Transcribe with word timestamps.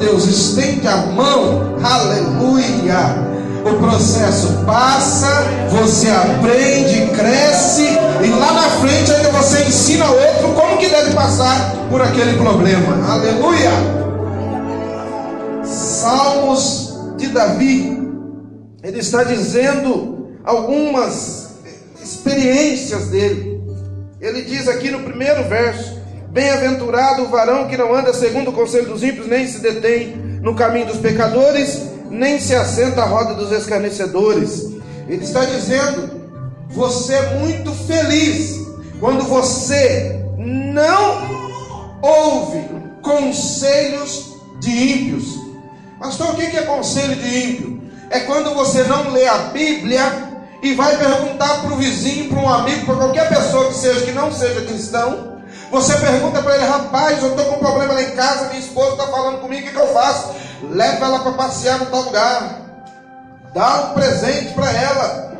Deus 0.00 0.24
estende 0.24 0.88
a 0.88 0.96
mão, 0.96 1.76
aleluia. 1.84 3.28
O 3.60 3.78
processo 3.78 4.64
passa, 4.64 5.44
você 5.68 6.08
aprende, 6.08 7.08
cresce, 7.14 7.82
e 8.24 8.28
lá 8.30 8.52
na 8.54 8.70
frente 8.80 9.12
ainda 9.12 9.30
você 9.30 9.62
ensina 9.64 10.06
outro 10.06 10.54
como 10.54 10.78
que 10.78 10.88
deve 10.88 11.12
passar 11.12 11.76
por 11.90 12.00
aquele 12.00 12.38
problema. 12.38 13.12
Aleluia. 13.12 13.70
Salmos 15.62 16.94
de 17.18 17.28
Davi, 17.28 18.02
ele 18.82 19.00
está 19.00 19.22
dizendo 19.22 20.30
algumas 20.42 21.50
experiências 22.02 23.08
dele. 23.08 23.60
Ele 24.18 24.40
diz 24.42 24.66
aqui 24.66 24.90
no 24.90 25.00
primeiro 25.00 25.44
verso: 25.44 25.99
Bem-aventurado 26.30 27.24
o 27.24 27.28
varão 27.28 27.66
que 27.66 27.76
não 27.76 27.92
anda 27.92 28.14
segundo 28.14 28.50
o 28.50 28.52
conselho 28.52 28.86
dos 28.86 29.02
ímpios, 29.02 29.26
nem 29.26 29.48
se 29.48 29.58
detém 29.58 30.14
no 30.40 30.54
caminho 30.54 30.86
dos 30.86 30.98
pecadores, 30.98 31.90
nem 32.08 32.38
se 32.38 32.54
assenta 32.54 33.02
à 33.02 33.04
roda 33.04 33.34
dos 33.34 33.50
escarnecedores. 33.50 34.64
Ele 35.08 35.24
está 35.24 35.44
dizendo: 35.44 36.30
você 36.68 37.14
é 37.14 37.38
muito 37.40 37.72
feliz 37.72 38.60
quando 39.00 39.24
você 39.24 40.24
não 40.38 41.98
ouve 42.00 42.64
conselhos 43.02 44.36
de 44.60 44.70
ímpios. 44.70 45.34
Pastor, 45.98 46.30
o 46.30 46.36
que 46.36 46.56
é 46.56 46.62
conselho 46.62 47.16
de 47.16 47.44
ímpio? 47.44 47.82
É 48.08 48.20
quando 48.20 48.54
você 48.54 48.84
não 48.84 49.10
lê 49.10 49.26
a 49.26 49.36
Bíblia 49.52 50.30
e 50.62 50.74
vai 50.74 50.96
perguntar 50.96 51.60
para 51.60 51.72
o 51.72 51.76
vizinho, 51.76 52.28
para 52.28 52.38
um 52.38 52.48
amigo, 52.48 52.86
para 52.86 52.94
qualquer 52.94 53.28
pessoa 53.28 53.66
que 53.66 53.74
seja 53.74 54.04
que 54.06 54.12
não 54.12 54.30
seja 54.30 54.60
cristão 54.60 55.29
você 55.70 55.96
pergunta 55.98 56.42
para 56.42 56.56
ele, 56.56 56.64
rapaz, 56.64 57.22
eu 57.22 57.30
estou 57.30 57.44
com 57.46 57.56
um 57.56 57.58
problema 57.58 57.94
lá 57.94 58.02
em 58.02 58.10
casa, 58.10 58.48
minha 58.48 58.60
esposa 58.60 58.92
está 58.92 59.06
falando 59.06 59.40
comigo, 59.40 59.62
o 59.62 59.66
que, 59.66 59.74
que 59.74 59.80
eu 59.80 59.92
faço? 59.92 60.34
Leva 60.62 61.06
ela 61.06 61.20
para 61.20 61.32
passear 61.32 61.78
no 61.78 61.86
tal 61.86 62.02
lugar. 62.02 62.60
Dá 63.54 63.90
um 63.90 63.94
presente 63.94 64.52
para 64.54 64.70
ela. 64.70 65.32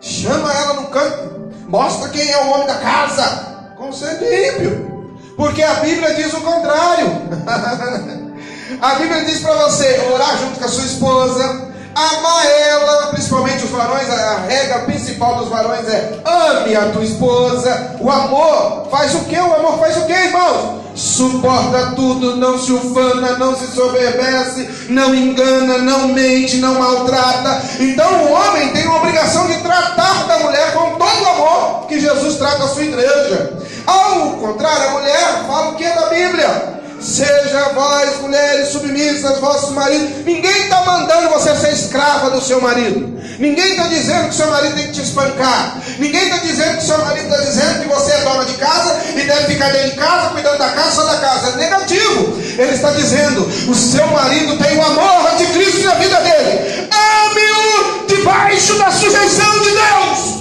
Chama 0.00 0.52
ela 0.52 0.74
no 0.74 0.86
canto. 0.88 1.52
Mostra 1.66 2.08
quem 2.10 2.30
é 2.30 2.44
o 2.44 2.50
homem 2.50 2.66
da 2.66 2.76
casa. 2.76 3.72
Conselho 3.76 4.24
ímpio. 4.24 5.16
Porque 5.36 5.62
a 5.62 5.74
Bíblia 5.74 6.14
diz 6.14 6.32
o 6.32 6.40
contrário. 6.40 7.06
a 8.80 8.94
Bíblia 8.94 9.24
diz 9.24 9.40
para 9.40 9.54
você 9.54 10.00
orar 10.12 10.38
junto 10.38 10.58
com 10.58 10.64
a 10.64 10.68
sua 10.68 10.84
esposa, 10.84 11.68
Amar 11.94 12.46
ela, 12.46 13.06
principalmente 13.08 13.64
os 13.64 13.70
varões, 13.70 14.08
a 14.08 14.40
regra 14.46 14.78
principal 14.80 15.36
dos 15.36 15.48
varões 15.48 15.88
é 15.88 16.20
ame 16.24 16.76
a 16.76 16.90
tua 16.90 17.04
esposa. 17.04 17.96
O 18.00 18.10
amor 18.10 18.88
faz 18.90 19.14
o 19.14 19.20
que? 19.24 19.36
O 19.36 19.54
amor 19.54 19.78
faz 19.78 19.96
o 19.96 20.06
que, 20.06 20.12
irmãos? 20.12 20.78
Suporta 20.94 21.92
tudo, 21.94 22.36
não 22.36 22.58
se 22.58 22.72
ufana, 22.72 23.38
não 23.38 23.56
se 23.56 23.68
soberbece, 23.68 24.86
não 24.88 25.14
engana, 25.14 25.78
não 25.78 26.08
mente, 26.08 26.56
não 26.56 26.78
maltrata. 26.78 27.62
Então 27.78 28.24
o 28.24 28.32
homem 28.32 28.68
tem 28.72 28.84
a 28.84 28.96
obrigação 28.96 29.46
de 29.46 29.58
tratar 29.58 30.26
da 30.26 30.38
mulher 30.40 30.72
com 30.72 30.96
todo 30.96 31.22
o 31.22 31.26
amor 31.26 31.86
que 31.86 32.00
Jesus 32.00 32.36
trata 32.36 32.64
a 32.64 32.68
sua 32.68 32.82
igreja. 32.84 33.58
Ao 33.86 34.32
contrário, 34.32 34.88
a 34.88 34.90
mulher 34.90 35.44
fala 35.46 35.70
o 35.70 35.74
que 35.76 35.88
da 35.88 36.06
Bíblia? 36.08 36.77
Seja 37.00 37.68
vós, 37.74 38.20
mulheres, 38.20 38.68
submissas 38.68 39.24
aos 39.24 39.38
vossos 39.38 39.70
maridos. 39.70 40.24
Ninguém 40.24 40.64
está 40.64 40.84
mandando 40.84 41.30
você 41.30 41.54
ser 41.56 41.72
escrava 41.72 42.30
do 42.30 42.40
seu 42.40 42.60
marido. 42.60 43.18
Ninguém 43.38 43.70
está 43.70 43.84
dizendo 43.84 44.28
que 44.28 44.34
seu 44.34 44.48
marido 44.48 44.74
tem 44.74 44.86
que 44.86 44.92
te 44.94 45.02
espancar. 45.02 45.80
Ninguém 45.98 46.24
está 46.24 46.38
dizendo 46.38 46.76
que 46.78 46.84
seu 46.84 46.98
marido 46.98 47.28
está 47.28 47.40
dizendo 47.44 47.82
que 47.82 47.88
você 47.88 48.10
é 48.10 48.20
dona 48.22 48.44
de 48.44 48.54
casa 48.54 49.00
e 49.14 49.22
deve 49.22 49.44
ficar 49.52 49.70
dentro 49.70 49.90
de 49.90 49.96
casa, 49.96 50.30
cuidando 50.30 50.58
da 50.58 50.70
casa, 50.70 50.90
só 50.90 51.04
da 51.04 51.18
casa. 51.18 51.52
É 51.52 51.56
negativo. 51.56 52.38
Ele 52.58 52.74
está 52.74 52.90
dizendo: 52.90 53.42
o 53.70 53.74
seu 53.74 54.06
marido 54.08 54.58
tem 54.58 54.76
o 54.76 54.82
amor 54.82 55.36
de 55.36 55.46
Cristo 55.46 55.84
na 55.84 55.94
vida 55.94 56.20
dele. 56.20 56.88
Ame-o 56.90 58.06
debaixo 58.08 58.74
da 58.74 58.90
sujeição 58.90 59.60
de 59.60 59.70
Deus. 59.70 60.38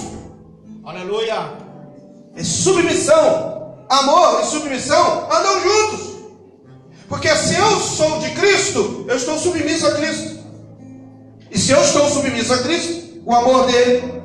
Aleluia. 0.83 1.51
É 2.35 2.43
submissão. 2.43 3.75
Amor 3.89 4.41
e 4.41 4.45
submissão 4.47 5.27
andam 5.31 5.61
juntos. 5.61 6.16
Porque 7.07 7.33
se 7.35 7.55
eu 7.55 7.79
sou 7.79 8.19
de 8.19 8.31
Cristo, 8.31 9.05
eu 9.07 9.15
estou 9.15 9.37
submisso 9.37 9.87
a 9.87 9.91
Cristo. 9.95 10.37
E 11.49 11.57
se 11.57 11.71
eu 11.71 11.81
estou 11.81 12.09
submisso 12.09 12.53
a 12.53 12.57
Cristo, 12.59 13.21
o 13.25 13.33
amor 13.33 13.65
dele 13.67 14.21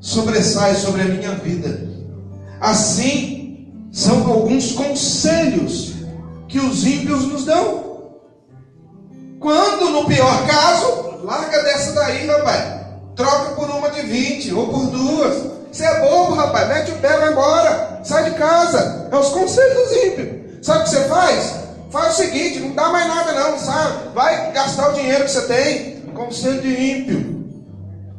sobressai 0.00 0.74
sobre 0.74 1.02
a 1.02 1.06
minha 1.06 1.32
vida. 1.32 1.88
Assim, 2.60 3.68
são 3.92 4.26
alguns 4.26 4.72
conselhos 4.72 5.94
que 6.48 6.58
os 6.58 6.84
ímpios 6.84 7.24
nos 7.26 7.44
dão. 7.44 7.88
Quando, 9.38 9.90
no 9.90 10.06
pior 10.06 10.46
caso, 10.46 11.24
larga 11.24 11.62
dessa 11.62 11.92
daí, 11.92 12.26
rapaz. 12.26 12.78
Troca 13.14 13.52
por 13.52 13.70
uma 13.70 13.90
de 13.90 14.02
20 14.02 14.52
ou 14.54 14.68
por 14.68 14.86
duas. 14.86 15.58
Você 15.70 15.84
é 15.84 16.00
bobo, 16.00 16.34
rapaz. 16.34 16.68
Mete 16.68 16.90
o 16.90 16.98
pé, 16.98 17.16
vai 17.16 17.32
embora. 17.32 18.00
Sai 18.02 18.30
de 18.30 18.36
casa. 18.36 19.08
É 19.10 19.16
os 19.16 19.28
conselhos 19.28 19.74
dos 19.74 20.04
ímpios. 20.04 20.66
Sabe 20.66 20.80
o 20.80 20.84
que 20.84 20.90
você 20.90 21.04
faz? 21.04 21.67
Faz 21.90 22.14
o 22.14 22.16
seguinte, 22.16 22.60
não 22.60 22.72
dá 22.72 22.88
mais 22.90 23.06
nada 23.08 23.32
não, 23.32 23.58
sabe? 23.58 24.10
Vai 24.14 24.52
gastar 24.52 24.90
o 24.90 24.92
dinheiro 24.94 25.24
que 25.24 25.30
você 25.30 25.42
tem. 25.42 25.98
Conselho 26.14 26.60
de 26.60 26.68
ímpio. 26.68 27.44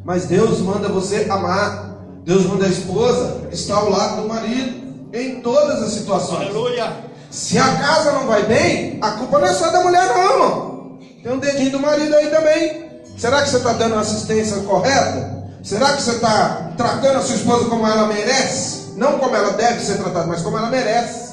Mas 0.03 0.25
Deus 0.25 0.59
manda 0.61 0.89
você 0.89 1.27
amar. 1.29 1.97
Deus 2.23 2.45
manda 2.45 2.65
a 2.65 2.69
esposa 2.69 3.47
estar 3.51 3.75
ao 3.75 3.89
lado 3.89 4.21
do 4.21 4.27
marido. 4.27 4.79
Em 5.13 5.41
todas 5.41 5.83
as 5.83 5.93
situações. 5.93 6.47
Aleluia. 6.47 7.09
Se 7.29 7.57
a 7.57 7.75
casa 7.77 8.11
não 8.13 8.25
vai 8.25 8.43
bem, 8.43 8.99
a 9.01 9.11
culpa 9.11 9.39
não 9.39 9.47
é 9.47 9.53
só 9.53 9.69
da 9.69 9.81
mulher, 9.81 10.07
não, 10.07 10.31
irmão. 10.31 10.99
Tem 11.21 11.31
um 11.31 11.39
dedinho 11.39 11.71
do 11.71 11.79
marido 11.79 12.15
aí 12.15 12.27
também. 12.27 12.89
Será 13.17 13.41
que 13.41 13.49
você 13.49 13.57
está 13.57 13.73
dando 13.73 13.95
a 13.95 13.99
assistência 13.99 14.57
correta? 14.61 15.39
Será 15.61 15.93
que 15.93 16.01
você 16.01 16.11
está 16.11 16.71
tratando 16.77 17.17
a 17.17 17.21
sua 17.21 17.35
esposa 17.35 17.65
como 17.65 17.85
ela 17.85 18.07
merece? 18.07 18.93
Não 18.95 19.19
como 19.19 19.35
ela 19.35 19.51
deve 19.53 19.81
ser 19.81 19.97
tratada, 19.97 20.25
mas 20.25 20.41
como 20.41 20.57
ela 20.57 20.69
merece. 20.69 21.28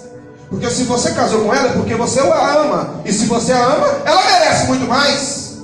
Porque 0.51 0.71
se 0.71 0.85
você 0.85 1.11
casou 1.13 1.45
com 1.45 1.55
ela 1.55 1.71
é 1.71 1.73
porque 1.73 1.95
você 1.95 2.21
a 2.21 2.61
ama. 2.61 3.01
E 3.05 3.13
se 3.13 3.27
você 3.27 3.53
a 3.53 3.65
ama, 3.65 3.89
ela 4.05 4.23
merece 4.25 4.67
muito 4.67 4.87
mais. 4.87 5.57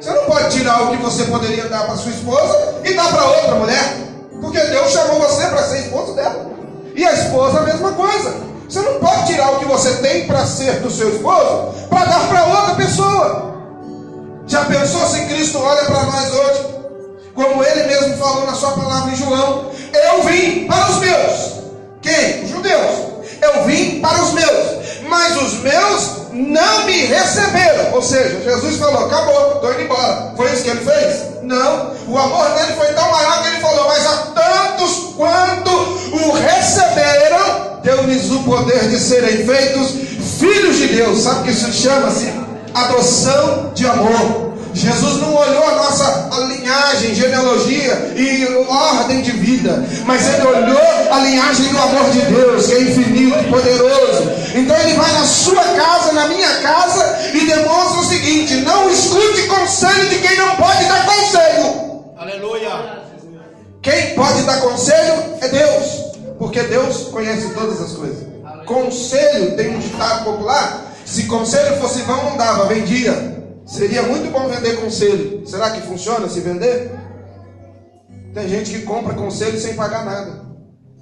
Você 0.00 0.10
não 0.10 0.24
pode 0.24 0.56
tirar 0.56 0.82
o 0.82 0.90
que 0.90 1.02
você 1.02 1.24
poderia 1.24 1.68
dar 1.68 1.86
para 1.86 1.96
sua 1.96 2.12
esposa 2.12 2.76
e 2.84 2.94
dar 2.94 3.08
para 3.08 3.24
outra 3.24 3.54
mulher. 3.56 3.96
Porque 4.40 4.60
Deus 4.60 4.92
chamou 4.92 5.20
você 5.20 5.46
para 5.46 5.62
ser 5.64 5.80
esposo 5.80 6.14
dela. 6.14 6.46
E 6.94 7.04
a 7.04 7.12
esposa 7.12 7.58
a 7.58 7.62
mesma 7.62 7.92
coisa. 7.92 8.34
Você 8.68 8.80
não 8.80 9.00
pode 9.00 9.26
tirar 9.26 9.52
o 9.52 9.58
que 9.58 9.64
você 9.64 9.96
tem 9.96 10.26
para 10.26 10.46
ser 10.46 10.80
do 10.80 10.90
seu 10.90 11.08
esposo 11.14 11.74
para 11.88 12.04
dar 12.04 12.28
para 12.28 12.46
outra 12.46 12.74
pessoa. 12.74 13.54
Já 14.46 14.64
pensou 14.64 15.06
se 15.08 15.24
Cristo 15.26 15.58
olha 15.58 15.84
para 15.84 16.02
nós 16.04 16.32
hoje? 16.32 16.76
Como 17.34 17.62
ele 17.64 17.84
mesmo 17.84 18.16
falou 18.16 18.46
na 18.46 18.54
sua 18.54 18.72
palavra 18.72 19.12
em 19.12 19.16
João: 19.16 19.70
Eu 19.92 20.22
vim 20.22 20.66
para 20.66 20.90
os 20.90 20.98
meus. 20.98 21.52
Quem? 22.00 22.44
Os 22.44 22.50
judeus. 22.50 23.15
Eu 23.40 23.64
vim 23.64 24.00
para 24.00 24.22
os 24.22 24.32
meus, 24.32 25.00
mas 25.08 25.36
os 25.36 25.54
meus 25.60 26.16
não 26.32 26.84
me 26.84 27.06
receberam. 27.06 27.94
Ou 27.94 28.02
seja, 28.02 28.40
Jesus 28.42 28.76
falou: 28.76 29.06
acabou, 29.06 29.54
estou 29.54 29.72
indo 29.72 29.82
embora. 29.82 30.32
Foi 30.36 30.52
isso 30.52 30.62
que 30.62 30.70
ele 30.70 30.84
fez? 30.84 31.42
Não. 31.42 31.94
O 32.08 32.18
amor 32.18 32.50
dele 32.50 32.72
foi 32.76 32.86
tão 32.94 33.10
maior 33.10 33.42
que 33.42 33.48
ele 33.48 33.60
falou: 33.60 33.86
mas 33.88 34.06
a 34.06 34.16
tantos 34.34 35.14
quanto 35.16 35.70
o 35.70 36.32
receberam, 36.32 37.80
deu-lhes 37.82 38.30
o 38.30 38.42
poder 38.44 38.88
de 38.88 38.98
serem 38.98 39.44
feitos 39.46 39.92
filhos 40.38 40.76
de 40.76 40.88
Deus. 40.88 41.22
Sabe 41.22 41.40
o 41.40 41.44
que 41.44 41.50
isso 41.50 41.72
chama-se? 41.72 42.32
Adoção 42.74 43.72
de 43.74 43.86
amor. 43.86 44.45
Jesus 44.76 45.16
não 45.22 45.34
olhou 45.34 45.64
a 45.68 45.74
nossa 45.76 46.28
linhagem, 46.48 47.14
genealogia 47.14 48.12
e 48.14 48.44
ordem 48.68 49.22
de 49.22 49.30
vida, 49.30 49.82
mas 50.04 50.28
ele 50.28 50.46
olhou 50.46 51.12
a 51.12 51.18
linhagem 51.20 51.68
do 51.68 51.78
amor 51.78 52.10
de 52.10 52.20
Deus, 52.20 52.66
que 52.66 52.74
é 52.74 52.80
infinito, 52.82 53.48
poderoso. 53.48 54.30
Então 54.54 54.76
ele 54.76 54.92
vai 54.92 55.12
na 55.12 55.24
sua 55.24 55.64
casa, 55.64 56.12
na 56.12 56.28
minha 56.28 56.60
casa, 56.60 57.18
e 57.32 57.46
demonstra 57.46 58.00
o 58.00 58.04
seguinte: 58.04 58.56
não 58.56 58.90
escute 58.90 59.46
conselho 59.46 60.10
de 60.10 60.18
quem 60.18 60.36
não 60.36 60.56
pode 60.56 60.84
dar 60.84 61.06
conselho. 61.06 62.04
Aleluia. 62.18 63.06
Quem 63.80 64.14
pode 64.14 64.42
dar 64.42 64.60
conselho 64.60 65.38
é 65.40 65.48
Deus, 65.48 65.86
porque 66.38 66.60
Deus 66.64 67.08
conhece 67.08 67.48
todas 67.54 67.80
as 67.80 67.92
coisas. 67.92 68.26
Conselho 68.66 69.56
tem 69.56 69.74
um 69.74 69.78
ditado 69.78 70.24
popular: 70.24 70.92
se 71.06 71.22
conselho 71.22 71.80
fosse 71.80 72.02
vão, 72.02 72.22
não 72.24 72.36
dava, 72.36 72.66
vendia. 72.66 73.45
Seria 73.66 74.04
muito 74.04 74.30
bom 74.30 74.48
vender 74.48 74.80
conselho. 74.80 75.44
Será 75.44 75.70
que 75.70 75.80
funciona 75.80 76.28
se 76.28 76.38
vender? 76.38 76.92
Tem 78.32 78.48
gente 78.48 78.70
que 78.70 78.82
compra 78.82 79.12
conselho 79.12 79.58
sem 79.58 79.74
pagar 79.74 80.04
nada. 80.04 80.40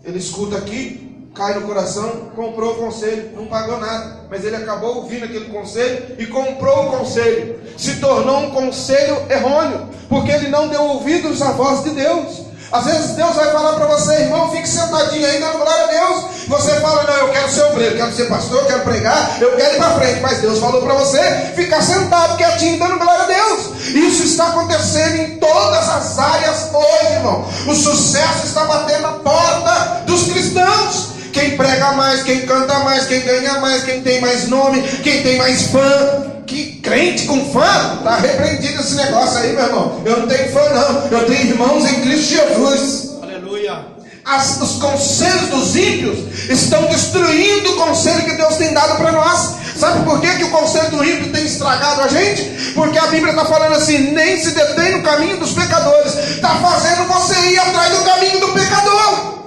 Ele 0.02 0.19
escuta 0.19 0.56
aqui, 0.56 1.28
cai 1.34 1.55
no 1.55 1.66
coração, 1.66 2.31
comprou 2.34 2.72
o 2.72 2.76
conselho, 2.76 3.32
não 3.37 3.46
pagou 3.46 3.78
nada. 3.78 4.20
Mas 4.31 4.46
ele 4.46 4.56
acabou 4.56 4.96
ouvindo 4.96 5.26
aquele 5.26 5.46
conselho 5.46 6.16
e 6.19 6.26
comprou 6.26 6.87
o 6.87 6.90
conselho. 6.99 7.61
Se 7.76 7.96
tornou 7.96 8.38
um 8.38 8.50
conselho 8.50 9.16
errôneo, 9.31 9.87
porque 10.08 10.32
ele 10.32 10.49
não 10.49 10.66
deu 10.66 10.82
ouvidos 10.84 11.43
à 11.43 11.52
voz 11.52 11.84
de 11.84 11.90
Deus. 11.90 12.44
Às 12.75 12.87
vezes 12.87 13.11
Deus 13.12 13.37
vai 13.37 13.53
falar 13.53 13.75
para 13.75 13.87
você, 13.87 14.15
irmão, 14.15 14.50
fique 14.50 14.69
sentadinho 14.69 15.25
aí 15.25 15.38
dando 15.38 15.59
glória 15.59 15.85
a 15.85 15.87
Deus. 15.87 16.25
Você 16.49 16.73
fala, 16.81 17.05
não, 17.05 17.15
eu 17.19 17.29
quero 17.29 17.49
ser 17.49 17.62
obreiro, 17.67 17.97
quero 17.97 18.12
ser 18.12 18.25
pastor, 18.25 18.67
quero 18.67 18.81
pregar, 18.81 19.37
eu 19.41 19.55
quero 19.55 19.75
ir 19.75 19.79
para 19.79 19.91
frente. 19.93 20.21
Mas 20.21 20.41
Deus 20.41 20.59
falou 20.59 20.82
para 20.82 20.94
você 20.94 21.23
ficar 21.55 21.81
sentado, 21.81 22.37
quietinho, 22.37 22.81
dando 22.81 22.99
glória 22.99 23.23
a 23.23 23.26
Deus. 23.26 23.87
Isso 23.94 24.25
está 24.25 24.49
acontecendo 24.49 25.19
em 25.19 25.37
todas 25.38 25.88
as 25.88 26.19
áreas 26.19 26.69
hoje, 26.75 27.12
irmão. 27.12 27.47
O 27.69 27.75
sucesso 27.76 28.44
está 28.44 28.65
batendo 28.65 29.06
a 29.06 29.12
porta 29.12 30.03
dos 30.05 30.25
cristãos. 30.25 31.11
Quem 31.32 31.56
prega 31.56 31.93
mais, 31.93 32.25
quem 32.25 32.44
canta 32.44 32.81
mais, 32.81 33.06
quem 33.06 33.21
ganha 33.21 33.61
mais, 33.61 33.85
quem 33.85 34.03
tem 34.03 34.21
mais 34.21 34.49
nome, 34.49 34.82
quem 34.82 35.23
tem 35.23 35.38
mais 35.38 35.69
fã. 35.69 36.33
Que 36.46 36.81
crente 36.82 37.25
com 37.25 37.52
fã, 37.52 37.96
está 37.99 38.17
repreendido 38.17 38.81
esse 38.81 38.94
negócio 38.94 39.38
aí, 39.38 39.52
meu 39.52 39.64
irmão. 39.64 40.02
Eu 40.05 40.20
não 40.20 40.29
tenho 40.29 40.52
fã, 40.52 40.61
não. 40.70 41.19
Eu 41.19 41.26
tenho 41.26 41.46
irmãos 41.49 41.91
em 41.91 42.00
Cristo 42.02 42.35
Jesus. 42.35 43.11
Aleluia. 43.23 43.87
As, 44.25 44.61
os 44.61 44.76
conselhos 44.76 45.49
dos 45.49 45.76
ímpios 45.76 46.19
estão 46.49 46.82
destruindo 46.87 47.73
o 47.73 47.76
conselho 47.76 48.25
que 48.25 48.37
Deus 48.37 48.56
tem 48.56 48.73
dado 48.73 48.96
para 48.96 49.12
nós. 49.12 49.56
Sabe 49.76 50.05
por 50.05 50.20
que, 50.20 50.31
que 50.37 50.44
o 50.44 50.50
conselho 50.50 50.91
do 50.91 51.05
ímpio 51.05 51.32
tem 51.32 51.44
estragado 51.44 52.02
a 52.02 52.08
gente? 52.08 52.73
Porque 52.75 52.99
a 52.99 53.06
Bíblia 53.08 53.32
está 53.32 53.44
falando 53.44 53.75
assim: 53.75 54.12
nem 54.12 54.40
se 54.40 54.52
detém 54.52 54.93
no 54.93 55.02
caminho 55.02 55.37
dos 55.38 55.52
pecadores, 55.52 56.14
está 56.14 56.50
fazendo 56.56 57.06
você 57.08 57.38
ir 57.50 57.58
atrás 57.58 57.90
do 57.90 58.05
caminho 58.05 58.40
do 58.40 58.49
pecador. 58.52 59.44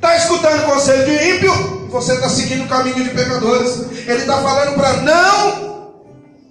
Está 0.00 0.16
escutando 0.16 0.62
o 0.62 0.64
conselho 0.64 1.04
de 1.04 1.28
ímpio, 1.28 1.88
você 1.90 2.14
está 2.14 2.26
seguindo 2.30 2.64
o 2.64 2.68
caminho 2.68 3.04
de 3.04 3.10
pecadores. 3.10 3.80
Ele 4.06 4.20
está 4.20 4.38
falando 4.38 4.74
para 4.74 4.92
não 5.02 5.92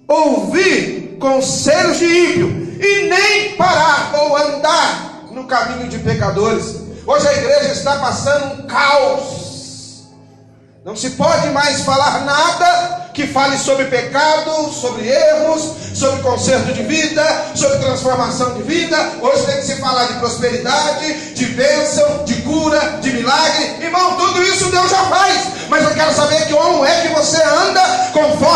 ouvir 0.06 1.16
conselhos 1.18 1.98
de 1.98 2.04
ímpio 2.04 2.78
e 2.80 3.08
nem 3.08 3.56
parar 3.56 4.12
ou 4.14 4.36
andar 4.36 5.24
no 5.32 5.48
caminho 5.48 5.88
de 5.88 5.98
pecadores. 5.98 6.76
Hoje 7.04 7.26
a 7.26 7.32
igreja 7.32 7.72
está 7.72 7.96
passando 7.96 8.62
um 8.62 8.66
caos. 8.68 9.49
Não 10.82 10.96
se 10.96 11.10
pode 11.10 11.50
mais 11.50 11.82
falar 11.82 12.24
nada 12.24 13.10
que 13.12 13.26
fale 13.26 13.58
sobre 13.58 13.84
pecado, 13.84 14.72
sobre 14.72 15.06
erros, 15.06 15.74
sobre 15.94 16.22
conserto 16.22 16.72
de 16.72 16.82
vida, 16.84 17.22
sobre 17.54 17.78
transformação 17.80 18.54
de 18.54 18.62
vida. 18.62 18.96
Hoje 19.20 19.44
tem 19.44 19.56
que 19.56 19.66
se 19.66 19.76
falar 19.76 20.06
de 20.06 20.14
prosperidade, 20.14 21.34
de 21.34 21.44
bênção, 21.46 22.24
de 22.24 22.34
cura, 22.36 22.98
de 23.02 23.12
milagre. 23.12 23.84
Irmão, 23.84 24.16
tudo 24.16 24.42
isso 24.42 24.70
Deus 24.70 24.90
já 24.90 25.04
faz. 25.04 25.48
Mas 25.68 25.84
eu 25.84 25.94
quero 25.94 26.14
saber 26.14 26.46
que 26.46 26.54
como 26.54 26.82
é 26.82 26.99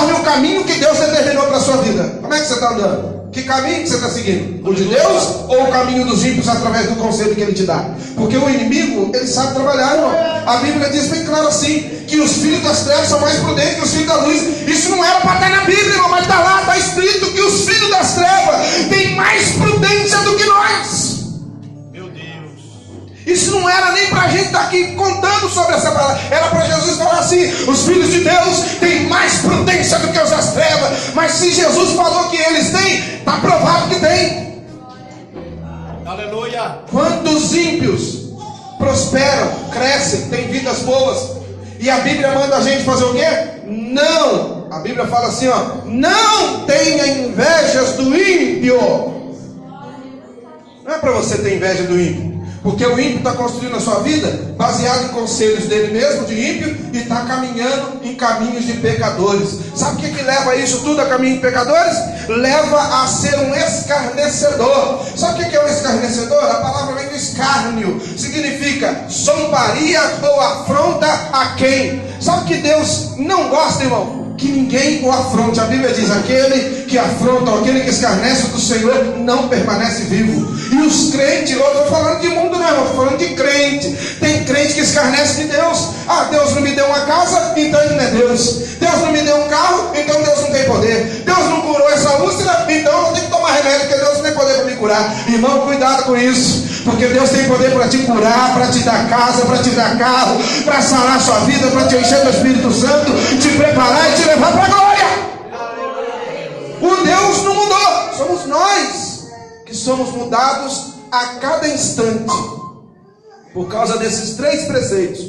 conforme 0.04 0.12
o 0.12 0.22
caminho 0.22 0.64
que 0.64 0.74
Deus 0.74 0.98
determinou 0.98 1.46
para 1.46 1.56
a 1.56 1.60
sua 1.60 1.76
vida. 1.78 2.18
Como 2.20 2.34
é 2.34 2.40
que 2.40 2.46
você 2.46 2.54
está 2.54 2.70
andando? 2.70 3.24
Que 3.32 3.42
caminho 3.42 3.82
que 3.82 3.88
você 3.88 3.96
está 3.96 4.08
seguindo? 4.10 4.68
O 4.68 4.74
de 4.74 4.84
Deus 4.84 5.24
ou 5.48 5.64
o 5.64 5.72
caminho 5.72 6.04
dos 6.04 6.24
ímpios 6.24 6.48
através 6.48 6.88
do 6.88 6.96
conselho 6.96 7.34
que 7.34 7.40
ele 7.40 7.52
te 7.52 7.64
dá? 7.64 7.84
Porque 8.14 8.36
o 8.36 8.48
inimigo, 8.48 9.10
ele 9.12 9.26
sabe 9.26 9.54
trabalhar, 9.54 9.94
irmão. 9.94 10.12
A 10.46 10.56
Bíblia 10.58 10.88
diz 10.90 11.08
bem 11.08 11.24
claro 11.24 11.48
assim: 11.48 12.04
que 12.06 12.20
os 12.20 12.32
filhos 12.36 12.62
das 12.62 12.82
trevas 12.82 13.08
são 13.08 13.20
mais 13.20 13.36
prudentes 13.38 13.74
que 13.74 13.82
os 13.82 13.90
filhos 13.90 14.06
da 14.06 14.16
luz. 14.16 14.42
Isso 14.68 14.90
não 14.90 15.04
era 15.04 15.20
para 15.20 15.34
estar 15.34 15.50
na 15.50 15.64
Bíblia, 15.64 15.94
irmão, 15.94 16.10
mas 16.10 16.22
está 16.22 16.38
lá, 16.40 16.60
está 16.60 16.78
escrito 16.78 17.32
que 17.32 17.40
os 17.40 17.64
filhos 17.64 17.90
das 17.90 18.14
trevas 18.14 18.60
têm 18.90 19.16
mais 19.16 19.52
prudência 19.52 20.18
do 20.18 20.36
que 20.36 20.44
nós. 20.44 21.13
Isso 23.26 23.52
não 23.52 23.68
era 23.68 23.92
nem 23.92 24.08
para 24.08 24.22
a 24.22 24.28
gente 24.28 24.46
estar 24.46 24.62
aqui 24.62 24.94
contando 24.94 25.48
sobre 25.48 25.74
essa 25.74 25.90
palavra. 25.90 26.20
Era 26.30 26.48
para 26.48 26.66
Jesus 26.66 26.98
falar 26.98 27.20
assim: 27.20 27.46
os 27.66 27.86
filhos 27.86 28.10
de 28.10 28.20
Deus 28.20 28.60
têm 28.80 29.06
mais 29.06 29.36
prudência 29.36 29.98
do 29.98 30.08
que 30.08 30.18
os 30.18 30.30
das 30.30 30.52
trevas. 30.52 31.14
Mas 31.14 31.32
se 31.32 31.52
Jesus 31.52 31.92
falou 31.94 32.28
que 32.28 32.36
eles 32.36 32.70
têm, 32.70 33.16
está 33.16 33.38
provado 33.38 33.88
que 33.88 34.00
tem. 34.00 34.62
Aleluia. 36.04 36.80
Quantos 36.90 37.54
ímpios 37.54 38.24
prosperam, 38.78 39.50
crescem, 39.72 40.28
têm 40.28 40.48
vidas 40.48 40.80
boas. 40.80 41.44
E 41.80 41.88
a 41.90 41.98
Bíblia 41.98 42.30
manda 42.32 42.56
a 42.56 42.62
gente 42.62 42.84
fazer 42.84 43.04
o 43.04 43.14
quê? 43.14 43.26
Não. 43.66 44.68
A 44.70 44.80
Bíblia 44.80 45.06
fala 45.06 45.28
assim, 45.28 45.48
ó, 45.48 45.84
não 45.84 46.64
tenha 46.66 47.06
invejas 47.06 47.92
do 47.94 48.14
ímpio. 48.14 48.78
Não 50.84 50.94
é 50.94 50.98
para 50.98 51.12
você 51.12 51.38
ter 51.38 51.56
inveja 51.56 51.84
do 51.84 51.98
ímpio. 51.98 52.33
Porque 52.64 52.86
o 52.86 52.98
ímpio 52.98 53.18
está 53.18 53.32
construindo 53.32 53.76
a 53.76 53.80
sua 53.80 54.00
vida 54.00 54.54
baseado 54.56 55.04
em 55.04 55.08
conselhos 55.08 55.66
dele 55.66 55.92
mesmo, 55.92 56.24
de 56.24 56.32
ímpio, 56.32 56.74
e 56.94 56.98
está 56.98 57.20
caminhando 57.26 58.00
em 58.02 58.14
caminhos 58.14 58.64
de 58.64 58.72
pecadores. 58.72 59.58
Sabe 59.74 59.98
o 59.98 60.00
que, 60.00 60.16
que 60.16 60.22
leva 60.22 60.56
isso 60.56 60.80
tudo 60.80 61.02
a 61.02 61.04
caminho 61.04 61.34
de 61.34 61.40
pecadores? 61.42 61.94
Leva 62.26 63.02
a 63.02 63.06
ser 63.06 63.38
um 63.38 63.54
escarnecedor. 63.54 65.04
Sabe 65.14 65.34
o 65.34 65.44
que, 65.44 65.50
que 65.50 65.56
é 65.56 65.62
um 65.62 65.68
escarnecedor? 65.68 66.42
A 66.42 66.54
palavra 66.54 66.94
vem 66.94 67.10
do 67.10 67.16
escárnio, 67.16 68.00
significa 68.16 69.04
zombaria 69.10 70.00
ou 70.22 70.40
afronta 70.40 71.06
a 71.34 71.54
quem? 71.56 72.02
Sabe 72.18 72.46
que 72.46 72.62
Deus 72.62 73.10
não 73.18 73.50
gosta, 73.50 73.84
irmão? 73.84 74.23
Que 74.36 74.48
ninguém 74.48 75.04
o 75.04 75.10
afronte. 75.10 75.60
A 75.60 75.64
Bíblia 75.64 75.92
diz: 75.92 76.10
aquele 76.10 76.84
que 76.84 76.98
afronta, 76.98 77.54
aquele 77.54 77.80
que 77.80 77.90
escarnece 77.90 78.48
do 78.48 78.60
Senhor, 78.60 79.18
não 79.18 79.48
permanece 79.48 80.04
vivo. 80.04 80.54
E 80.72 80.76
os 80.86 81.10
crentes, 81.10 81.52
eu 81.52 81.66
estou 81.66 81.86
falando 81.86 82.20
de 82.20 82.28
mundo, 82.28 82.58
não, 82.58 82.84
estou 82.84 82.96
falando 82.96 83.18
de 83.18 83.28
crente. 83.34 83.90
Tem 84.20 84.44
crente 84.44 84.74
que 84.74 84.80
escarnece 84.80 85.42
de 85.42 85.48
Deus. 85.48 85.90
Ah, 86.08 86.28
Deus 86.30 86.54
não 86.54 86.62
me 86.62 86.72
deu 86.72 86.86
uma 86.86 87.00
casa, 87.00 87.52
então 87.56 87.80
ele 87.82 87.94
não 87.94 88.04
é 88.04 88.10
Deus. 88.10 88.64
Deus 88.80 88.98
não 89.00 89.12
me 89.12 89.22
deu 89.22 89.36
um 89.36 89.48
carro, 89.48 89.90
então 89.94 90.22
Deus 90.22 90.40
não 90.40 90.50
tem 90.50 90.64
poder. 90.64 91.22
Deus 91.24 91.38
não 91.38 91.53
curar. 94.84 95.28
Irmão, 95.28 95.60
cuidado 95.62 96.04
com 96.04 96.16
isso. 96.16 96.84
Porque 96.84 97.06
Deus 97.06 97.30
tem 97.30 97.48
poder 97.48 97.72
para 97.72 97.88
te 97.88 97.98
curar, 97.98 98.54
para 98.54 98.66
te 98.66 98.80
dar 98.80 99.08
casa, 99.08 99.46
para 99.46 99.58
te 99.58 99.70
dar 99.70 99.98
carro, 99.98 100.36
para 100.64 100.82
sarar 100.82 101.20
sua 101.20 101.38
vida, 101.40 101.68
para 101.68 101.88
te 101.88 101.96
encher 101.96 102.22
do 102.22 102.30
Espírito 102.30 102.70
Santo, 102.70 103.12
te 103.40 103.48
preparar 103.56 104.10
e 104.10 104.16
te 104.16 104.26
levar 104.26 104.52
para 104.52 104.64
a 104.64 104.68
glória. 104.68 105.04
O 106.82 107.04
Deus 107.04 107.42
não 107.44 107.54
mudou, 107.54 108.14
somos 108.18 108.46
nós 108.46 109.28
que 109.64 109.74
somos 109.74 110.10
mudados 110.10 110.94
a 111.10 111.26
cada 111.40 111.66
instante. 111.66 112.30
Por 113.54 113.68
causa 113.68 113.96
desses 113.96 114.36
três 114.36 114.64
preceitos: 114.64 115.24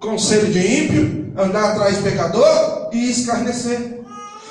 conselho 0.00 0.52
de 0.52 0.82
ímpio, 0.82 1.32
andar 1.38 1.70
atrás 1.70 1.96
de 1.96 2.02
pecador 2.02 2.90
e 2.92 3.10
escarnecer. 3.10 3.97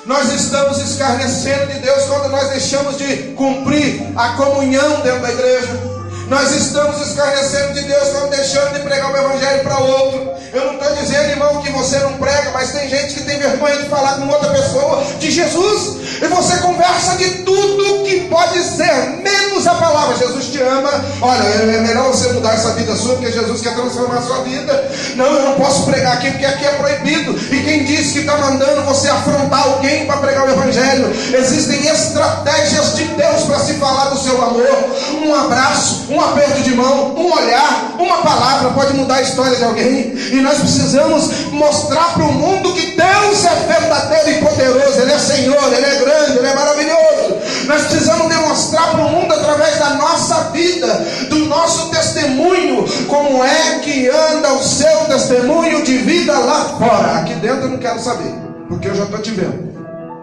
Nós 0.08 0.32
estamos 0.32 0.78
escarnecendo 0.78 1.66
de 1.66 1.80
Deus 1.80 2.04
quando 2.06 2.30
nós 2.30 2.48
deixamos 2.48 2.96
de 2.96 3.34
cumprir 3.34 4.10
a 4.16 4.30
comunhão 4.30 5.02
dentro 5.02 5.20
da 5.20 5.30
igreja. 5.30 5.97
Nós 6.28 6.52
estamos 6.52 7.00
escarnecendo 7.00 7.72
de 7.72 7.82
Deus 7.82 8.08
quando 8.10 8.30
deixamos 8.30 8.74
de 8.74 8.80
pregar 8.80 9.10
o 9.10 9.16
Evangelho 9.16 9.62
para 9.62 9.78
outro. 9.78 10.28
Eu 10.52 10.64
não 10.64 10.74
estou 10.74 10.94
dizendo, 10.96 11.30
irmão, 11.30 11.62
que 11.62 11.70
você 11.72 11.98
não 11.98 12.14
prega, 12.14 12.50
mas 12.52 12.72
tem 12.72 12.88
gente 12.88 13.14
que 13.14 13.22
tem 13.22 13.38
vergonha 13.38 13.76
de 13.76 13.88
falar 13.88 14.14
com 14.14 14.28
outra 14.28 14.50
pessoa 14.50 15.04
de 15.18 15.30
Jesus. 15.30 15.98
E 16.20 16.26
você 16.26 16.56
conversa 16.58 17.16
de 17.16 17.28
tudo 17.44 18.04
que 18.04 18.20
pode 18.28 18.62
ser, 18.62 19.20
menos 19.22 19.66
a 19.66 19.74
palavra. 19.74 20.16
Jesus 20.16 20.46
te 20.46 20.60
ama. 20.60 20.90
Olha, 21.20 21.42
é 21.42 21.80
melhor 21.80 22.08
você 22.08 22.32
mudar 22.32 22.54
essa 22.54 22.72
vida 22.72 22.94
sua, 22.96 23.14
porque 23.16 23.30
Jesus 23.30 23.60
quer 23.60 23.74
transformar 23.74 24.18
a 24.18 24.22
sua 24.22 24.42
vida. 24.42 24.90
Não, 25.16 25.26
eu 25.26 25.44
não 25.44 25.54
posso 25.54 25.84
pregar 25.84 26.14
aqui, 26.14 26.30
porque 26.30 26.46
aqui 26.46 26.64
é 26.64 26.70
proibido. 26.72 27.38
E 27.54 27.62
quem 27.62 27.84
disse 27.84 28.14
que 28.14 28.18
está 28.20 28.36
mandando 28.36 28.82
você 28.82 29.08
afrontar 29.08 29.62
alguém 29.62 30.06
para 30.06 30.16
pregar 30.18 30.46
o 30.46 30.50
Evangelho? 30.50 31.10
Existem 31.34 31.86
estratégias 31.86 32.96
de 32.96 33.04
Deus 33.04 33.44
para 33.44 33.58
se 33.60 33.74
falar 33.74 34.10
do 34.10 34.18
seu 34.18 34.42
amor. 34.42 34.84
Um 35.24 35.34
abraço, 35.34 36.06
um 36.10 36.17
aperto 36.20 36.62
de 36.62 36.74
mão, 36.74 37.14
um 37.16 37.32
olhar, 37.32 37.94
uma 37.98 38.18
palavra 38.18 38.70
pode 38.70 38.94
mudar 38.94 39.16
a 39.16 39.22
história 39.22 39.56
de 39.56 39.64
alguém. 39.64 40.14
E 40.32 40.40
nós 40.40 40.58
precisamos 40.58 41.50
mostrar 41.50 42.14
para 42.14 42.24
o 42.24 42.32
mundo 42.32 42.72
que 42.74 42.96
Deus 42.96 43.44
é 43.44 43.54
verdadeiro 43.66 44.30
e 44.30 44.44
poderoso. 44.44 45.00
Ele 45.00 45.12
é 45.12 45.18
Senhor, 45.18 45.72
Ele 45.72 45.86
é 45.86 45.94
grande, 45.96 46.38
Ele 46.38 46.46
é 46.46 46.54
maravilhoso. 46.54 47.36
Nós 47.66 47.82
precisamos 47.82 48.28
demonstrar 48.28 48.92
para 48.92 49.00
o 49.00 49.10
mundo 49.10 49.32
através 49.32 49.78
da 49.78 49.90
nossa 49.90 50.34
vida, 50.50 50.86
do 51.28 51.38
nosso 51.46 51.90
testemunho, 51.90 52.84
como 53.06 53.44
é 53.44 53.78
que 53.80 54.08
anda 54.08 54.52
o 54.54 54.62
seu 54.62 55.04
testemunho 55.06 55.82
de 55.82 55.98
vida 55.98 56.38
lá 56.38 56.76
fora. 56.78 57.18
Aqui 57.18 57.34
dentro 57.34 57.62
eu 57.62 57.70
não 57.70 57.78
quero 57.78 58.00
saber, 58.00 58.32
porque 58.68 58.88
eu 58.88 58.94
já 58.94 59.04
estou 59.04 59.20
te 59.20 59.30
vendo. 59.30 59.68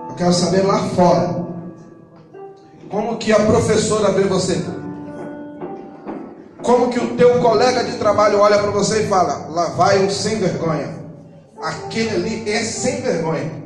Eu 0.10 0.16
quero 0.16 0.34
saber 0.34 0.66
lá 0.66 0.80
fora. 0.96 1.46
Como 2.90 3.18
que 3.18 3.32
a 3.32 3.40
professora 3.40 4.12
vê 4.12 4.24
você? 4.24 4.64
Como 6.66 6.90
que 6.90 7.00
o 7.00 7.16
teu 7.16 7.40
colega 7.42 7.84
de 7.84 7.96
trabalho 7.98 8.40
olha 8.40 8.58
para 8.58 8.72
você 8.72 9.04
e 9.04 9.08
fala: 9.08 9.48
lá 9.52 9.68
vai 9.68 10.00
um 10.00 10.10
sem 10.10 10.40
vergonha. 10.40 10.90
Aquele 11.62 12.10
ali 12.10 12.52
é 12.52 12.64
sem 12.64 13.02
vergonha. 13.02 13.65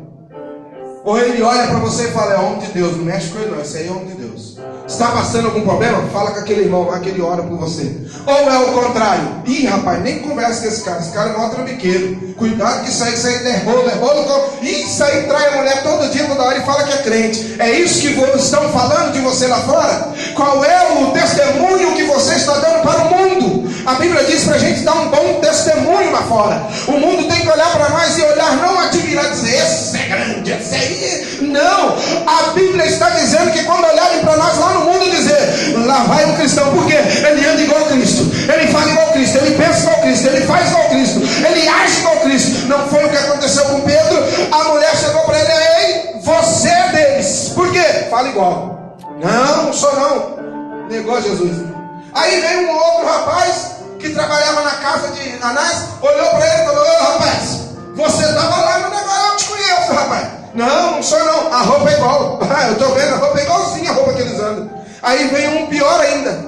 Ou 1.04 1.18
ele 1.18 1.42
olha 1.42 1.68
para 1.68 1.80
você 1.80 2.06
e 2.06 2.12
fala, 2.12 2.34
é 2.34 2.38
homem 2.38 2.60
de 2.60 2.68
Deus, 2.68 2.98
não 2.98 3.06
mexe 3.06 3.30
com 3.30 3.40
ele 3.40 3.52
não, 3.52 3.62
esse 3.62 3.78
aí 3.78 3.88
é 3.88 3.92
homem 3.92 4.08
de 4.08 4.14
Deus. 4.16 4.58
Está 4.86 5.12
passando 5.12 5.46
algum 5.46 5.62
problema? 5.62 6.02
Fala 6.12 6.32
com 6.32 6.40
aquele 6.40 6.62
irmão 6.62 6.88
lá 6.88 7.00
que 7.00 7.10
ele 7.10 7.22
ora 7.22 7.44
por 7.44 7.58
você. 7.58 7.96
Ou 8.26 8.52
é 8.52 8.58
o 8.58 8.74
contrário? 8.74 9.44
Ih, 9.46 9.66
rapaz, 9.68 10.02
nem 10.02 10.20
conversa 10.20 10.62
com 10.62 10.68
esse 10.68 10.84
cara, 10.84 11.00
esse 11.00 11.12
cara 11.12 11.30
é 11.30 11.38
mó 11.38 11.48
trambiqueiro. 11.50 12.34
Cuidado 12.36 12.84
que 12.84 12.90
isso 12.90 13.04
aí, 13.04 13.14
isso 13.14 13.28
aí 13.28 13.48
é 13.48 13.58
rolo, 13.58 13.88
é 13.88 13.94
rolo. 13.94 14.50
Isso 14.62 15.04
aí 15.04 15.24
trai 15.24 15.54
a 15.54 15.58
mulher 15.58 15.84
todo 15.84 16.10
dia, 16.12 16.26
toda 16.26 16.44
hora 16.44 16.58
e 16.58 16.66
fala 16.66 16.84
que 16.84 16.94
é 16.94 16.98
crente. 17.04 17.56
É 17.60 17.72
isso 17.72 18.02
que 18.02 18.38
estão 18.38 18.68
falando 18.70 19.14
de 19.14 19.20
você 19.20 19.46
lá 19.48 19.60
fora? 19.60 20.14
Qual 20.36 20.66
é 20.66 21.02
o 21.02 21.12
testemunho 21.12 21.96
que 21.96 22.04
você 22.06 22.34
está 22.34 22.54
dando 22.58 22.82
para 22.82 23.04
o 23.04 23.10
mundo? 23.10 23.49
A 23.86 23.94
Bíblia 23.96 24.24
diz 24.26 24.44
para 24.44 24.56
a 24.56 24.60
gente 24.60 24.82
dar 24.82 24.94
um 24.94 25.10
bom 25.10 25.40
testemunho 25.42 26.12
lá 26.12 26.22
fora. 26.24 26.68
O 26.88 27.00
mundo 27.00 27.28
tem 27.28 27.42
que 27.42 27.50
olhar 27.50 27.72
para 27.72 27.90
nós 27.90 28.18
e 28.18 28.22
olhar, 28.22 28.58
não 28.58 28.80
admirar, 28.80 29.30
dizer, 29.32 29.56
esse 29.56 29.98
é 29.98 30.06
grande, 30.06 30.52
esse 30.52 30.76
aí. 30.76 31.40
Não, 31.42 31.96
a 32.28 32.52
Bíblia 32.54 32.86
está 32.86 33.10
dizendo 33.10 33.52
que 33.52 33.64
quando 33.64 33.86
olharem 33.86 34.20
para 34.22 34.38
nós 34.38 34.58
lá 34.58 34.74
no 34.74 34.86
mundo, 34.86 35.10
dizer, 35.10 35.78
lá 35.86 36.04
vai 36.04 36.26
um 36.26 36.36
cristão, 36.36 36.72
porque 36.74 36.94
ele 36.94 37.46
anda 37.46 37.62
igual 37.62 37.86
Cristo, 37.86 38.30
ele 38.52 38.68
fala 38.68 38.90
igual 38.90 39.08
Cristo, 39.14 39.38
ele 39.38 39.56
pensa 39.56 39.80
igual 39.84 40.02
Cristo, 40.02 40.28
ele 40.28 40.46
faz 40.46 40.70
igual 40.70 40.90
Cristo, 40.90 41.20
ele 41.46 41.68
age 41.68 42.00
igual 42.00 42.16
Cristo. 42.18 42.68
Não 42.68 42.88
foi 42.88 43.06
o 43.06 43.10
que 43.10 43.18
aconteceu 43.18 43.66
com 43.66 43.82
Pedro. 43.82 44.24
A 44.52 44.64
mulher 44.66 44.96
chegou 44.96 45.22
para 45.24 45.40
ele, 45.40 45.52
ei, 45.52 46.22
você 46.22 46.70
é 46.70 46.90
deles. 46.90 47.52
Por 47.56 47.72
quê? 47.72 48.08
Fala 48.10 48.28
igual. 48.28 48.98
Não, 49.22 49.66
não 49.66 49.74
sou 49.74 49.94
não. 49.96 50.88
Negou 50.90 51.22
Jesus. 51.22 51.79
Aí 52.20 52.42
veio 52.42 52.68
um 52.68 52.76
outro 52.76 53.06
rapaz 53.06 53.72
que 53.98 54.10
trabalhava 54.10 54.62
na 54.62 54.72
casa 54.72 55.08
de 55.12 55.42
Anás, 55.42 55.86
olhou 56.02 56.30
para 56.32 56.48
ele 56.48 56.64
e 56.64 56.66
falou: 56.66 56.84
Ô 56.84 57.04
rapaz, 57.14 57.60
você 57.96 58.24
estava 58.26 58.56
lá 58.58 58.80
no 58.80 58.90
negócio, 58.90 59.32
eu 59.32 59.38
te 59.38 59.46
conheço, 59.46 59.94
rapaz. 59.94 60.28
Não, 60.54 60.92
não 60.92 61.04
sou 61.04 61.24
não, 61.24 61.54
a 61.54 61.62
roupa 61.62 61.90
é 61.90 61.94
igual. 61.94 62.40
eu 62.68 62.72
estou 62.74 62.94
vendo, 62.94 63.14
a 63.14 63.18
roupa 63.18 63.40
é 63.40 63.44
igualzinha 63.44 63.92
a 63.92 63.94
roupa 63.94 64.14
que 64.14 64.22
eles 64.22 64.40
andam. 64.40 64.70
Aí 65.02 65.28
veio 65.30 65.60
um 65.60 65.68
pior 65.68 66.00
ainda. 66.02 66.46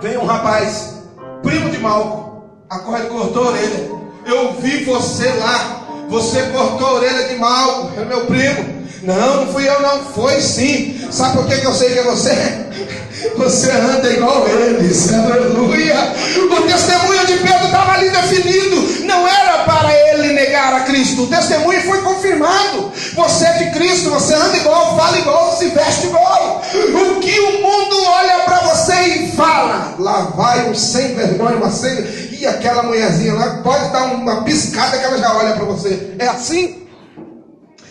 Veio 0.00 0.22
um 0.22 0.26
rapaz, 0.26 0.94
primo 1.42 1.68
de 1.68 1.78
Malco, 1.78 2.42
a 2.70 2.78
qual 2.78 2.96
ele 2.96 3.08
cortou 3.08 3.44
a 3.44 3.50
orelha. 3.50 3.90
Eu 4.24 4.54
vi 4.54 4.82
você 4.84 5.28
lá, 5.34 5.75
você 6.08 6.42
cortou 6.52 6.86
a 6.86 6.92
orelha 6.94 7.28
de 7.28 7.36
Malco, 7.36 8.00
é 8.00 8.04
meu 8.04 8.26
primo. 8.26 8.76
Não, 9.02 9.44
não 9.44 9.52
fui 9.52 9.68
eu 9.68 9.80
não, 9.80 10.04
foi 10.06 10.40
sim. 10.40 11.06
Sabe 11.10 11.36
por 11.36 11.46
que, 11.46 11.60
que 11.60 11.66
eu 11.66 11.74
sei 11.74 11.92
que 11.92 11.98
é 11.98 12.02
você? 12.02 12.32
Você 13.36 13.70
anda 13.70 14.10
igual 14.12 14.46
eles, 14.48 15.12
aleluia. 15.12 16.14
O 16.50 16.62
testemunho 16.62 17.26
de 17.26 17.34
Pedro 17.38 17.66
estava 17.66 17.92
ali 17.92 18.10
definido, 18.10 19.04
não 19.04 19.26
era 19.26 19.64
para 19.64 19.92
ele 19.92 20.32
negar 20.32 20.74
a 20.74 20.80
Cristo, 20.80 21.24
o 21.24 21.26
testemunho 21.26 21.80
foi 21.82 22.00
confirmado. 22.02 22.92
Você 23.14 23.44
é 23.44 23.52
de 23.52 23.70
Cristo, 23.72 24.10
você 24.10 24.34
anda 24.34 24.56
igual, 24.56 24.96
fala 24.96 25.18
igual, 25.18 25.56
se 25.56 25.68
veste 25.68 26.06
igual. 26.06 26.62
O 26.74 27.20
que 27.20 27.40
o 27.40 27.62
mundo 27.62 28.04
olha 28.06 28.38
para 28.40 28.60
você 28.60 28.94
e 28.94 29.32
fala, 29.32 29.94
lá 29.98 30.32
vai 30.36 30.70
um 30.70 30.74
sem 30.74 31.14
vergonha, 31.14 31.56
uma 31.56 31.70
sem. 31.70 31.94
E 32.38 32.46
aquela 32.46 32.82
mulherzinha 32.82 33.34
lá 33.34 33.58
pode 33.62 33.90
dar 33.90 34.04
uma 34.04 34.42
piscada 34.42 34.98
que 34.98 35.04
ela 35.04 35.18
já 35.18 35.36
olha 35.36 35.54
para 35.54 35.64
você. 35.64 36.14
É 36.18 36.28
assim? 36.28 36.86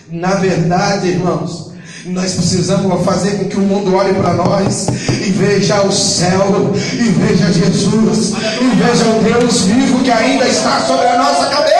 Na 0.09 0.35
verdade, 0.35 1.07
irmãos, 1.07 1.73
nós 2.05 2.35
precisamos 2.35 3.03
fazer 3.03 3.39
com 3.39 3.45
que 3.45 3.57
o 3.57 3.61
mundo 3.61 3.95
olhe 3.95 4.13
para 4.13 4.33
nós 4.33 4.87
e 4.87 5.31
veja 5.31 5.81
o 5.81 5.91
céu, 5.91 6.71
e 6.93 7.09
veja 7.09 7.51
Jesus, 7.51 8.33
e 8.61 8.75
veja 8.75 9.05
o 9.05 9.23
Deus 9.23 9.61
vivo 9.61 10.03
que 10.03 10.11
ainda 10.11 10.47
está 10.47 10.81
sobre 10.81 11.07
a 11.07 11.17
nossa 11.17 11.49
cabeça. 11.49 11.75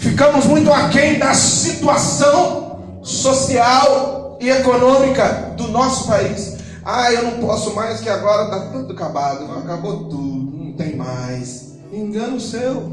Ficamos 0.00 0.46
muito 0.46 0.72
aquém 0.72 1.18
da 1.18 1.32
situação 1.32 2.98
social 3.02 4.36
e 4.40 4.50
econômica 4.50 5.52
do 5.56 5.68
nosso 5.68 6.08
país. 6.08 6.57
Ah, 6.90 7.12
eu 7.12 7.22
não 7.22 7.32
posso 7.46 7.74
mais 7.74 8.00
que 8.00 8.08
agora 8.08 8.44
está 8.44 8.60
tudo 8.72 8.94
acabado, 8.94 9.44
acabou 9.58 10.04
tudo, 10.04 10.56
não 10.56 10.72
tem 10.72 10.96
mais. 10.96 11.74
Engano 11.92 12.40
seu. 12.40 12.90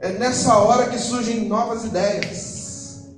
É 0.00 0.08
nessa 0.12 0.56
hora 0.56 0.86
que 0.86 0.98
surgem 0.98 1.46
novas 1.46 1.84
ideias. 1.84 3.10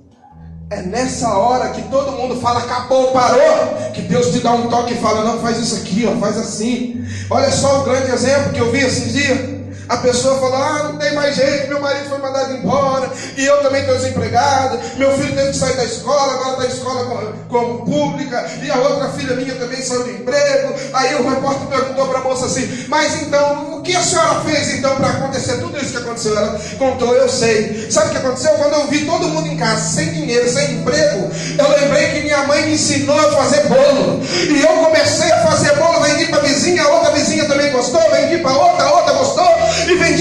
É 0.69 0.81
nessa 0.81 1.37
hora 1.37 1.69
que 1.69 1.83
todo 1.83 2.11
mundo 2.11 2.41
fala, 2.41 2.59
acabou, 2.59 3.13
parou, 3.13 3.91
que 3.93 4.01
Deus 4.01 4.31
te 4.31 4.41
dá 4.41 4.51
um 4.51 4.67
toque 4.67 4.93
e 4.93 4.97
fala, 4.97 5.23
não, 5.23 5.39
faz 5.39 5.57
isso 5.57 5.77
aqui, 5.77 6.05
ó, 6.05 6.19
faz 6.19 6.37
assim. 6.37 7.05
Olha 7.29 7.49
só 7.49 7.79
o 7.79 7.83
grande 7.85 8.11
exemplo 8.11 8.51
que 8.51 8.59
eu 8.59 8.73
vi 8.73 8.79
esses 8.79 9.13
dias. 9.13 9.60
A 9.91 9.97
pessoa 9.97 10.39
fala: 10.39 10.57
Ah, 10.57 10.83
não 10.83 10.97
tem 10.97 11.13
mais 11.13 11.35
jeito, 11.35 11.67
meu 11.67 11.81
marido 11.81 12.07
foi 12.07 12.17
mandado 12.19 12.53
embora, 12.53 13.11
e 13.35 13.45
eu 13.45 13.61
também 13.61 13.81
estou 13.81 13.97
desempregado, 13.97 14.79
meu 14.95 15.11
filho 15.17 15.35
teve 15.35 15.49
que 15.49 15.57
sair 15.57 15.75
da 15.75 15.83
escola, 15.83 16.33
agora 16.33 16.51
está 16.51 16.63
na 16.63 16.67
escola 16.67 17.33
como, 17.49 17.85
pública, 17.85 18.49
e 18.63 18.71
a 18.71 18.77
outra 18.77 19.09
filha 19.09 19.35
minha 19.35 19.53
também 19.55 19.81
saiu 19.83 20.05
do 20.05 20.11
emprego. 20.11 20.73
Aí 20.93 21.15
o 21.15 21.29
repórter 21.29 21.67
perguntou 21.67 22.07
para 22.07 22.19
a 22.19 22.23
moça 22.23 22.45
assim: 22.45 22.85
Mas 22.87 23.21
então, 23.21 23.79
o 23.79 23.81
que 23.81 23.93
a 23.93 24.01
senhora 24.01 24.39
fez 24.45 24.75
então 24.75 24.95
para 24.95 25.09
acontecer 25.09 25.57
tudo 25.57 25.77
isso 25.77 25.91
que 25.91 25.97
aconteceu? 25.97 26.37
Ela 26.37 26.61
contou, 26.79 27.13
eu 27.13 27.27
sei. 27.27 27.91
Sabe 27.91 28.07
o 28.07 28.11
que 28.11 28.17
aconteceu? 28.17 28.51
Quando 28.51 28.73
eu 28.73 28.87
vi 28.87 29.05
todo 29.05 29.27
mundo 29.27 29.47
em 29.47 29.57
casa, 29.57 29.81
sem 29.81 30.09
dinheiro, 30.13 30.49
sem 30.49 30.75
emprego, 30.75 31.29
eu 31.59 31.69
lembrei 31.69 32.11
que 32.11 32.21
minha 32.21 32.47
mãe 32.47 32.65
me 32.65 32.75
ensinou 32.75 33.19
a 33.19 33.31
fazer 33.33 33.67
bolo. 33.67 34.21
E 34.23 34.61
eu 34.61 34.85
comecei 34.85 35.29
a 35.33 35.47
fazer 35.47 35.75
bolo, 35.75 35.99
vendi 35.99 36.27
para 36.27 36.39
a 36.39 36.43
vizinha, 36.43 36.81
a 36.81 36.87
outra 36.93 37.11
vizinha 37.11 37.43
também 37.43 37.69
gostou, 37.73 38.01
vendi 38.09 38.37
para 38.37 38.53
outra, 38.53 38.85
a 38.85 38.95
outra 38.95 39.13
gostou 39.15 39.51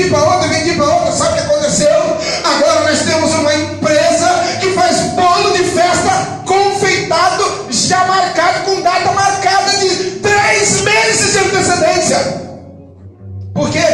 vendi 0.00 0.11
para 0.11 0.23
outra, 0.23 0.49
vendi 0.49 0.75
para 0.75 0.87
outra. 0.87 1.12
Sabe 1.12 1.30
o 1.30 1.35
que 1.35 1.40
aconteceu? 1.40 1.90
Agora 2.45 2.80
nós 2.88 3.00
temos 3.00 3.35
uma 3.35 3.54
empresa 3.54 4.28
que 4.61 4.73
faz 4.73 4.97
bolo 5.12 5.52
de 5.52 5.64
festa 5.64 6.42
confeitado, 6.47 7.66
já 7.71 8.07
marcado, 8.07 8.64
com 8.64 8.80
data 8.80 9.12
marcada 9.12 9.71
de 9.78 9.88
três 10.21 10.80
meses 10.83 11.33
de 11.33 11.38
antecedência. 11.38 12.40
Por 13.54 13.71
quê? 13.71 13.85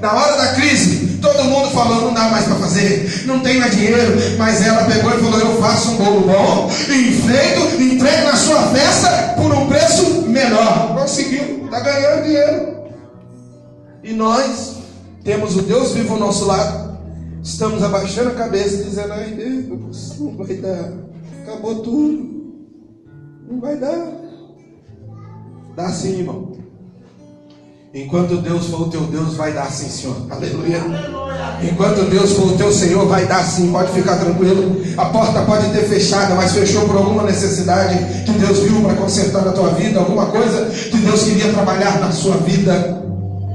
Na 0.00 0.12
hora 0.12 0.36
da 0.36 0.52
crise, 0.52 1.18
todo 1.20 1.44
mundo 1.44 1.70
falou: 1.70 2.02
não 2.02 2.14
dá 2.14 2.28
mais 2.28 2.44
para 2.44 2.56
fazer, 2.56 3.24
não 3.26 3.40
tem 3.40 3.58
mais 3.58 3.74
dinheiro. 3.74 4.16
Mas 4.38 4.64
ela 4.64 4.84
pegou 4.84 5.10
e 5.10 5.22
falou: 5.22 5.40
eu 5.40 5.60
faço 5.60 5.90
um 5.92 5.96
bolo 5.96 6.20
bom, 6.20 6.70
enfeito, 6.70 7.82
entrego 7.82 8.24
na 8.24 8.36
sua 8.36 8.62
festa 8.68 9.34
por 9.36 9.52
um 9.52 9.66
preço 9.66 10.22
menor. 10.28 10.94
Conseguiu, 10.94 11.64
está 11.64 11.80
ganhando 11.80 12.22
dinheiro. 12.22 12.76
E 14.04 14.12
nós 14.12 14.76
temos 15.26 15.56
o 15.56 15.62
Deus 15.62 15.90
vivo 15.90 16.14
ao 16.14 16.20
nosso 16.20 16.44
lado, 16.46 16.96
estamos 17.42 17.82
abaixando 17.82 18.30
a 18.30 18.34
cabeça, 18.34 18.84
dizendo: 18.84 19.12
ai 19.12 19.32
Deus, 19.32 20.18
não 20.20 20.36
vai 20.36 20.54
dar, 20.54 20.92
acabou 21.42 21.80
tudo, 21.80 22.54
não 23.50 23.60
vai 23.60 23.76
dar. 23.76 24.06
Dá 25.74 25.88
sim, 25.90 26.20
irmão. 26.20 26.52
Enquanto 27.92 28.36
Deus 28.36 28.66
for 28.66 28.82
o 28.82 28.88
teu 28.88 29.00
Deus, 29.02 29.34
vai 29.34 29.52
dar 29.52 29.70
sim, 29.70 29.88
Senhor. 29.88 30.16
Aleluia. 30.30 30.80
Enquanto 31.62 32.08
Deus 32.08 32.32
for 32.32 32.52
o 32.52 32.56
teu 32.56 32.72
Senhor, 32.72 33.06
vai 33.06 33.26
dar 33.26 33.42
sim. 33.44 33.72
Pode 33.72 33.92
ficar 33.92 34.18
tranquilo. 34.18 34.80
A 34.96 35.06
porta 35.06 35.42
pode 35.42 35.70
ter 35.70 35.84
fechado, 35.88 36.34
mas 36.34 36.52
fechou 36.52 36.86
por 36.86 36.96
alguma 36.96 37.24
necessidade 37.24 37.98
que 38.24 38.32
Deus 38.32 38.58
viu 38.60 38.80
para 38.82 38.94
consertar 38.94 39.44
na 39.44 39.52
tua 39.52 39.70
vida, 39.70 39.98
alguma 39.98 40.26
coisa 40.26 40.66
que 40.66 40.98
Deus 40.98 41.24
queria 41.24 41.52
trabalhar 41.52 41.98
na 42.00 42.12
sua 42.12 42.36
vida. 42.38 43.05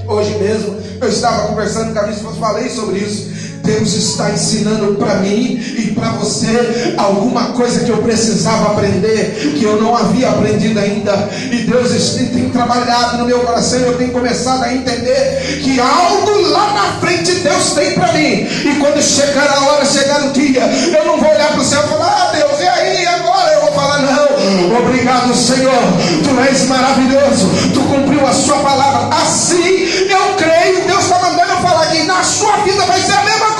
Hoje 0.08 0.38
mesmo 0.38 0.77
eu 1.01 1.10
estava 1.10 1.48
conversando 1.48 1.93
com 1.93 2.00
a 2.00 2.08
minha 2.08 2.17
falei 2.39 2.70
sobre 2.70 3.00
isso. 3.00 3.31
Deus 3.63 3.93
está 3.93 4.31
ensinando 4.31 4.96
para 4.96 5.15
mim 5.17 5.62
e 5.77 5.91
para 5.91 6.10
você 6.13 6.96
alguma 6.98 7.53
coisa 7.53 7.81
que 7.81 7.91
eu 7.91 7.98
precisava 7.98 8.72
aprender, 8.72 9.53
que 9.58 9.63
eu 9.63 9.79
não 9.79 9.96
havia 9.96 10.29
aprendido 10.29 10.79
ainda. 10.79 11.29
E 11.51 11.58
Deus 11.58 11.91
tem 12.15 12.50
trabalhado 12.50 13.20
no 13.20 13.25
meu 13.25 13.39
coração. 13.41 13.79
Eu 13.79 13.98
tenho 13.98 14.12
começado 14.12 14.63
a 14.63 14.74
entender 14.74 15.62
que 15.63 15.79
algo 15.79 16.41
lá 16.50 16.74
na 16.74 17.00
frente 17.00 17.31
Deus 17.36 17.72
tem 17.74 17.93
para 17.93 18.13
mim. 18.13 18.48
E 18.48 18.77
quando 18.79 19.01
chegar 19.01 19.50
a 19.50 19.65
hora, 19.65 19.86
chegar 19.86 20.27
o 20.27 20.31
dia, 20.31 20.63
eu 20.65 21.05
não 21.05 21.17
vou 21.20 21.29
olhar 21.29 21.51
para 21.51 21.62
o 21.62 21.65
céu 21.65 21.84
e 21.84 21.88
falar: 21.88 22.08
Ah, 22.08 22.36
Deus, 22.36 22.60
e 22.60 22.67
aí? 22.67 23.05
Agora 23.05 23.53
eu 23.53 23.61
falar: 23.72 24.00
Não, 24.00 24.78
obrigado, 24.80 25.36
Senhor. 25.36 25.84
Tu 26.24 26.40
és 26.40 26.68
maravilhoso. 26.68 27.50
Tu 27.74 27.80
cumpriu 27.82 28.25
a 28.25 28.34
Sua 28.34 28.58
palavra. 28.58 29.16
Assim 29.16 30.08
eu 30.10 30.36
creio. 30.36 30.86
Deus 30.88 31.04
está 31.04 31.20
mandando 31.20 31.51
eu 31.51 31.58
falar 31.58 31.88
que 31.88 32.04
na 32.04 32.24
sua 32.24 32.58
vida 32.58 32.86
vai 32.86 33.00
ser 33.00 33.13
a 33.13 33.24
mesma 33.24 33.51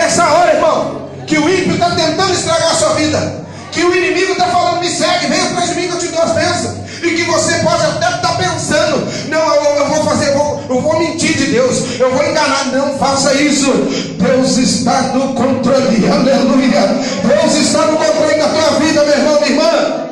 Nessa 0.00 0.24
hora, 0.24 0.54
irmão, 0.54 1.10
que 1.26 1.36
o 1.38 1.48
ímpio 1.48 1.74
está 1.74 1.90
tentando 1.90 2.32
estragar 2.32 2.70
a 2.70 2.74
sua 2.74 2.94
vida, 2.94 3.44
que 3.70 3.84
o 3.84 3.94
inimigo 3.94 4.32
está 4.32 4.46
falando, 4.46 4.80
me 4.80 4.88
segue, 4.88 5.26
vem 5.26 5.40
atrás 5.40 5.68
de 5.68 5.74
mim 5.76 5.88
que 5.88 5.94
eu 5.94 5.98
te 5.98 6.08
dou 6.08 6.22
as 6.22 6.32
bênçãos. 6.32 6.80
E 7.02 7.10
que 7.10 7.22
você 7.24 7.54
pode 7.60 7.82
até 7.82 8.06
estar 8.06 8.20
tá 8.20 8.34
pensando, 8.34 9.06
não, 9.28 9.54
eu, 9.54 9.76
eu, 9.76 9.88
vou 9.88 10.04
fazer, 10.04 10.28
eu 10.28 10.38
vou, 10.38 10.64
eu 10.68 10.80
vou 10.80 10.98
mentir 10.98 11.36
de 11.36 11.46
Deus, 11.46 12.00
eu 12.00 12.10
vou 12.10 12.22
enganar. 12.24 12.66
Não 12.72 12.98
faça 12.98 13.34
isso. 13.34 13.70
Deus 14.20 14.58
está 14.58 15.02
no 15.14 15.34
controle, 15.34 16.08
aleluia. 16.08 16.80
Deus 17.26 17.54
está 17.54 17.86
no 17.86 17.96
controle 17.96 18.34
da 18.34 18.48
tua 18.48 18.78
vida, 18.78 19.04
meu 19.04 19.14
irmão, 19.14 19.40
minha 19.40 19.50
irmã. 19.50 20.10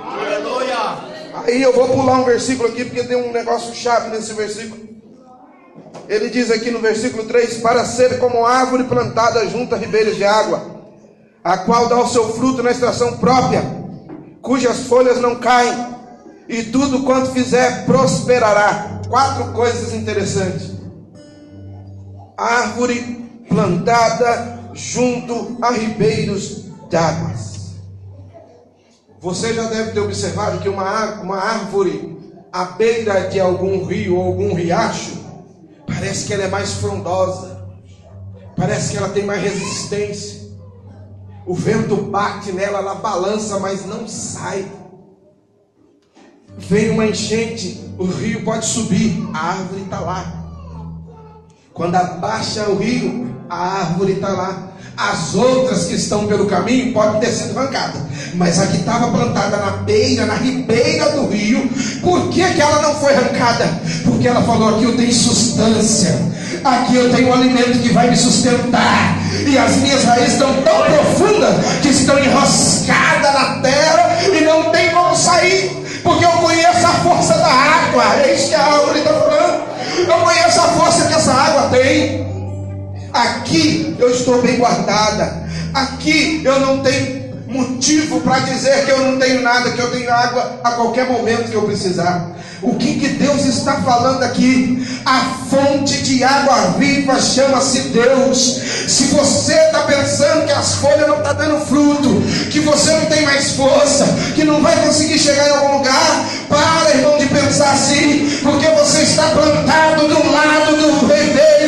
Aleluia. 0.00 0.96
Aí 1.46 1.62
eu 1.62 1.72
vou 1.72 1.88
pular 1.88 2.20
um 2.20 2.24
versículo 2.24 2.68
aqui, 2.68 2.84
porque 2.84 3.02
tem 3.04 3.16
um 3.16 3.32
negócio 3.32 3.74
chave 3.74 4.10
nesse 4.10 4.34
versículo. 4.34 4.84
Ele 6.06 6.28
diz 6.28 6.50
aqui 6.50 6.70
no 6.70 6.80
versículo 6.80 7.24
3: 7.24 7.58
Para 7.58 7.84
ser 7.86 8.18
como 8.18 8.44
árvore 8.44 8.84
plantada 8.84 9.48
junto 9.48 9.74
a 9.74 9.78
ribeiros 9.78 10.16
de 10.16 10.24
água, 10.24 10.62
a 11.42 11.56
qual 11.58 11.88
dá 11.88 11.96
o 11.96 12.08
seu 12.08 12.34
fruto 12.34 12.62
na 12.62 12.70
estação 12.70 13.16
própria, 13.16 13.62
cujas 14.42 14.80
folhas 14.80 15.20
não 15.20 15.36
caem, 15.36 15.74
e 16.46 16.64
tudo 16.64 17.04
quanto 17.04 17.32
fizer 17.32 17.86
prosperará. 17.86 19.00
Quatro 19.08 19.52
coisas 19.52 19.94
interessantes: 19.94 20.73
árvore 22.36 23.00
plantada 23.48 24.70
junto 24.74 25.56
a 25.62 25.70
ribeiros 25.70 26.64
de 26.88 26.96
águas. 26.96 27.54
Você 29.20 29.54
já 29.54 29.64
deve 29.64 29.92
ter 29.92 30.00
observado 30.00 30.58
que 30.58 30.68
uma, 30.68 31.20
uma 31.22 31.36
árvore 31.38 32.18
à 32.52 32.64
beira 32.66 33.28
de 33.28 33.40
algum 33.40 33.84
rio 33.84 34.16
ou 34.16 34.26
algum 34.26 34.54
riacho, 34.54 35.12
parece 35.86 36.26
que 36.26 36.34
ela 36.34 36.44
é 36.44 36.48
mais 36.48 36.74
frondosa, 36.74 37.66
parece 38.56 38.92
que 38.92 38.98
ela 38.98 39.08
tem 39.08 39.24
mais 39.24 39.42
resistência. 39.42 40.44
O 41.46 41.54
vento 41.54 41.96
bate 41.96 42.52
nela, 42.52 42.78
ela 42.78 42.94
balança, 42.96 43.58
mas 43.58 43.84
não 43.84 44.06
sai. 44.06 44.70
Vem 46.56 46.90
uma 46.90 47.06
enchente, 47.06 47.92
o 47.98 48.04
rio 48.04 48.44
pode 48.44 48.66
subir, 48.66 49.28
a 49.34 49.38
árvore 49.38 49.82
está 49.82 50.00
lá. 50.00 50.43
Quando 51.74 51.96
abaixa 51.96 52.68
o 52.68 52.78
rio, 52.78 53.34
a 53.50 53.80
árvore 53.80 54.12
está 54.12 54.28
lá. 54.28 54.68
As 54.96 55.34
outras 55.34 55.86
que 55.86 55.96
estão 55.96 56.24
pelo 56.28 56.46
caminho 56.46 56.92
podem 56.92 57.18
ter 57.18 57.32
sido 57.32 57.58
arrancadas, 57.58 58.00
mas 58.34 58.60
a 58.60 58.68
que 58.68 58.76
estava 58.76 59.10
plantada 59.10 59.56
na 59.56 59.70
beira, 59.78 60.24
na 60.24 60.34
ribeira 60.34 61.10
do 61.10 61.26
rio, 61.26 61.68
por 62.00 62.28
que, 62.28 62.44
que 62.44 62.62
ela 62.62 62.80
não 62.80 62.94
foi 62.94 63.12
arrancada? 63.12 63.68
Porque 64.04 64.28
ela 64.28 64.42
falou: 64.42 64.76
aqui 64.76 64.84
eu 64.84 64.96
tenho 64.96 65.12
substância, 65.12 66.16
aqui 66.62 66.94
eu 66.94 67.12
tenho 67.12 67.30
um 67.30 67.34
alimento 67.34 67.80
que 67.80 67.92
vai 67.92 68.08
me 68.08 68.16
sustentar, 68.16 69.18
e 69.44 69.58
as 69.58 69.74
minhas 69.78 70.04
raízes 70.04 70.34
estão 70.34 70.54
tão 70.62 70.80
profundas 70.84 71.56
que 71.82 71.88
estão 71.88 72.16
enroscadas 72.20 73.34
na 73.34 73.58
terra 73.62 74.16
e 74.32 74.44
não 74.44 74.70
tem 74.70 74.90
como 74.92 75.16
sair. 75.16 75.84
Porque 76.04 76.24
eu 76.24 76.30
conheço 76.32 76.86
a 76.86 76.90
força 77.02 77.34
da 77.34 77.48
água, 77.48 78.04
é 78.20 78.34
isso 78.34 78.50
que 78.50 78.54
a 78.54 78.62
árvore 78.62 79.00
força 80.94 81.08
que 81.08 81.14
essa 81.14 81.32
água 81.32 81.68
tem. 81.70 82.24
Aqui 83.12 83.96
eu 83.98 84.10
estou 84.10 84.40
bem 84.42 84.56
guardada. 84.56 85.44
Aqui 85.72 86.42
eu 86.44 86.60
não 86.60 86.82
tenho 86.82 87.23
motivo 87.46 88.20
para 88.20 88.40
dizer 88.40 88.84
que 88.84 88.90
eu 88.90 88.98
não 88.98 89.18
tenho 89.18 89.42
nada, 89.42 89.70
que 89.70 89.78
eu 89.78 89.90
tenho 89.90 90.10
água 90.12 90.60
a 90.64 90.72
qualquer 90.72 91.10
momento 91.10 91.50
que 91.50 91.54
eu 91.54 91.62
precisar. 91.62 92.32
O 92.62 92.76
que, 92.76 92.98
que 92.98 93.08
Deus 93.08 93.44
está 93.44 93.82
falando 93.82 94.22
aqui? 94.22 94.86
A 95.04 95.20
fonte 95.50 96.02
de 96.02 96.24
água 96.24 96.74
viva 96.78 97.20
chama-se 97.20 97.80
Deus. 97.90 98.60
Se 98.88 99.04
você 99.04 99.52
está 99.52 99.80
pensando 99.80 100.46
que 100.46 100.52
as 100.52 100.76
folhas 100.76 101.06
não 101.06 101.18
estão 101.18 101.22
tá 101.24 101.32
dando 101.34 101.66
fruto, 101.66 102.22
que 102.50 102.60
você 102.60 102.92
não 102.92 103.06
tem 103.06 103.22
mais 103.22 103.52
força, 103.52 104.06
que 104.34 104.44
não 104.44 104.62
vai 104.62 104.76
conseguir 104.82 105.18
chegar 105.18 105.46
em 105.46 105.52
algum 105.52 105.78
lugar, 105.78 106.24
para, 106.48 106.96
irmão, 106.96 107.18
de 107.18 107.26
pensar 107.26 107.72
assim, 107.72 108.40
porque 108.42 108.66
você 108.68 109.02
está 109.02 109.24
plantado 109.30 110.08
do 110.08 110.32
lado 110.32 110.76
do 110.76 111.06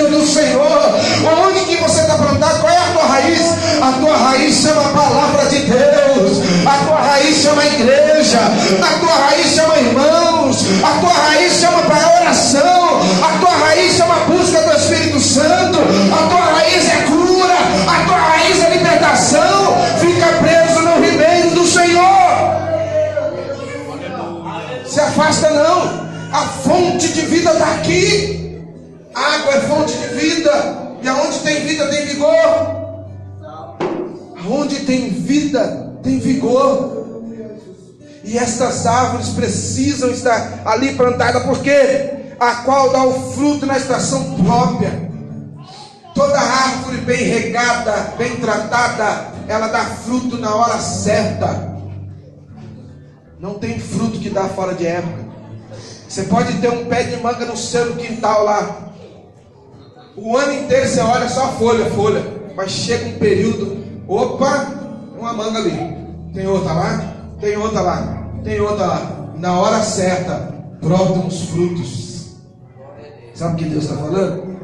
reveiro 0.07 0.21
do 0.21 0.27
Senhor. 0.27 1.47
Onde 1.47 1.61
que 1.65 1.77
você 1.77 2.01
está 2.01 2.15
plantado? 2.15 2.61
Qual 2.61 2.73
é 2.73 2.77
a 2.77 2.93
tua 2.93 3.03
raiz? 3.05 3.41
A 3.81 3.93
tua 3.93 4.17
raiz 4.17 4.55
chama 4.57 4.83
a 4.83 4.89
palavra 4.89 5.47
de 5.47 5.59
Deus, 5.61 6.41
a 6.67 6.85
tua 6.85 7.01
raiz 7.01 7.37
chama 7.37 7.63
a 7.63 7.67
igreja, 7.67 8.39
a 8.39 8.99
tua 8.99 9.15
raiz 9.15 9.47
chama 9.55 9.77
irmãos, 9.79 10.65
a 10.83 11.01
tua 11.01 11.13
raiz 11.13 11.53
chama 11.55 11.83
para 11.83 12.21
oração, 12.21 13.01
a 13.23 13.39
tua 13.39 13.67
raiz 13.67 13.97
chama 13.97 14.15
a 14.15 14.19
busca 14.21 14.61
do 14.63 14.77
Espírito 14.77 15.21
Santo, 15.21 15.79
a 16.13 16.29
tua 16.29 16.41
raiz 16.55 16.89
é 16.89 16.97
cura, 17.07 17.57
a 17.87 18.05
tua 18.07 18.17
raiz 18.17 18.65
é 18.65 18.71
libertação. 18.71 19.77
Fica 20.01 20.27
preso 20.27 20.81
no 20.83 21.05
ribeiro 21.05 21.51
do 21.51 21.67
Senhor. 21.67 22.07
Se 24.87 25.01
afasta 25.01 25.51
não. 25.51 26.07
A 26.33 26.43
fonte 26.43 27.09
de 27.09 27.23
vida 27.23 27.51
está 27.53 27.67
aqui. 27.75 28.46
Água 29.17 29.55
é 29.55 29.61
fonte 29.63 29.97
de 29.97 30.07
vida. 30.09 30.87
E 31.03 31.09
aonde 31.09 31.39
tem 31.41 31.65
vida 31.65 31.87
tem 31.89 32.07
vigor. 32.07 32.31
Aonde 34.45 34.81
tem 34.81 35.11
vida 35.11 35.99
tem 36.03 36.19
vigor. 36.19 36.97
E 38.23 38.37
estas 38.37 38.87
árvores 38.87 39.29
precisam 39.31 40.11
estar 40.11 40.63
ali 40.65 40.95
plantadas, 40.95 41.45
porque 41.45 42.11
a 42.39 42.57
qual 42.57 42.91
dá 42.91 43.05
o 43.05 43.33
fruto 43.33 43.65
na 43.67 43.77
estação 43.77 44.35
própria. 44.35 45.07
Toda 46.15 46.41
árvore 46.41 46.99
bem 46.99 47.23
regada, 47.25 48.15
bem 48.19 48.37
tratada, 48.37 49.33
ela 49.47 49.69
dá 49.69 49.85
fruto 49.85 50.39
na 50.39 50.55
hora 50.55 50.79
certa. 50.79 51.77
Não 53.39 53.55
tem 53.55 53.79
fruto 53.79 54.19
que 54.19 54.31
dá 54.31 54.49
fora 54.49 54.75
de 54.75 54.87
época. 54.87 55.27
Você 56.09 56.23
pode 56.23 56.55
ter 56.55 56.71
um 56.71 56.87
pé 56.87 57.03
de 57.05 57.17
manga 57.23 57.45
no 57.45 57.57
seu 57.57 57.95
quintal 57.97 58.45
lá. 58.45 58.86
O 60.17 60.37
ano 60.37 60.53
inteiro 60.53 60.89
você 60.89 61.01
olha 61.01 61.29
só 61.29 61.49
folha, 61.53 61.85
folha. 61.91 62.25
Mas 62.57 62.71
chega 62.71 63.07
um 63.09 63.19
período, 63.19 63.85
opa, 64.09 64.73
uma 65.19 65.33
manga 65.35 65.59
ali. 65.59 65.97
Tem 66.33 66.47
outra 66.47 66.73
lá? 66.73 67.15
Tem 67.39 67.57
outra 67.57 67.81
lá, 67.83 68.29
tem 68.43 68.61
outra 68.61 68.87
lá. 68.87 69.33
Na 69.37 69.61
hora 69.61 69.83
certa, 69.83 70.55
brotam 70.81 71.27
os 71.27 71.43
frutos. 71.43 72.37
Sabe 73.35 73.55
o 73.55 73.57
que 73.57 73.65
Deus 73.67 73.85
está 73.85 73.97
falando? 73.97 74.57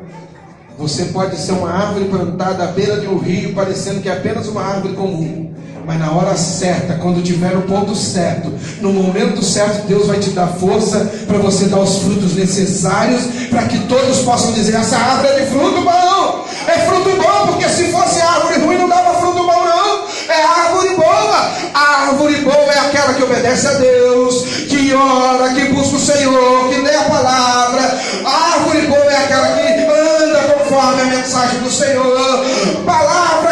Você 0.79 1.05
pode 1.07 1.37
ser 1.37 1.53
uma 1.53 1.71
árvore 1.71 2.07
plantada 2.07 2.65
à 2.65 2.67
beira 2.69 2.99
de 2.99 3.07
um 3.07 3.19
rio, 3.19 3.55
parecendo 3.55 4.01
que 4.01 4.09
é 4.09 4.13
apenas 4.13 4.49
uma 4.49 4.63
árvore 4.63 4.95
comum. 4.95 5.52
Mas 5.85 5.99
na 5.99 6.13
hora 6.13 6.37
certa, 6.37 6.95
quando 6.95 7.23
tiver 7.23 7.57
o 7.57 7.63
ponto 7.63 7.95
certo, 7.95 8.53
no 8.81 8.93
momento 8.93 9.43
certo, 9.45 9.87
Deus 9.87 10.07
vai 10.07 10.19
te 10.19 10.31
dar 10.31 10.47
força 10.47 11.11
para 11.27 11.39
você 11.39 11.67
dar 11.67 11.81
os 11.81 11.99
frutos 11.99 12.35
necessários 12.35 13.23
para 13.51 13.65
que 13.65 13.79
todos 13.87 14.21
possam 14.21 14.53
dizer: 14.53 14.77
essa 14.77 14.97
árvore 14.97 15.29
é 15.29 15.41
de 15.41 15.47
fruto 15.51 15.81
bom, 15.83 16.47
é 16.69 16.79
fruto 16.87 17.11
bom, 17.17 17.47
porque 17.49 17.69
se 17.69 17.91
fosse 17.91 18.21
árvore 18.21 18.61
ruim 18.61 18.79
não 18.79 18.89
dava 18.89 19.15
fruto 19.15 19.39
bom, 19.39 19.65
não. 19.65 20.03
É 20.29 20.43
árvore 20.45 20.95
boa. 20.95 21.51
A 21.75 22.07
árvore 22.07 22.37
boa 22.37 22.73
é 22.73 22.79
aquela 22.79 23.15
que 23.15 23.23
obedece 23.23 23.67
a 23.67 23.73
Deus, 23.73 24.45
que 24.69 24.95
ora, 24.95 25.53
que 25.53 25.65
busca 25.73 25.97
o 25.97 26.01
Senhor, 26.01 26.69
que 26.69 26.81
lê 26.81 26.95
a 26.95 27.03
palavra. 27.05 27.99
A 28.25 28.55
árvore 28.55 28.87
boa 28.87 29.13
é 29.13 29.25
aquela 29.25 29.49
que 29.49 29.63
anda 29.63 30.39
conforme 30.55 31.03
a 31.03 31.05
mensagem 31.07 31.61
do 31.61 31.71
Senhor. 31.71 32.45
Palavra 32.87 33.52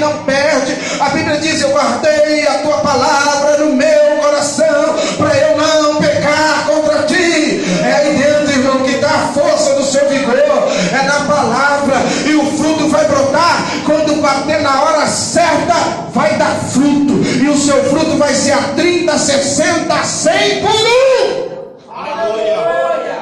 não 0.00 0.24
perde. 0.24 0.76
A 1.00 1.10
Bíblia 1.10 1.38
diz: 1.38 1.60
Eu 1.60 1.70
guardei 1.70 2.46
a 2.46 2.58
tua 2.58 2.78
palavra 2.78 3.58
no 3.58 3.74
meu 3.74 4.16
coração, 4.22 4.96
para 5.16 5.36
eu 5.36 5.56
não 5.56 5.96
pecar 5.96 6.66
contra 6.66 7.02
ti. 7.04 7.64
É 7.84 7.92
aí 7.92 8.16
dentro, 8.16 8.58
irmão, 8.58 8.82
que 8.82 8.96
dá 8.98 9.10
a 9.10 9.28
força 9.32 9.74
do 9.74 9.84
seu 9.84 10.08
vigor, 10.08 10.36
é 10.36 11.02
na 11.02 11.20
palavra, 11.20 11.96
e 12.26 12.34
o 12.34 12.46
fruto 12.56 12.88
vai 12.88 13.04
brotar 13.06 13.64
quando 13.84 14.20
bater 14.20 14.60
na 14.60 14.82
hora 14.82 15.06
certa, 15.06 15.74
vai 16.12 16.36
dar 16.36 16.54
fruto, 16.70 17.14
e 17.42 17.48
o 17.48 17.56
seu 17.56 17.82
fruto 17.84 18.16
vai 18.16 18.34
ser 18.34 18.52
a 18.52 18.62
30, 18.76 19.18
60, 19.18 20.04
100 20.04 20.60
por 20.60 20.70
um. 20.70 21.50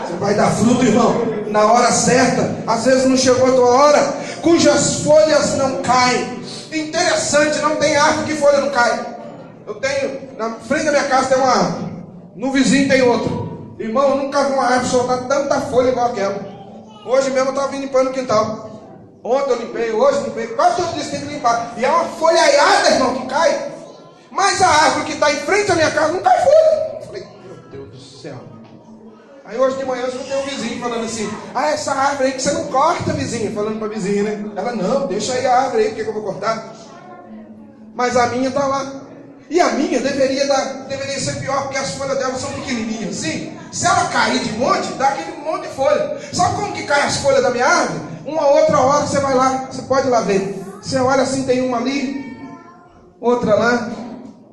Você 0.06 0.14
vai 0.20 0.34
dar 0.34 0.50
fruto, 0.50 0.84
irmão, 0.84 1.22
na 1.48 1.72
hora 1.72 1.90
certa. 1.92 2.56
Às 2.66 2.84
vezes 2.84 3.06
não 3.06 3.16
chegou 3.16 3.48
a 3.48 3.52
tua 3.52 3.68
hora, 3.68 4.14
cujas 4.42 5.02
folhas 5.02 5.56
não 5.56 5.82
caem. 5.82 6.37
Interessante, 6.72 7.58
não 7.60 7.76
tem 7.76 7.96
árvore 7.96 8.26
que 8.26 8.40
folha 8.40 8.60
não 8.60 8.70
cai. 8.70 9.16
Eu 9.66 9.74
tenho, 9.76 10.36
na 10.36 10.54
frente 10.54 10.84
da 10.84 10.92
minha 10.92 11.04
casa 11.04 11.28
tem 11.28 11.38
uma 11.38 11.50
árvore, 11.50 11.92
no 12.36 12.52
vizinho 12.52 12.88
tem 12.88 13.02
outro. 13.02 13.76
Irmão, 13.78 14.10
eu 14.10 14.16
nunca 14.16 14.44
vi 14.44 14.52
uma 14.52 14.64
árvore 14.64 14.88
soltar 14.88 15.28
tanta 15.28 15.60
folha 15.62 15.88
igual 15.90 16.08
aquela. 16.08 16.58
Hoje 17.06 17.30
mesmo 17.30 17.48
eu 17.48 17.54
estava 17.54 17.68
vindo 17.68 17.82
limpando 17.82 18.08
o 18.08 18.12
quintal. 18.12 18.68
Ontem 19.24 19.50
eu 19.50 19.56
limpei, 19.56 19.92
hoje 19.92 20.20
limpei, 20.24 20.46
quase 20.48 20.76
todo 20.76 20.94
dia 20.94 21.04
tem 21.04 21.20
que 21.20 21.34
limpar. 21.34 21.72
E 21.76 21.84
é 21.84 21.88
uma 21.88 22.04
folhaiada, 22.04 22.90
irmão, 22.90 23.14
que 23.14 23.26
cai. 23.26 23.72
Mas 24.30 24.60
a 24.60 24.68
árvore 24.68 25.06
que 25.06 25.12
está 25.12 25.32
em 25.32 25.36
frente 25.36 25.72
à 25.72 25.74
minha 25.74 25.90
casa 25.90 26.12
não 26.12 26.20
cai 26.20 26.38
folha. 26.44 26.97
Aí 29.48 29.56
hoje 29.58 29.78
de 29.78 29.84
manhã 29.86 30.02
eu 30.02 30.08
escutei 30.08 30.36
um 30.36 30.44
vizinho 30.44 30.78
falando 30.78 31.06
assim: 31.06 31.26
Ah, 31.54 31.70
essa 31.70 31.94
árvore 31.94 32.26
aí 32.26 32.32
que 32.34 32.42
você 32.42 32.52
não 32.52 32.66
corta, 32.66 33.14
vizinha. 33.14 33.50
Falando 33.50 33.78
para 33.78 33.88
vizinha, 33.88 34.22
né? 34.22 34.44
Ela, 34.54 34.72
não, 34.76 35.06
deixa 35.06 35.32
aí 35.32 35.46
a 35.46 35.60
árvore 35.62 35.84
aí, 35.84 35.88
porque 35.88 36.04
que 36.04 36.10
eu 36.10 36.12
vou 36.12 36.22
cortar? 36.22 36.70
Mas 37.94 38.14
a 38.14 38.26
minha 38.26 38.48
está 38.48 38.66
lá. 38.66 39.04
E 39.48 39.58
a 39.58 39.70
minha 39.70 40.00
deveria, 40.00 40.46
dar, 40.46 40.64
deveria 40.86 41.18
ser 41.18 41.36
pior, 41.40 41.62
porque 41.62 41.78
as 41.78 41.92
folhas 41.92 42.18
dela 42.18 42.34
são 42.34 42.52
pequenininhas 42.52 43.16
assim. 43.16 43.58
Se 43.72 43.86
ela 43.86 44.08
cair 44.08 44.38
de 44.40 44.52
monte, 44.52 44.92
dá 44.98 45.08
aquele 45.08 45.38
monte 45.38 45.62
de 45.62 45.74
folha. 45.74 46.18
Sabe 46.30 46.56
como 46.56 46.74
que 46.74 46.82
cai 46.82 47.00
as 47.00 47.16
folhas 47.16 47.42
da 47.42 47.50
minha 47.50 47.66
árvore? 47.66 48.00
Uma 48.26 48.46
outra 48.50 48.78
hora 48.78 49.06
você 49.06 49.18
vai 49.18 49.34
lá, 49.34 49.66
você 49.70 49.80
pode 49.80 50.08
ir 50.08 50.10
lá 50.10 50.20
ver. 50.20 50.62
Você 50.82 50.98
olha 50.98 51.22
assim, 51.22 51.44
tem 51.44 51.66
uma 51.66 51.78
ali, 51.78 52.36
outra 53.18 53.54
lá, 53.54 53.90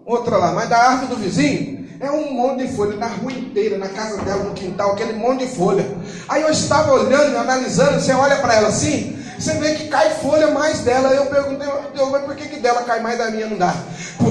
outra 0.05 0.37
lá. 0.37 0.53
Mas 0.53 0.69
da 0.69 0.77
árvore 0.77 1.07
do 1.07 1.17
vizinho, 1.17 1.74
É 2.05 2.11
um 2.11 2.33
monte 2.33 2.67
de 2.67 2.75
folha, 2.75 2.95
na 2.97 3.07
rua 3.07 3.31
inteira, 3.31 3.79
na 3.79 3.87
casa 3.87 4.21
dela, 4.21 4.43
no 4.43 4.53
quintal, 4.53 4.91
aquele 4.91 5.13
monte 5.13 5.43
de 5.43 5.55
folha. 5.55 5.83
Aí 6.29 6.43
eu 6.43 6.51
estava 6.51 6.93
olhando, 6.93 7.35
analisando, 7.35 7.99
você 7.99 8.13
olha 8.13 8.35
para 8.35 8.53
ela 8.53 8.67
assim, 8.67 9.17
você 9.39 9.53
vê 9.53 9.73
que 9.73 9.87
cai 9.87 10.11
folha 10.21 10.51
mais 10.51 10.81
dela. 10.81 11.09
Eu 11.09 11.25
perguntei, 11.25 11.67
mas 12.11 12.23
por 12.23 12.35
que, 12.35 12.47
que 12.47 12.59
dela 12.59 12.83
cai 12.83 12.99
mais 13.01 13.17
da 13.17 13.31
minha 13.31 13.47
não 13.47 13.57
dá? 13.57 13.73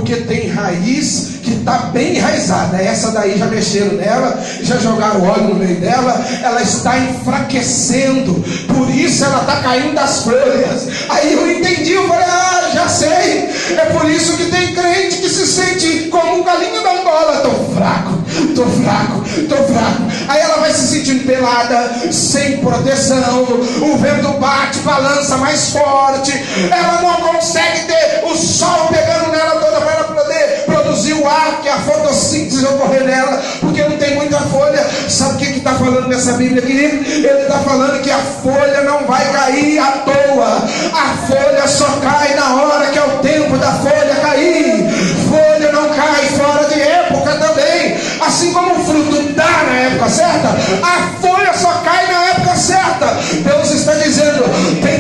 Porque 0.05 0.17
tem 0.17 0.49
raiz 0.51 1.39
que 1.43 1.53
está 1.53 1.79
bem 1.95 2.17
enraizada. 2.17 2.77
Essa 2.77 3.11
daí 3.13 3.39
já 3.39 3.47
mexeram 3.47 3.95
nela, 3.95 4.39
já 4.61 4.77
jogaram 4.77 5.27
óleo 5.27 5.45
no 5.45 5.55
meio 5.55 5.81
dela, 5.81 6.23
ela 6.43 6.61
está 6.61 6.99
enfraquecendo. 6.99 8.35
Por 8.69 8.91
isso 8.91 9.25
ela 9.25 9.41
está 9.41 9.63
caindo 9.63 9.95
das 9.95 10.25
folhas. 10.25 10.89
Aí 11.09 11.33
eu 11.33 11.51
entendi, 11.51 11.93
eu 11.93 12.07
falei, 12.07 12.27
ah, 12.29 12.71
já 12.75 12.87
sei. 12.87 13.49
É 13.79 13.87
por 13.95 14.11
isso 14.11 14.37
que 14.37 14.45
tem 14.51 14.75
crente 14.75 15.17
que 15.17 15.29
se 15.31 15.47
sente 15.47 16.09
como 16.11 16.41
um 16.41 16.45
galinho 16.45 16.83
da 16.83 17.01
Angola. 17.01 17.37
Estou 17.37 17.75
fraco, 17.75 18.23
estou 18.51 18.67
fraco, 18.67 19.25
estou 19.39 19.65
fraco. 19.69 20.05
Aí 20.29 20.41
ela 20.41 20.57
vai 20.57 20.73
se 20.73 20.87
sentindo 20.89 21.25
pelada, 21.27 22.13
sem 22.13 22.59
proteção, 22.59 23.43
o 23.43 23.97
vento 23.99 24.29
bate, 24.39 24.79
balança 24.81 25.37
mais 25.37 25.71
forte, 25.71 26.33
ela 26.71 27.03
não 27.03 27.15
consegue 27.33 27.87
ter 27.87 28.25
o 28.25 28.35
sol 28.35 28.89
pegando 28.89 29.31
nela 29.31 29.61
toda 29.61 29.81
ela 29.95 30.05
poder 30.05 30.65
produzir 30.67 31.15
o 31.15 31.29
ar, 31.29 31.61
que 31.63 31.69
a 31.69 31.79
fotossíntese 31.79 32.65
ocorrer 32.67 33.05
nela, 33.05 33.43
porque 33.61 33.83
não 33.83 33.97
tem 33.97 34.17
muita 34.17 34.39
folha. 34.41 34.85
Sabe 35.09 35.35
o 35.35 35.39
que 35.39 35.59
está 35.59 35.75
falando 35.75 36.09
nessa 36.09 36.33
Bíblia 36.35 36.63
aqui? 36.63 36.73
Ele 36.73 37.43
está 37.43 37.59
falando 37.59 38.03
que 38.03 38.11
a 38.11 38.19
folha 38.19 38.83
não 38.83 39.07
vai 39.07 39.25
cair 39.33 39.79
à 39.79 39.93
toa, 39.93 40.63
a 40.93 41.27
folha 41.27 41.67
só 41.67 41.87
cai 42.01 42.35
na 42.35 42.63
hora 42.63 42.87
que 42.87 42.99
é 42.99 43.05
o 43.05 43.19
tempo 43.19 43.57
da 43.59 43.73
folha 43.73 44.15
cair. 44.23 44.85
Folha 45.29 45.73
não 45.73 45.89
cai 45.89 46.27
fora 46.37 46.65
de 46.69 46.81
época 46.81 47.35
também, 47.37 47.97
assim 48.21 48.53
como 48.53 48.75
o 48.75 48.85
fruto 48.85 49.33
dá 49.35 49.65
na 49.67 49.79
época 49.81 50.09
certa, 50.09 50.49
a 50.83 51.21
folha 51.21 51.53
só 51.55 51.73
cai 51.85 52.07
na 52.07 52.25
época 52.27 52.57
certa. 52.57 53.07
Deus 53.43 53.71
está 53.71 53.95
dizendo: 53.95 54.45
tem 54.83 54.94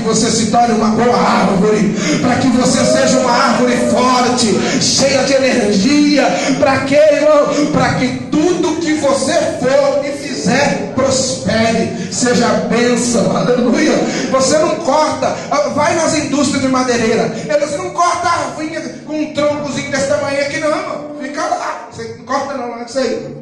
que 0.00 0.08
você 0.08 0.30
se 0.30 0.46
torne 0.46 0.74
uma 0.74 0.88
boa 0.88 1.16
árvore, 1.16 1.94
para 2.20 2.36
que 2.36 2.48
você 2.48 2.84
seja 2.84 3.18
uma 3.20 3.30
árvore 3.30 3.76
forte, 3.90 4.82
cheia 4.82 5.22
de 5.24 5.34
energia. 5.34 6.26
Para 6.58 6.78
quê, 6.80 6.96
irmão? 7.12 7.72
Para 7.72 7.94
que 7.94 8.08
tudo 8.30 8.80
que 8.80 8.94
você 8.94 9.32
for 9.60 10.04
e 10.04 10.12
fizer 10.12 10.92
prospere, 10.94 12.12
seja 12.12 12.46
bênção, 12.68 13.36
aleluia. 13.36 13.92
Você 14.30 14.58
não 14.58 14.76
corta, 14.76 15.36
vai 15.74 15.94
nas 15.94 16.16
indústrias 16.16 16.62
de 16.62 16.68
madeireira, 16.68 17.32
eles 17.48 17.76
não 17.76 17.90
cortam 17.90 18.30
a 18.30 18.34
arvinha 18.34 18.80
com 19.06 19.20
um 19.20 19.34
troncozinho 19.34 19.90
desse 19.90 20.08
tamanho 20.08 20.40
aqui, 20.40 20.58
não, 20.58 21.16
fica 21.20 21.42
lá, 21.42 21.88
você 21.90 22.16
não 22.18 22.24
corta, 22.24 22.54
não, 22.54 22.78
é 22.80 22.84
isso 22.84 22.98
aí. 22.98 23.36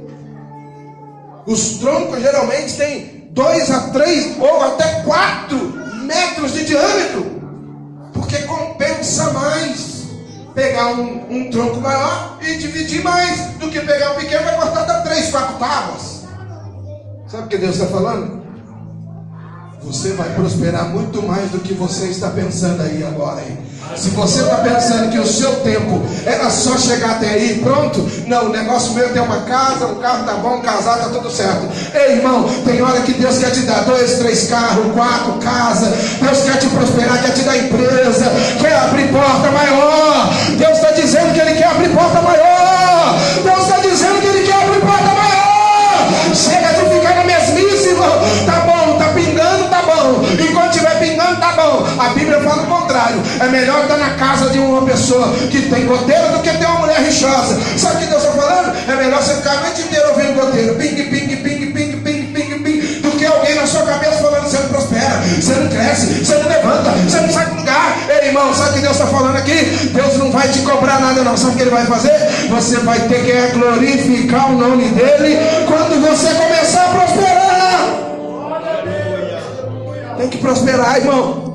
Os 1.46 1.78
troncos 1.78 2.20
geralmente 2.20 2.74
têm 2.74 3.28
dois 3.30 3.70
a 3.70 3.80
três 3.88 4.36
ou 4.38 4.62
até 4.62 5.02
quatro 5.02 5.87
metros 6.08 6.54
de 6.54 6.64
diâmetro, 6.64 7.40
porque 8.14 8.38
compensa 8.38 9.30
mais 9.32 10.08
pegar 10.54 10.88
um, 10.88 11.26
um, 11.30 11.50
tronco 11.50 11.80
maior 11.80 12.38
e 12.40 12.56
dividir 12.56 13.04
mais 13.04 13.52
do 13.58 13.68
que 13.68 13.78
pegar 13.80 14.12
um 14.12 14.14
pequeno 14.16 14.48
e 14.48 14.56
cortar 14.56 14.80
até 14.80 15.08
três, 15.08 15.30
quatro 15.30 15.56
tábuas. 15.58 16.24
Sabe 17.28 17.44
o 17.44 17.48
que 17.48 17.58
Deus 17.58 17.76
está 17.76 17.86
falando? 17.86 18.42
Você 19.82 20.14
vai 20.14 20.34
prosperar 20.34 20.88
muito 20.88 21.22
mais 21.22 21.50
do 21.50 21.60
que 21.60 21.74
você 21.74 22.06
está 22.06 22.30
pensando 22.30 22.82
aí 22.82 23.04
agora. 23.04 23.42
Hein? 23.42 23.58
Se 23.96 24.10
você 24.10 24.42
está 24.42 24.56
pensando 24.56 25.10
que 25.10 25.18
o 25.18 25.26
seu 25.26 25.56
tempo 25.56 26.02
era 26.24 26.50
só 26.50 26.76
chegar 26.78 27.12
até 27.12 27.30
aí, 27.30 27.60
pronto. 27.62 28.08
Não, 28.26 28.46
o 28.46 28.48
negócio 28.50 28.92
meu 28.94 29.12
ter 29.12 29.20
uma 29.20 29.40
casa, 29.42 29.86
um 29.86 29.96
carro 29.96 30.24
tá 30.24 30.34
bom, 30.34 30.60
casar, 30.60 30.98
tá 30.98 31.08
tudo 31.08 31.30
certo. 31.30 31.68
Ei, 31.94 32.16
irmão, 32.16 32.48
tem 32.64 32.80
hora 32.82 33.00
que 33.00 33.12
Deus 33.14 33.38
quer 33.38 33.50
te 33.50 33.60
dar 33.60 33.84
dois, 33.84 34.18
três 34.18 34.48
carros, 34.48 34.92
quatro 34.92 35.32
casas. 35.38 35.94
Deus 36.20 36.38
quer 36.42 36.58
te 36.58 36.66
prosperar, 36.68 37.22
quer 37.22 37.32
te 37.32 37.42
dar 37.42 37.56
empresa, 37.56 38.26
casa 54.18 54.50
de 54.50 54.58
uma 54.58 54.82
pessoa 54.82 55.32
que 55.50 55.62
tem 55.62 55.86
goteira 55.86 56.28
do 56.28 56.42
que 56.42 56.50
ter 56.50 56.66
uma 56.66 56.80
mulher 56.80 57.00
rixosa. 57.00 57.58
Sabe 57.76 57.96
o 57.96 57.98
que 58.00 58.06
Deus 58.06 58.22
está 58.22 58.34
falando? 58.34 58.76
É 58.88 58.96
melhor 58.96 59.22
você 59.22 59.34
ficar 59.36 59.52
a 59.52 59.60
noite 59.62 59.82
inteira 59.82 60.08
ouvindo 60.10 60.34
goteiro. 60.34 60.74
Ping, 60.74 60.94
ping, 60.94 61.36
ping, 61.36 61.36
ping, 61.36 61.72
ping, 61.72 62.32
ping, 62.32 62.62
ping. 62.62 63.00
Do 63.00 63.10
que 63.12 63.24
alguém 63.24 63.54
na 63.54 63.66
sua 63.66 63.82
cabeça 63.82 64.22
falando 64.22 64.42
você 64.42 64.58
não 64.58 64.68
prospera, 64.68 65.20
você 65.40 65.54
não 65.54 65.68
cresce, 65.68 66.24
você 66.24 66.34
não 66.34 66.48
levanta, 66.48 66.90
você 66.90 67.20
não 67.20 67.30
sai 67.30 67.46
do 67.46 67.54
lugar. 67.56 67.98
Ei, 68.08 68.28
irmão, 68.28 68.54
sabe 68.54 68.70
o 68.70 68.72
que 68.74 68.80
Deus 68.80 68.92
está 68.92 69.06
falando 69.06 69.36
aqui? 69.36 69.90
Deus 69.94 70.16
não 70.18 70.30
vai 70.30 70.48
te 70.48 70.58
cobrar 70.60 71.00
nada, 71.00 71.22
não. 71.22 71.36
Sabe 71.36 71.52
o 71.52 71.56
que 71.56 71.62
Ele 71.62 71.70
vai 71.70 71.86
fazer? 71.86 72.12
Você 72.50 72.78
vai 72.78 72.98
ter 73.00 73.24
que 73.24 73.58
glorificar 73.58 74.50
o 74.50 74.58
nome 74.58 74.84
dEle 74.88 75.38
quando 75.66 76.00
você 76.00 76.34
começar 76.34 76.84
a 76.84 76.88
prosperar. 76.88 77.48
Tem 80.18 80.28
que 80.28 80.38
prosperar, 80.38 80.96
irmão. 80.96 81.48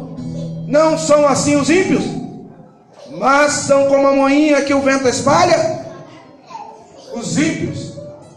Não 0.67 0.97
são 0.97 1.28
assim 1.28 1.56
os 1.56 1.69
ímpios, 1.69 2.04
mas 3.24 3.54
são 3.54 3.88
como 3.88 4.06
a 4.06 4.12
moinha 4.12 4.64
que 4.64 4.74
o 4.74 4.82
vento 4.82 5.08
espalha. 5.08 5.86
Os 7.16 7.38
ímpios 7.38 7.94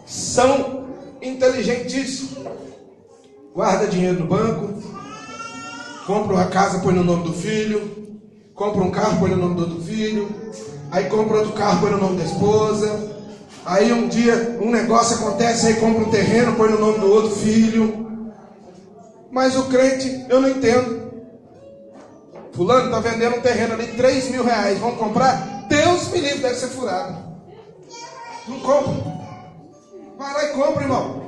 são 0.07 0.87
inteligentíssimos. 1.21 2.47
Guarda 3.53 3.89
dinheiro 3.89 4.21
no 4.21 4.27
banco, 4.29 4.81
compra 6.07 6.35
uma 6.35 6.45
casa, 6.45 6.79
põe 6.79 6.95
no 6.95 7.03
nome 7.03 7.25
do 7.25 7.33
filho, 7.33 8.15
compra 8.55 8.85
um 8.85 8.93
carro, 8.93 9.19
põe 9.19 9.31
no 9.31 9.39
nome 9.39 9.57
do 9.57 9.63
outro 9.63 9.81
filho, 9.83 10.29
aí 10.93 11.07
compra 11.07 11.39
outro 11.39 11.55
carro, 11.55 11.81
põe 11.81 11.91
no 11.91 11.99
nome 11.99 12.19
da 12.19 12.25
esposa. 12.25 13.17
Aí 13.65 13.93
um 13.93 14.07
dia 14.07 14.57
um 14.61 14.71
negócio 14.71 15.17
acontece, 15.17 15.67
aí 15.67 15.75
compra 15.81 16.05
um 16.05 16.11
terreno, 16.11 16.55
põe 16.55 16.71
no 16.71 16.79
nome 16.79 17.01
do 17.01 17.11
outro 17.11 17.35
filho. 17.35 18.31
Mas 19.33 19.57
o 19.57 19.65
crente, 19.65 20.27
eu 20.29 20.41
não 20.41 20.49
entendo. 20.49 21.06
Fulano 22.57 22.87
está 22.87 23.01
vendendo 23.01 23.37
um 23.37 23.41
terreno 23.43 23.75
ali, 23.75 23.89
3 23.89 24.31
mil 24.31 24.43
reais. 24.43 24.79
Vamos 24.79 24.99
comprar? 24.99 25.67
Deus 25.69 26.09
me 26.09 26.21
livre, 26.21 26.39
deve 26.39 26.55
ser 26.55 26.69
furado. 26.69 27.15
Não 28.49 28.59
compra. 28.61 29.13
Vai 30.19 30.33
lá 30.33 30.45
e 30.45 30.49
compra, 30.49 30.83
irmão. 30.83 31.23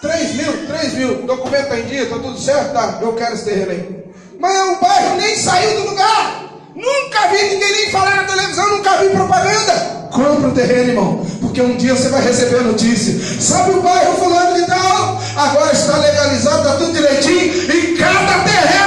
3 0.00 0.34
mil, 0.34 0.66
3 0.66 0.94
mil. 0.94 1.22
Documento 1.22 1.62
está 1.62 1.78
em 1.78 1.86
dia, 1.86 2.02
está 2.02 2.16
tudo 2.18 2.36
certo? 2.36 2.72
Tá, 2.72 2.98
eu 3.00 3.12
quero 3.14 3.34
esse 3.34 3.44
terreno 3.44 3.70
aí. 3.70 4.04
Mas 4.40 4.68
o 4.70 4.80
bairro 4.80 5.16
nem 5.16 5.36
saiu 5.36 5.82
do 5.82 5.90
lugar. 5.90 6.44
Nunca 6.74 7.28
vi 7.28 7.42
ninguém 7.50 7.72
nem 7.72 7.90
falar 7.92 8.16
na 8.16 8.24
televisão, 8.24 8.76
nunca 8.76 8.96
vi 8.96 9.10
propaganda. 9.10 9.98
Compra 10.10 10.48
o 10.48 10.54
terreno, 10.54 10.88
irmão, 10.88 11.26
porque 11.40 11.60
um 11.60 11.76
dia 11.76 11.94
você 11.94 12.08
vai 12.08 12.22
receber 12.22 12.58
a 12.58 12.62
notícia. 12.62 13.40
Sabe 13.40 13.72
o 13.72 13.82
bairro 13.82 14.14
fulano 14.14 14.54
de 14.54 14.66
tal? 14.66 15.20
Agora 15.36 15.72
está 15.72 15.96
legalizado, 15.96 16.58
está 16.58 16.76
tudo 16.76 16.92
direitinho, 16.92 17.72
e 17.72 17.96
cada 17.96 18.42
terreno 18.44 18.77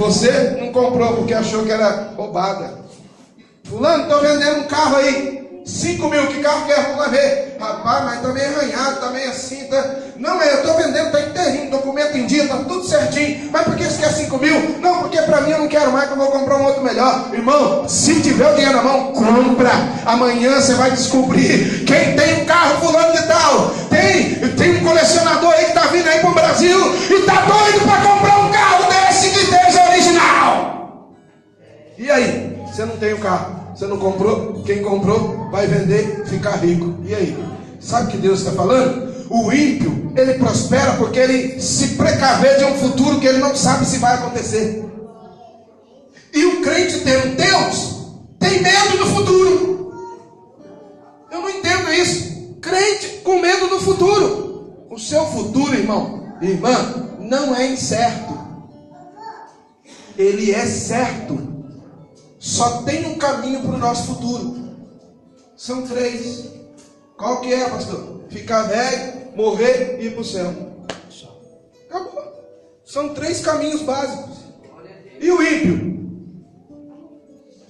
você 0.00 0.56
não 0.58 0.72
comprou 0.72 1.12
porque 1.14 1.34
achou 1.34 1.62
que 1.62 1.70
era 1.70 2.14
roubada. 2.16 2.80
Fulano, 3.64 4.04
estou 4.04 4.20
vendendo 4.20 4.60
um 4.60 4.64
carro 4.64 4.96
aí. 4.96 5.38
5 5.62 6.08
mil, 6.08 6.26
que 6.28 6.40
carro 6.40 6.64
que 6.64 6.72
é? 6.72 6.94
Vamos 6.96 7.10
ver. 7.10 7.56
Rapaz, 7.60 8.04
mas 8.04 8.14
está 8.14 8.28
meio 8.28 8.46
arranhado, 8.46 8.94
está 8.94 9.10
meio 9.10 9.30
assim. 9.30 9.66
Tá... 9.66 9.84
Não, 10.16 10.40
é, 10.40 10.54
eu 10.54 10.56
estou 10.60 10.74
vendendo, 10.74 11.06
está 11.06 11.20
inteirinho, 11.20 11.70
documento 11.70 12.16
em 12.16 12.26
dia, 12.26 12.44
está 12.44 12.56
tudo 12.56 12.82
certinho. 12.82 13.50
Mas 13.52 13.62
por 13.64 13.76
que 13.76 13.84
você 13.84 13.98
quer 13.98 14.10
5 14.10 14.38
mil? 14.38 14.78
Não, 14.80 15.00
porque 15.00 15.20
para 15.20 15.42
mim 15.42 15.50
eu 15.50 15.58
não 15.58 15.68
quero 15.68 15.92
mais, 15.92 16.06
que 16.06 16.14
eu 16.14 16.16
vou 16.16 16.28
comprar 16.28 16.56
um 16.56 16.64
outro 16.64 16.82
melhor. 16.82 17.28
Irmão, 17.32 17.86
se 17.86 18.22
tiver 18.22 18.50
o 18.50 18.54
dinheiro 18.54 18.76
na 18.76 18.82
mão, 18.82 19.12
compra. 19.12 19.70
Amanhã 20.06 20.58
você 20.60 20.74
vai 20.74 20.90
descobrir 20.92 21.84
quem 21.84 22.16
tem 22.16 22.42
um 22.42 22.46
carro 22.46 22.80
fulano 22.80 23.12
de 23.12 23.22
tal. 23.26 23.70
Tem, 23.90 24.34
tem 24.56 24.76
um 24.78 24.84
colecionador 24.84 25.52
aí 25.52 25.66
que 25.66 25.70
está 25.72 25.86
vindo 25.88 26.08
aí 26.08 26.20
para 26.20 26.30
o 26.30 26.34
Brasil 26.34 26.94
e 27.10 27.14
está 27.14 27.42
doido 27.42 27.84
para 27.84 28.00
comprar 28.00 28.38
um 28.40 28.50
carro 28.50 28.79
E 32.00 32.10
aí? 32.10 32.58
Você 32.66 32.86
não 32.86 32.96
tem 32.96 33.12
o 33.12 33.18
carro. 33.18 33.76
Você 33.76 33.86
não 33.86 33.98
comprou? 33.98 34.62
Quem 34.64 34.82
comprou 34.82 35.50
vai 35.50 35.66
vender, 35.66 36.24
ficar 36.26 36.56
rico. 36.56 36.94
E 37.04 37.14
aí? 37.14 37.36
Sabe 37.78 38.08
o 38.08 38.10
que 38.10 38.16
Deus 38.16 38.40
está 38.40 38.52
falando? 38.52 39.10
O 39.28 39.52
ímpio, 39.52 40.10
ele 40.16 40.34
prospera 40.34 40.94
porque 40.94 41.18
ele 41.18 41.60
se 41.60 41.88
precaver 41.96 42.56
de 42.56 42.64
um 42.64 42.74
futuro 42.78 43.20
que 43.20 43.26
ele 43.26 43.38
não 43.38 43.54
sabe 43.54 43.84
se 43.84 43.98
vai 43.98 44.14
acontecer. 44.14 44.82
E 46.32 46.44
o 46.46 46.62
crente 46.62 47.00
tendo 47.00 47.36
Deus, 47.36 48.06
tem 48.38 48.62
medo 48.62 48.96
do 48.96 49.06
futuro. 49.06 49.70
significa 51.90 51.94
isso? 51.94 52.58
Crente 52.60 53.08
com 53.24 53.38
medo 53.40 53.68
do 53.68 53.80
futuro. 53.80 54.86
O 54.90 54.98
seu 54.98 55.24
futuro, 55.26 55.74
irmão, 55.74 56.34
irmã, 56.40 57.08
não 57.18 57.54
é 57.54 57.66
incerto. 57.66 58.38
Ele 60.16 60.52
é 60.52 60.66
certo. 60.66 61.49
Só 62.40 62.82
tem 62.84 63.06
um 63.06 63.18
caminho 63.18 63.60
para 63.60 63.74
o 63.74 63.78
nosso 63.78 64.06
futuro. 64.06 64.56
São 65.54 65.86
três. 65.86 66.46
Qual 67.18 67.42
que 67.42 67.52
é, 67.52 67.68
pastor? 67.68 68.22
Ficar 68.30 68.62
velho, 68.62 69.36
morrer 69.36 69.98
e 70.00 70.06
ir 70.06 70.12
para 70.12 70.22
o 70.22 70.24
céu. 70.24 70.54
Acabou. 71.90 72.24
São 72.82 73.10
três 73.10 73.40
caminhos 73.40 73.82
básicos. 73.82 74.38
E 75.20 75.30
o 75.30 75.42
ímpio? 75.42 75.90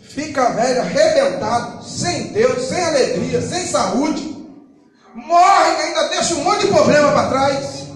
Fica 0.03 0.51
velho, 0.51 0.83
arrebentado, 0.83 1.85
sem 1.85 2.29
Deus, 2.29 2.69
sem 2.69 2.81
alegria, 2.81 3.43
sem 3.43 3.67
saúde. 3.67 4.37
Morre 5.15 5.73
e 5.73 5.83
ainda 5.83 6.09
deixa 6.11 6.35
um 6.37 6.45
monte 6.45 6.67
de 6.67 6.73
problema 6.73 7.11
para 7.11 7.29
trás. 7.29 7.87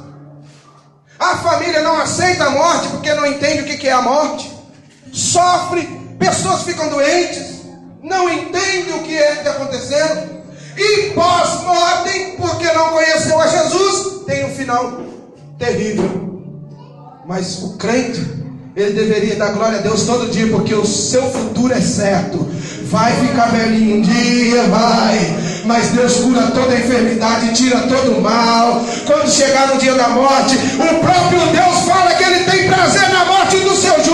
A 1.20 1.36
família 1.36 1.82
não 1.82 1.96
aceita 1.96 2.46
a 2.46 2.50
morte 2.50 2.88
porque 2.88 3.14
não 3.14 3.26
entende 3.26 3.62
o 3.62 3.78
que 3.78 3.88
é 3.88 3.92
a 3.92 4.02
morte. 4.02 4.52
Sofre, 5.12 6.03
pessoas 6.18 6.62
ficam 6.62 6.88
doentes, 6.88 7.62
não 8.02 8.28
entendem 8.28 8.94
o 8.94 9.02
que 9.02 9.16
é 9.16 9.32
que 9.32 9.38
está 9.38 9.50
acontecendo. 9.52 10.34
E 10.76 11.10
pós-mortem, 11.10 12.36
porque 12.36 12.66
não 12.72 12.90
conheceu 12.90 13.40
a 13.40 13.46
Jesus, 13.46 14.24
tem 14.26 14.44
um 14.44 14.54
final 14.54 15.02
terrível. 15.58 16.42
Mas 17.26 17.62
o 17.62 17.76
crente, 17.78 18.20
ele 18.76 18.92
deveria 18.92 19.36
dar 19.36 19.52
glória 19.52 19.78
a 19.78 19.82
Deus 19.82 20.02
todo 20.02 20.30
dia, 20.30 20.48
porque 20.48 20.74
o 20.74 20.84
seu 20.84 21.22
futuro 21.30 21.72
é 21.72 21.80
certo. 21.80 22.44
Vai 22.90 23.12
ficar 23.26 23.46
velhinho 23.46 23.96
um 23.96 24.02
dia, 24.02 24.64
vai. 24.64 25.62
Mas 25.64 25.88
Deus 25.90 26.16
cura 26.16 26.42
toda 26.48 26.74
enfermidade, 26.74 27.54
tira 27.54 27.80
todo 27.82 28.18
o 28.18 28.20
mal. 28.20 28.84
Quando 29.06 29.30
chegar 29.30 29.68
no 29.68 29.78
dia 29.78 29.94
da 29.94 30.08
morte, 30.08 30.56
o 30.56 31.00
próprio 31.00 31.40
Deus 31.52 31.78
fala 31.86 32.14
que 32.14 32.24
ele 32.24 32.44
tem 32.44 32.68
prazer 32.68 33.08
na 33.10 33.24
morte 33.24 33.56
do 33.60 33.74
seu 33.74 33.94
justo. 34.04 34.13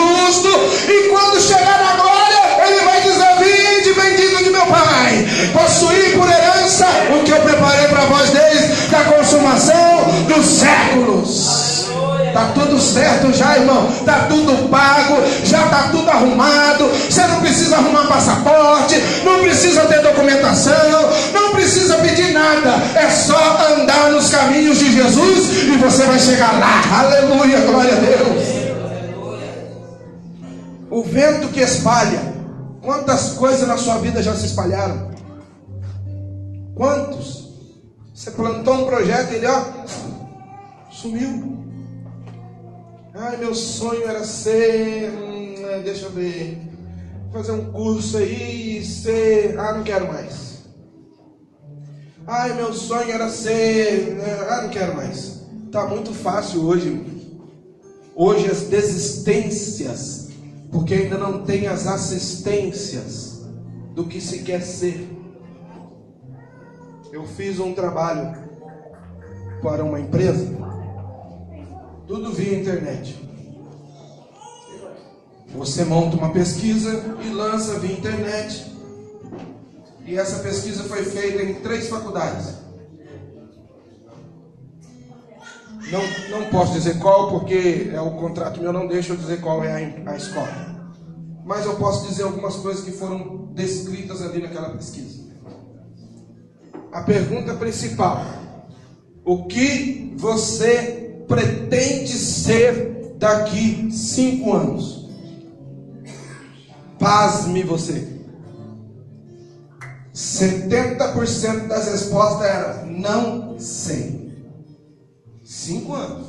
Possuir 5.49 6.19
por 6.19 6.29
herança 6.29 6.87
o 7.19 7.25
que 7.25 7.31
eu 7.31 7.41
preparei 7.41 7.89
para 7.89 8.05
vós 8.07 8.31
desde 8.31 8.91
da 8.91 9.05
consumação 9.05 10.05
dos 10.27 10.47
séculos. 10.47 11.71
Está 12.31 12.53
tudo 12.55 12.81
certo 12.81 13.33
já, 13.33 13.59
irmão. 13.59 13.89
Está 13.91 14.27
tudo 14.29 14.69
pago, 14.69 15.17
já 15.45 15.65
está 15.65 15.89
tudo 15.91 16.09
arrumado. 16.09 16.89
Você 16.89 17.23
não 17.27 17.41
precisa 17.41 17.77
arrumar 17.77 18.07
passaporte, 18.07 18.95
não 19.25 19.41
precisa 19.41 19.83
ter 19.83 20.01
documentação, 20.01 21.11
não 21.33 21.51
precisa 21.51 21.97
pedir 21.97 22.33
nada. 22.33 22.77
É 22.95 23.11
só 23.11 23.59
andar 23.75 24.11
nos 24.11 24.31
caminhos 24.31 24.79
de 24.79 24.93
Jesus 24.93 25.65
e 25.65 25.77
você 25.77 26.05
vai 26.05 26.19
chegar 26.19 26.53
lá. 26.59 26.83
Aleluia, 27.01 27.61
glória 27.63 27.93
a 27.93 27.97
Deus. 27.97 28.61
O 30.89 31.03
vento 31.03 31.49
que 31.49 31.61
espalha. 31.61 32.31
Quantas 32.83 33.33
coisas 33.35 33.69
na 33.69 33.77
sua 33.77 33.99
vida 33.99 34.23
já 34.23 34.35
se 34.35 34.47
espalharam? 34.47 35.10
Quantos? 36.75 37.51
Você 38.15 38.31
plantou 38.33 38.75
um 38.75 38.87
projeto 38.87 39.33
e 39.33 39.37
ele, 39.37 39.47
ó, 39.47 39.65
sumiu. 40.91 41.59
Ai, 43.15 43.37
meu 43.39 43.55
sonho 43.55 44.07
era 44.07 44.25
ser. 44.25 45.11
Hum, 45.11 45.55
é, 45.67 45.81
deixa 45.81 46.07
eu 46.07 46.11
ver. 46.11 46.59
Fazer 47.33 47.53
um 47.53 47.73
curso 47.73 48.19
aí 48.19 48.79
e 48.79 48.85
ser. 48.85 49.59
Ah, 49.59 49.73
não 49.73 49.85
quero 49.85 50.07
mais. 50.07 50.65
Ai, 52.27 52.55
meu 52.55 52.73
sonho 52.73 53.11
era 53.11 53.29
ser. 53.29 54.15
Né, 54.17 54.47
ah, 54.49 54.63
não 54.63 54.71
quero 54.71 54.97
mais. 54.97 55.41
Tá 55.73 55.87
muito 55.87 56.13
fácil 56.13 56.63
hoje. 56.65 57.21
Hoje 58.15 58.51
as 58.51 58.65
desistências, 58.65 60.29
porque 60.71 60.95
ainda 60.95 61.17
não 61.17 61.45
tem 61.45 61.69
as 61.69 61.87
assistências 61.87 63.41
do 63.95 64.05
que 64.05 64.21
se 64.21 64.41
quer 64.41 64.61
ser. 64.61 65.09
Eu 67.13 67.27
fiz 67.27 67.59
um 67.59 67.75
trabalho 67.75 68.37
para 69.63 69.85
uma 69.85 70.01
empresa 70.01 70.61
tudo 72.11 72.33
via 72.33 72.59
internet. 72.59 73.17
Você 75.55 75.85
monta 75.85 76.17
uma 76.17 76.31
pesquisa 76.31 77.17
e 77.25 77.29
lança 77.29 77.79
via 77.79 77.93
internet. 77.93 78.67
E 80.05 80.19
essa 80.19 80.41
pesquisa 80.41 80.83
foi 80.83 81.05
feita 81.05 81.41
em 81.41 81.55
três 81.63 81.89
faculdades. 81.89 82.57
Não, 85.93 86.41
não 86.41 86.51
posso 86.51 86.73
dizer 86.73 86.99
qual, 86.99 87.31
porque 87.31 87.93
é 87.93 88.01
o 88.01 88.11
contrato 88.17 88.61
meu 88.61 88.73
não 88.73 88.89
deixa 88.89 89.13
eu 89.13 89.17
dizer 89.17 89.41
qual 89.41 89.63
é 89.63 89.71
a, 89.71 90.11
a 90.11 90.17
escola. 90.17 90.81
Mas 91.45 91.65
eu 91.65 91.77
posso 91.77 92.09
dizer 92.09 92.25
algumas 92.25 92.57
coisas 92.57 92.85
que 92.85 92.91
foram 92.91 93.53
descritas 93.55 94.21
ali 94.21 94.43
naquela 94.43 94.71
pesquisa. 94.71 95.20
A 96.93 97.03
pergunta 97.03 97.55
principal: 97.55 98.25
o 99.25 99.47
que 99.47 100.15
você 100.17 101.25
pretende 101.29 102.13
ser 102.13 103.15
daqui 103.17 103.91
cinco 103.93 104.53
anos? 104.53 105.09
Pasme 106.99 107.63
você. 107.63 108.21
70% 110.15 111.69
das 111.69 111.87
respostas 111.87 112.47
era 112.47 112.85
não 112.85 113.59
sei. 113.59 114.21
Cinco 115.45 115.95
anos. 115.95 116.27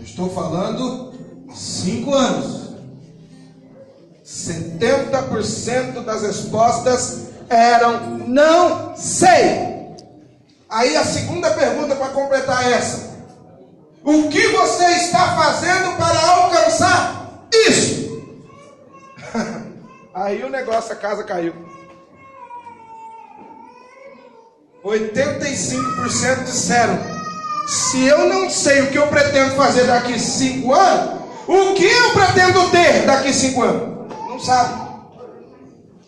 estou 0.00 0.30
falando 0.30 1.12
cinco 1.54 2.14
anos. 2.14 2.70
70% 4.24 6.04
das 6.04 6.22
respostas 6.22 7.26
eram 7.48 8.18
não 8.26 8.96
sei. 8.96 9.79
Aí 10.70 10.96
a 10.96 11.04
segunda 11.04 11.50
pergunta 11.50 11.96
para 11.96 12.08
completar 12.10 12.70
essa: 12.70 13.10
o 14.04 14.28
que 14.28 14.48
você 14.48 14.84
está 14.84 15.34
fazendo 15.36 15.96
para 15.96 16.30
alcançar 16.30 17.42
isso? 17.52 18.22
Aí 20.14 20.42
o 20.44 20.50
negócio, 20.50 20.92
a 20.92 20.96
casa 20.96 21.24
caiu. 21.24 21.54
85% 24.84 26.44
disseram: 26.44 26.98
se 27.66 28.04
eu 28.04 28.28
não 28.28 28.48
sei 28.48 28.82
o 28.82 28.90
que 28.90 28.98
eu 28.98 29.08
pretendo 29.08 29.56
fazer 29.56 29.86
daqui 29.86 30.18
cinco 30.20 30.72
anos, 30.72 31.20
o 31.48 31.74
que 31.74 31.84
eu 31.84 32.12
pretendo 32.12 32.70
ter 32.70 33.06
daqui 33.06 33.32
cinco 33.32 33.62
anos? 33.62 34.08
Não 34.28 34.38
sabe. 34.38 34.88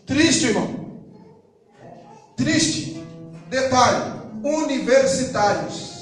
Triste, 0.06 0.46
irmão. 0.46 1.02
Triste. 2.36 3.04
Detalhe: 3.48 4.21
universitários 4.42 5.92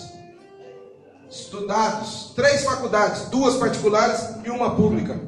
estudados, 1.30 2.32
três 2.34 2.64
faculdades, 2.64 3.22
duas 3.28 3.56
particulares 3.56 4.20
e 4.44 4.50
uma 4.50 4.74
pública. 4.74 5.20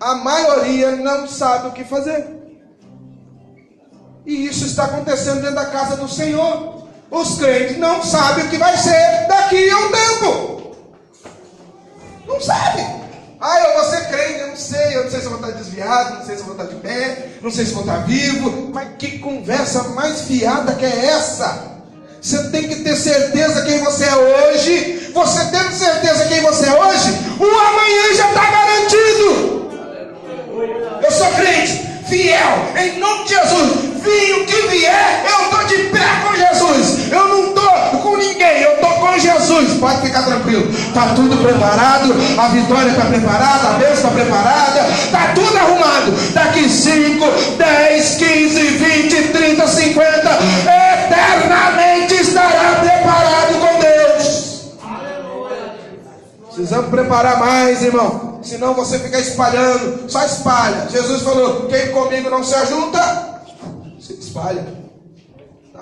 A 0.00 0.14
maioria 0.16 0.92
não 0.96 1.26
sabe 1.26 1.68
o 1.68 1.72
que 1.72 1.84
fazer. 1.84 2.38
E 4.24 4.46
isso 4.46 4.66
está 4.66 4.84
acontecendo 4.84 5.40
dentro 5.40 5.56
da 5.56 5.66
casa 5.66 5.96
do 5.96 6.08
Senhor. 6.08 6.86
Os 7.10 7.38
crentes 7.38 7.78
não 7.78 8.02
sabem 8.02 8.46
o 8.46 8.50
que 8.50 8.58
vai 8.58 8.76
ser 8.76 9.26
daqui 9.26 9.70
a 9.70 9.78
um 9.78 9.90
tempo. 9.90 10.76
Não 12.26 12.40
sabe. 12.40 12.97
Ah, 13.40 13.60
eu 13.60 13.74
vou 13.74 13.84
ser 13.84 14.08
crente, 14.08 14.40
eu 14.40 14.48
não 14.48 14.56
sei, 14.56 14.96
eu 14.96 15.04
não 15.04 15.10
sei 15.10 15.20
se 15.20 15.26
eu 15.26 15.30
vou 15.30 15.40
estar 15.40 15.52
desviado, 15.52 16.18
não 16.18 16.26
sei 16.26 16.34
se 16.34 16.40
eu 16.40 16.46
vou 16.46 16.56
estar 16.56 16.66
de 16.66 16.80
pé, 16.80 17.28
não 17.40 17.50
sei 17.52 17.64
se 17.66 17.72
vou 17.72 17.82
estar 17.82 17.98
vivo. 17.98 18.70
Mas 18.74 18.88
que 18.98 19.18
conversa 19.20 19.84
mais 19.90 20.22
fiada 20.22 20.74
que 20.74 20.84
é 20.84 21.06
essa? 21.06 21.78
Você 22.20 22.50
tem 22.50 22.66
que 22.66 22.82
ter 22.82 22.96
certeza 22.96 23.62
quem 23.62 23.78
você 23.78 24.06
é 24.06 24.16
hoje. 24.16 25.12
Você 25.14 25.44
tendo 25.52 25.72
certeza 25.72 26.24
quem 26.26 26.40
você 26.40 26.66
é 26.66 26.72
hoje, 26.72 27.10
o 27.38 27.44
amanhã 27.44 28.14
já 28.16 28.28
está 28.28 28.50
garantido. 28.50 29.68
Eu 31.00 31.10
sou 31.12 31.30
crente, 31.34 31.86
fiel, 32.08 32.58
em 32.76 32.98
nome 32.98 33.22
de 33.22 33.34
Jesus. 33.34 33.72
Vim 34.02 34.32
o 34.32 34.46
que 34.46 34.68
vier, 34.68 35.24
eu 35.30 35.44
estou 35.44 35.64
de 35.64 35.76
pé 35.90 36.06
com 36.26 36.34
Jesus. 36.34 37.12
Eu 37.12 37.28
não 37.28 37.48
estou 37.50 38.00
com 38.02 38.16
ninguém, 38.16 38.62
eu 38.62 38.77
Jesus. 39.48 39.78
Pode 39.78 40.02
ficar 40.02 40.22
tranquilo. 40.24 40.68
Está 40.70 41.14
tudo 41.14 41.36
preparado, 41.38 42.14
a 42.38 42.48
vitória 42.48 42.90
está 42.90 43.06
preparada, 43.06 43.68
a 43.68 43.72
bênção 43.78 43.94
está 43.94 44.10
preparada, 44.10 44.88
está 44.90 45.32
tudo 45.34 45.56
arrumado. 45.56 46.12
Daqui 46.34 46.68
5, 46.68 47.24
10, 47.56 48.14
15, 48.16 48.60
20, 48.60 49.28
30, 49.28 49.66
50, 49.66 50.38
eternamente 51.06 52.14
estará 52.14 52.80
preparado 52.80 53.54
com 53.60 53.80
Deus. 53.80 54.48
Precisamos 56.54 56.90
preparar 56.90 57.38
mais, 57.38 57.82
irmão. 57.82 58.40
Senão 58.42 58.74
você 58.74 58.98
fica 58.98 59.18
espalhando, 59.18 60.10
só 60.10 60.24
espalha. 60.24 60.88
Jesus 60.90 61.22
falou: 61.22 61.66
quem 61.68 61.88
comigo 61.88 62.28
não 62.30 62.44
se 62.44 62.54
ajunta, 62.54 63.42
se 64.00 64.14
espalha. 64.14 64.66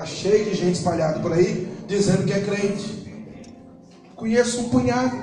cheio 0.05 0.45
de 0.45 0.55
gente 0.55 0.77
espalhada 0.77 1.19
por 1.21 1.33
aí 1.33 1.67
dizendo 1.89 2.25
que 2.25 2.33
é 2.33 2.41
crente. 2.41 3.06
Conheço 4.17 4.61
um 4.61 4.69
punhado, 4.71 5.15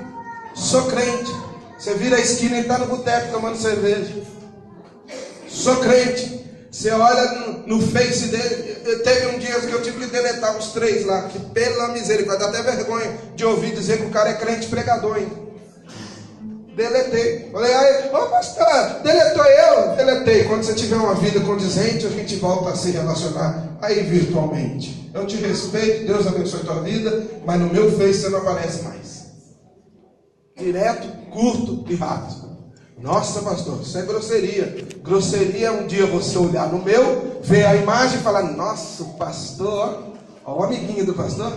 sou 0.54 0.86
crente. 0.86 1.32
Você 1.76 1.94
vira 1.94 2.16
a 2.16 2.20
esquina 2.20 2.56
e 2.56 2.60
está 2.60 2.78
no 2.78 2.86
boteco 2.86 3.32
tomando 3.32 3.56
cerveja. 3.56 4.22
Sou 5.48 5.76
crente. 5.78 6.44
Você 6.70 6.90
olha 6.90 7.32
no, 7.32 7.66
no, 7.66 7.82
face 7.88 8.28
dele. 8.28 9.00
Teve 9.02 9.26
um 9.34 9.38
dia 9.38 9.60
que 9.60 9.72
eu 9.72 9.82
tive 9.82 9.98
que 9.98 10.12
deletar 10.12 10.56
uns 10.56 10.68
três 10.72 11.04
lá, 11.04 11.22
que 11.28 11.38
pela 11.38 11.88
misericórdia, 11.88 12.46
dá 12.46 12.58
até 12.58 12.62
vergonha 12.62 13.18
de 13.34 13.44
ouvir 13.44 13.74
dizer 13.74 13.98
que 13.98 14.06
o 14.06 14.10
cara 14.10 14.30
é 14.30 14.34
crente 14.34 14.68
pregador 14.68 15.16
ainda. 15.16 15.44
Deletei. 16.74 17.50
Falei, 17.52 17.72
aí, 17.72 18.08
ô 18.12 18.26
pastor, 18.26 19.00
deletou 19.02 19.44
eu? 19.44 19.96
Deletei. 19.96 20.44
Quando 20.44 20.64
você 20.64 20.74
tiver 20.74 20.96
uma 20.96 21.14
vida 21.14 21.40
condizente, 21.40 22.06
a 22.06 22.10
gente 22.10 22.36
volta 22.36 22.70
a 22.70 22.76
se 22.76 22.90
relacionar 22.90 23.78
aí 23.80 24.02
virtualmente. 24.02 25.10
Eu 25.14 25.26
te 25.26 25.36
respeito, 25.36 26.06
Deus 26.06 26.26
abençoe 26.26 26.60
a 26.60 26.64
tua 26.64 26.80
vida, 26.80 27.26
mas 27.46 27.60
no 27.60 27.72
meu 27.72 27.92
Face 27.92 28.20
você 28.20 28.28
não 28.28 28.40
aparece 28.40 28.82
mais. 28.82 29.24
Direto, 30.56 31.08
curto 31.30 31.84
e 31.88 31.94
rápido. 31.94 32.54
Nossa, 32.98 33.42
pastor, 33.42 33.80
isso 33.82 33.98
é 33.98 34.02
grosseria. 34.02 34.76
Grosseria 35.02 35.68
é 35.68 35.70
um 35.70 35.86
dia 35.86 36.06
você 36.06 36.38
olhar 36.38 36.72
no 36.72 36.82
meu, 36.82 37.40
ver 37.42 37.66
a 37.66 37.76
imagem 37.76 38.18
e 38.18 38.22
falar: 38.22 38.42
Nossa, 38.42 39.04
pastor, 39.18 40.14
ó, 40.44 40.60
o 40.60 40.62
amiguinho 40.64 41.04
do 41.04 41.14
pastor. 41.14 41.52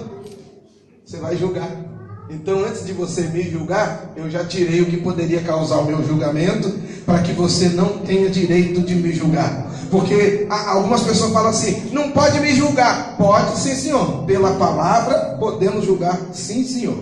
Você 1.06 1.18
vai 1.18 1.38
julgar. 1.38 1.87
Então, 2.30 2.66
antes 2.66 2.86
de 2.86 2.92
você 2.92 3.22
me 3.22 3.42
julgar, 3.44 4.12
eu 4.16 4.30
já 4.30 4.44
tirei 4.44 4.82
o 4.82 4.86
que 4.86 4.98
poderia 4.98 5.40
causar 5.42 5.78
o 5.78 5.86
meu 5.86 6.06
julgamento, 6.06 6.74
para 7.06 7.20
que 7.20 7.32
você 7.32 7.70
não 7.70 8.00
tenha 8.00 8.30
direito 8.30 8.82
de 8.82 8.96
me 8.96 9.14
julgar. 9.14 9.72
Porque 9.90 10.46
algumas 10.50 11.04
pessoas 11.04 11.32
falam 11.32 11.50
assim: 11.50 11.90
não 11.94 12.12
pode 12.12 12.40
me 12.42 12.54
julgar. 12.54 13.16
Pode, 13.18 13.58
sim, 13.60 13.74
senhor. 13.76 14.26
Pela 14.26 14.52
palavra, 14.56 15.38
podemos 15.40 15.86
julgar, 15.86 16.20
sim, 16.34 16.66
senhor. 16.66 16.98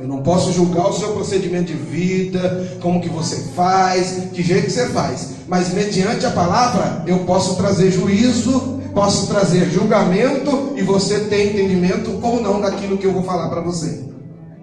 Eu 0.00 0.08
não 0.08 0.22
posso 0.22 0.50
julgar 0.50 0.88
o 0.88 0.94
seu 0.94 1.12
procedimento 1.12 1.66
de 1.66 1.74
vida, 1.74 2.78
como 2.80 3.02
que 3.02 3.10
você 3.10 3.36
faz, 3.54 4.30
que 4.32 4.42
jeito 4.42 4.64
que 4.64 4.72
você 4.72 4.86
faz. 4.86 5.32
Mas 5.46 5.74
mediante 5.74 6.24
a 6.24 6.30
palavra, 6.30 7.04
eu 7.06 7.18
posso 7.20 7.56
trazer 7.56 7.90
juízo, 7.90 8.80
posso 8.94 9.26
trazer 9.26 9.68
julgamento, 9.70 10.72
e 10.74 10.82
você 10.82 11.20
tem 11.20 11.50
entendimento 11.50 12.18
ou 12.22 12.40
não 12.40 12.62
daquilo 12.62 12.96
que 12.96 13.06
eu 13.06 13.12
vou 13.12 13.22
falar 13.22 13.50
para 13.50 13.60
você. 13.60 14.08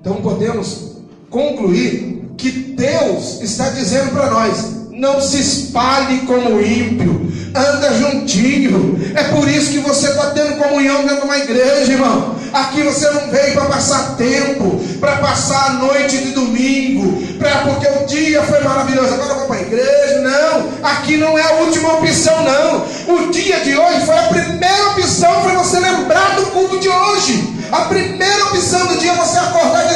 Então 0.07 0.21
podemos 0.21 0.93
concluir 1.29 2.31
que 2.37 2.49
Deus 2.49 3.41
está 3.41 3.67
dizendo 3.71 4.11
para 4.11 4.29
nós: 4.29 4.87
não 4.91 5.19
se 5.19 5.41
espalhe 5.41 6.19
como 6.21 6.61
ímpio, 6.61 7.29
anda 7.53 7.93
juntinho. 7.93 8.97
É 9.13 9.23
por 9.25 9.45
isso 9.49 9.71
que 9.71 9.79
você 9.79 10.07
está 10.07 10.27
tendo 10.29 10.63
comunhão 10.63 11.01
dentro 11.01 11.17
de 11.17 11.25
uma 11.25 11.37
igreja, 11.37 11.91
irmão. 11.91 12.37
Aqui 12.53 12.83
você 12.83 13.09
não 13.09 13.29
veio 13.29 13.53
para 13.53 13.65
passar 13.65 14.15
tempo, 14.15 14.79
para 15.01 15.17
passar 15.17 15.71
a 15.71 15.73
noite 15.73 16.17
de 16.19 16.31
domingo, 16.31 17.21
pra, 17.37 17.63
porque 17.63 17.87
o 17.87 18.05
dia 18.05 18.41
foi 18.43 18.61
maravilhoso. 18.61 19.13
Agora 19.13 19.33
vou 19.33 19.47
para 19.47 19.57
a 19.57 19.61
igreja. 19.61 20.21
Não, 20.21 20.89
aqui 20.89 21.17
não 21.17 21.37
é 21.37 21.41
a 21.41 21.55
última 21.55 21.95
opção, 21.95 22.33
não. 22.45 22.85
O 23.13 23.29
dia 23.29 23.59
de 23.59 23.75
hoje 23.75 24.05
foi 24.05 24.17
a 24.17 24.23
primeira 24.23 24.91
opção 24.91 25.41
para 25.41 25.53
você 25.55 25.79
lembrar 25.81 26.37
do 26.37 26.45
culto 26.51 26.79
de 26.79 26.87
hoje. 26.87 27.57
A 27.71 27.81
primeira 27.81 28.45
opção 28.45 28.87
do 28.87 28.97
dia 28.97 29.11
é 29.11 29.15
você 29.15 29.37
acordar 29.39 29.86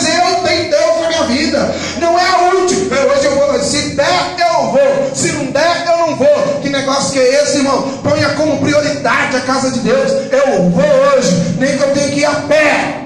Ponha 8.03 8.29
como 8.35 8.59
prioridade 8.59 9.37
a 9.37 9.41
casa 9.41 9.71
de 9.71 9.79
Deus. 9.79 10.11
Eu 10.31 10.69
vou 10.69 10.83
hoje. 10.83 11.55
Nem 11.59 11.77
que 11.77 11.83
eu 11.83 11.93
tenha 11.93 12.09
que 12.09 12.19
ir 12.19 12.25
a 12.25 12.35
pé. 12.41 13.01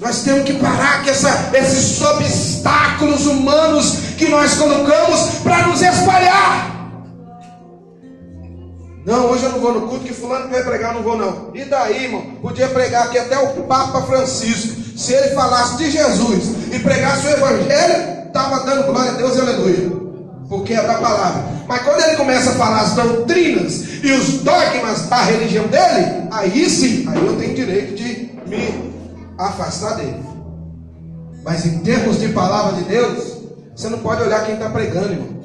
Nós 0.00 0.22
temos 0.22 0.44
que 0.44 0.54
parar 0.54 1.04
com 1.04 1.10
essa, 1.10 1.50
esses 1.52 2.00
obstáculos 2.00 3.26
humanos 3.26 3.96
que 4.16 4.28
nós 4.28 4.54
colocamos 4.54 5.40
para 5.42 5.66
nos 5.66 5.82
espalhar. 5.82 6.70
Não, 9.04 9.26
hoje 9.26 9.44
eu 9.44 9.50
não 9.50 9.60
vou 9.60 9.74
no 9.74 9.88
culto 9.88 10.04
que 10.04 10.14
fulano 10.14 10.48
vai 10.48 10.62
pregar, 10.62 10.94
não 10.94 11.02
vou 11.02 11.18
não. 11.18 11.50
E 11.54 11.64
daí, 11.64 12.04
irmão? 12.04 12.22
Podia 12.40 12.68
pregar 12.68 13.06
aqui 13.06 13.18
até 13.18 13.38
o 13.38 13.62
Papa 13.64 14.02
Francisco. 14.02 14.80
Se 14.96 15.12
ele 15.12 15.34
falasse 15.34 15.76
de 15.76 15.90
Jesus 15.90 16.44
e 16.72 16.78
pregasse 16.78 17.26
o 17.26 17.30
Evangelho, 17.30 18.26
estava 18.26 18.60
dando 18.60 18.84
glória 18.84 19.12
a 19.12 19.14
Deus 19.14 19.36
e 19.36 19.40
aleluia. 19.40 20.09
Porque 20.50 20.74
é 20.74 20.82
da 20.84 20.94
palavra. 20.94 21.44
Mas 21.68 21.82
quando 21.82 22.02
ele 22.02 22.16
começa 22.16 22.50
a 22.50 22.54
falar 22.54 22.80
as 22.80 22.94
doutrinas 22.94 23.84
e 24.02 24.10
os 24.10 24.42
dogmas 24.42 25.08
da 25.08 25.22
religião 25.22 25.68
dele, 25.68 26.26
aí 26.32 26.68
sim, 26.68 27.08
aí 27.08 27.24
eu 27.24 27.36
tenho 27.36 27.54
direito 27.54 27.94
de 27.94 28.32
me 28.48 28.92
afastar 29.38 29.94
dele. 29.94 30.20
Mas 31.44 31.64
em 31.64 31.78
termos 31.78 32.18
de 32.18 32.30
palavra 32.30 32.82
de 32.82 32.88
Deus, 32.88 33.38
você 33.76 33.88
não 33.88 34.00
pode 34.00 34.22
olhar 34.22 34.44
quem 34.44 34.54
está 34.54 34.68
pregando, 34.68 35.12
irmão. 35.12 35.40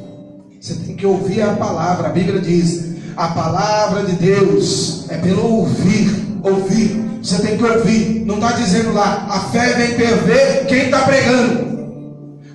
Você 0.59 0.73
tem 0.73 0.95
que 0.95 1.05
ouvir 1.05 1.43
a 1.43 1.53
palavra. 1.53 2.07
A 2.07 2.11
Bíblia 2.11 2.41
diz: 2.41 2.95
a 3.15 3.27
palavra 3.27 4.03
de 4.05 4.13
Deus 4.13 5.05
é 5.09 5.17
pelo 5.17 5.59
ouvir, 5.59 6.39
ouvir. 6.41 7.19
Você 7.21 7.43
tem 7.43 7.57
que 7.57 7.63
ouvir. 7.63 8.25
Não 8.25 8.35
está 8.35 8.53
dizendo 8.53 8.91
lá, 8.91 9.27
a 9.29 9.39
fé 9.51 9.73
vem 9.73 9.93
para 9.93 10.15
ver 10.15 10.65
quem 10.65 10.85
está 10.85 11.01
pregando. 11.01 11.74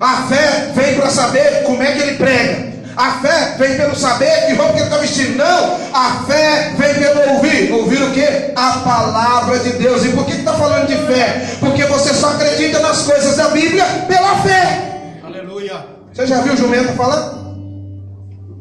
A 0.01 0.23
fé 0.23 0.71
vem 0.73 0.95
para 0.95 1.11
saber 1.11 1.61
como 1.63 1.83
é 1.83 1.91
que 1.91 2.01
ele 2.01 2.17
prega. 2.17 2.71
A 2.97 3.19
fé 3.19 3.55
vem 3.59 3.77
pelo 3.77 3.95
saber 3.95 4.47
que 4.47 4.53
roupa 4.53 4.73
que 4.73 4.79
ele 4.79 4.85
está 4.85 4.97
vestindo. 4.97 5.37
Não, 5.37 5.75
a 5.93 6.23
fé 6.25 6.73
vem 6.75 6.95
pelo 6.95 7.35
ouvir. 7.35 7.71
Ouvir 7.71 8.01
o 8.01 8.11
que? 8.11 8.51
A 8.55 8.79
palavra 8.79 9.59
de 9.59 9.73
Deus. 9.73 10.03
E 10.03 10.09
por 10.09 10.25
que 10.25 10.31
está 10.31 10.53
falando 10.55 10.87
de 10.87 10.95
fé? 11.05 11.55
Porque 11.59 11.85
você 11.85 12.15
só 12.15 12.31
acredita 12.31 12.79
nas 12.79 13.03
coisas 13.03 13.37
da 13.37 13.49
Bíblia 13.49 13.85
pela 14.07 14.37
fé. 14.37 15.19
Aleluia. 15.23 15.85
Você 16.11 16.25
já 16.25 16.41
viu 16.41 16.57
jumento 16.57 16.93
falando? 16.93 17.39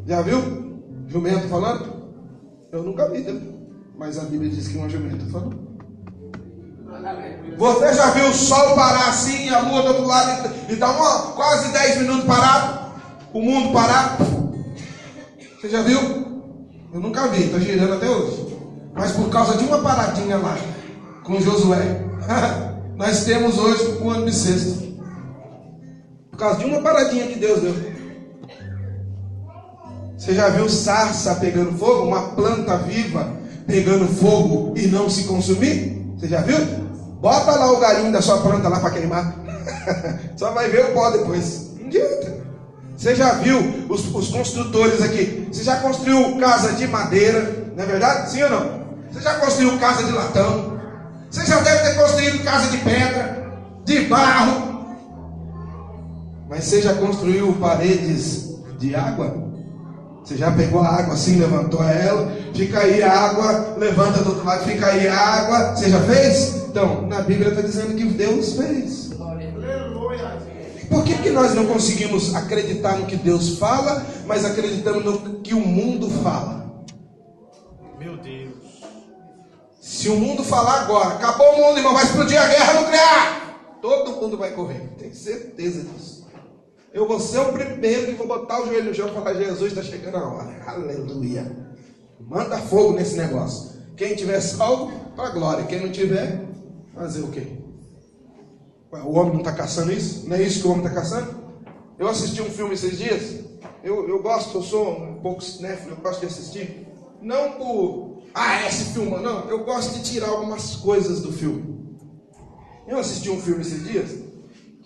Já 0.06 0.20
viu? 0.20 0.84
Jumento 1.08 1.48
falando? 1.48 2.00
Eu 2.70 2.82
nunca 2.82 3.08
vi, 3.08 3.20
né? 3.20 3.40
mas 3.98 4.18
a 4.18 4.24
Bíblia 4.24 4.50
diz 4.50 4.68
que 4.68 4.76
um 4.76 4.88
jumento 4.90 5.24
falou. 5.30 5.69
Você 7.56 7.94
já 7.94 8.10
viu 8.10 8.28
o 8.28 8.34
sol 8.34 8.74
parar 8.74 9.08
assim, 9.08 9.48
a 9.48 9.60
lua 9.60 9.82
do 9.82 9.88
outro 9.88 10.06
lado 10.06 10.50
e 10.68 10.76
dar 10.76 10.90
uma, 10.90 11.32
quase 11.32 11.72
10 11.72 11.98
minutos 11.98 12.24
parado? 12.24 12.80
O 13.32 13.40
mundo 13.40 13.72
parar? 13.72 14.18
Você 15.60 15.68
já 15.68 15.82
viu? 15.82 16.00
Eu 16.92 17.00
nunca 17.00 17.28
vi, 17.28 17.44
está 17.44 17.58
girando 17.58 17.94
até 17.94 18.08
hoje. 18.08 18.56
Mas 18.94 19.12
por 19.12 19.28
causa 19.28 19.56
de 19.56 19.64
uma 19.64 19.78
paradinha 19.78 20.36
lá, 20.38 20.56
com 21.22 21.40
Josué, 21.40 22.04
nós 22.96 23.24
temos 23.24 23.58
hoje 23.58 23.98
o 24.00 24.10
ano 24.10 24.24
bissexto. 24.24 24.90
Por 26.30 26.38
causa 26.38 26.58
de 26.58 26.64
uma 26.64 26.80
paradinha 26.80 27.26
que 27.26 27.38
Deus 27.38 27.60
deu. 27.60 27.74
Você 30.16 30.34
já 30.34 30.50
viu 30.50 30.68
sarça 30.68 31.34
pegando 31.36 31.78
fogo? 31.78 32.06
Uma 32.06 32.22
planta 32.30 32.76
viva 32.78 33.32
pegando 33.66 34.06
fogo 34.06 34.74
e 34.76 34.86
não 34.88 35.08
se 35.08 35.24
consumir? 35.24 36.14
Você 36.16 36.28
já 36.28 36.42
viu? 36.42 36.58
Bota 37.20 37.52
lá 37.52 37.70
o 37.72 37.78
galinho 37.78 38.12
da 38.12 38.22
sua 38.22 38.38
planta 38.38 38.68
lá 38.68 38.80
para 38.80 38.90
queimar. 38.90 39.34
Só 40.36 40.52
vai 40.52 40.70
ver 40.70 40.86
o 40.86 40.94
pó 40.94 41.10
depois. 41.10 41.72
Não 41.78 41.86
adianta. 41.86 42.40
Você 42.96 43.14
já 43.14 43.32
viu 43.34 43.86
os, 43.88 44.14
os, 44.14 44.28
construtores 44.28 45.02
aqui? 45.02 45.48
Você 45.52 45.62
já 45.62 45.76
construiu 45.76 46.38
casa 46.38 46.72
de 46.72 46.86
madeira? 46.86 47.72
Não 47.76 47.84
é 47.84 47.86
verdade? 47.86 48.30
Sim 48.30 48.42
ou 48.44 48.50
não? 48.50 48.80
Você 49.10 49.20
já 49.20 49.34
construiu 49.34 49.78
casa 49.78 50.04
de 50.04 50.12
latão? 50.12 50.80
Você 51.30 51.46
já 51.46 51.60
deve 51.60 51.78
ter 51.78 51.94
construído 52.00 52.44
casa 52.44 52.70
de 52.70 52.78
pedra, 52.78 53.52
de 53.84 54.00
barro. 54.00 54.96
Mas 56.48 56.64
você 56.64 56.82
já 56.82 56.94
construiu 56.94 57.52
paredes 57.54 58.50
de 58.78 58.94
água? 58.94 59.49
Você 60.24 60.36
já 60.36 60.50
pegou 60.50 60.80
a 60.80 60.88
água 60.88 61.14
assim, 61.14 61.38
levantou 61.38 61.82
ela, 61.82 62.30
fica 62.54 62.80
aí 62.80 63.02
a 63.02 63.12
água, 63.12 63.74
levanta 63.78 64.22
do 64.22 64.30
outro 64.30 64.44
lado, 64.44 64.64
fica 64.64 64.86
aí 64.86 65.08
a 65.08 65.18
água. 65.18 65.76
Você 65.76 65.90
já 65.90 66.00
fez? 66.00 66.54
Então, 66.68 67.06
na 67.08 67.22
Bíblia 67.22 67.48
está 67.48 67.62
dizendo 67.62 67.96
que 67.96 68.04
Deus 68.04 68.52
fez. 68.52 69.10
Por 70.88 71.04
que, 71.04 71.14
que 71.18 71.30
nós 71.30 71.54
não 71.54 71.66
conseguimos 71.66 72.34
acreditar 72.34 72.98
no 72.98 73.06
que 73.06 73.16
Deus 73.16 73.58
fala, 73.58 74.04
mas 74.26 74.44
acreditamos 74.44 75.04
no 75.04 75.40
que 75.40 75.54
o 75.54 75.60
mundo 75.60 76.10
fala? 76.22 76.84
Meu 77.98 78.16
Deus. 78.16 78.50
Se 79.80 80.08
o 80.08 80.16
mundo 80.16 80.42
falar 80.42 80.80
agora, 80.80 81.14
acabou 81.14 81.46
o 81.54 81.56
mundo, 81.58 81.78
irmão, 81.78 81.94
vai 81.94 82.04
explodir 82.04 82.40
a 82.40 82.46
guerra 82.46 82.80
nuclear. 82.80 83.40
Todo 83.80 84.20
mundo 84.20 84.36
vai 84.36 84.50
correr, 84.50 84.90
tenho 84.98 85.14
certeza 85.14 85.84
disso. 85.84 86.19
Eu 86.92 87.06
vou 87.06 87.20
ser 87.20 87.38
o 87.38 87.52
primeiro 87.52 88.06
que 88.06 88.12
vou 88.14 88.26
botar 88.26 88.62
o 88.62 88.66
joelho 88.66 88.86
no 88.86 88.94
chão 88.94 89.08
e 89.08 89.12
falar: 89.12 89.34
Jesus 89.34 89.72
está 89.72 89.82
chegando 89.82 90.16
a 90.16 90.28
hora. 90.28 90.62
Aleluia. 90.66 91.70
Manda 92.18 92.58
fogo 92.58 92.92
nesse 92.92 93.16
negócio. 93.16 93.80
Quem 93.96 94.16
tiver 94.16 94.40
salvo, 94.40 94.92
para 95.14 95.30
glória. 95.30 95.64
Quem 95.66 95.80
não 95.80 95.92
tiver, 95.92 96.44
fazer 96.94 97.20
o 97.20 97.28
quê? 97.28 97.46
O 98.92 99.12
homem 99.12 99.34
não 99.34 99.40
está 99.40 99.52
caçando 99.52 99.92
isso? 99.92 100.28
Não 100.28 100.36
é 100.36 100.42
isso 100.42 100.62
que 100.62 100.66
o 100.66 100.72
homem 100.72 100.84
está 100.84 101.00
caçando? 101.00 101.32
Eu 101.96 102.08
assisti 102.08 102.42
um 102.42 102.50
filme 102.50 102.74
esses 102.74 102.98
dias. 102.98 103.44
Eu, 103.84 104.08
eu 104.08 104.20
gosto, 104.20 104.58
eu 104.58 104.62
sou 104.62 104.90
um 104.90 105.20
pouco 105.20 105.42
cinéfilo, 105.42 105.92
eu 105.92 105.96
gosto 105.96 106.20
de 106.20 106.26
assistir. 106.26 106.88
Não 107.22 107.52
por, 107.52 108.22
ah, 108.34 108.66
esse 108.66 108.92
filme, 108.92 109.10
não. 109.20 109.48
Eu 109.48 109.64
gosto 109.64 109.94
de 109.94 110.02
tirar 110.02 110.30
algumas 110.30 110.74
coisas 110.76 111.20
do 111.20 111.32
filme. 111.32 111.96
Eu 112.88 112.98
assisti 112.98 113.30
um 113.30 113.40
filme 113.40 113.60
esses 113.60 113.84
dias 113.84 114.29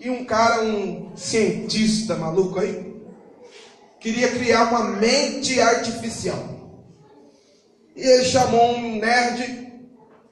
que 0.05 0.11
um 0.11 0.22
cara, 0.22 0.62
um 0.62 1.16
cientista 1.16 2.14
maluco 2.14 2.61
aí, 2.61 2.94
queria 3.98 4.28
criar 4.32 4.64
uma 4.64 4.84
mente 4.84 5.59
artificial. 5.59 6.44
E 7.96 8.02
ele 8.02 8.24
chamou 8.26 8.76
um 8.76 8.98
nerd, 8.98 9.72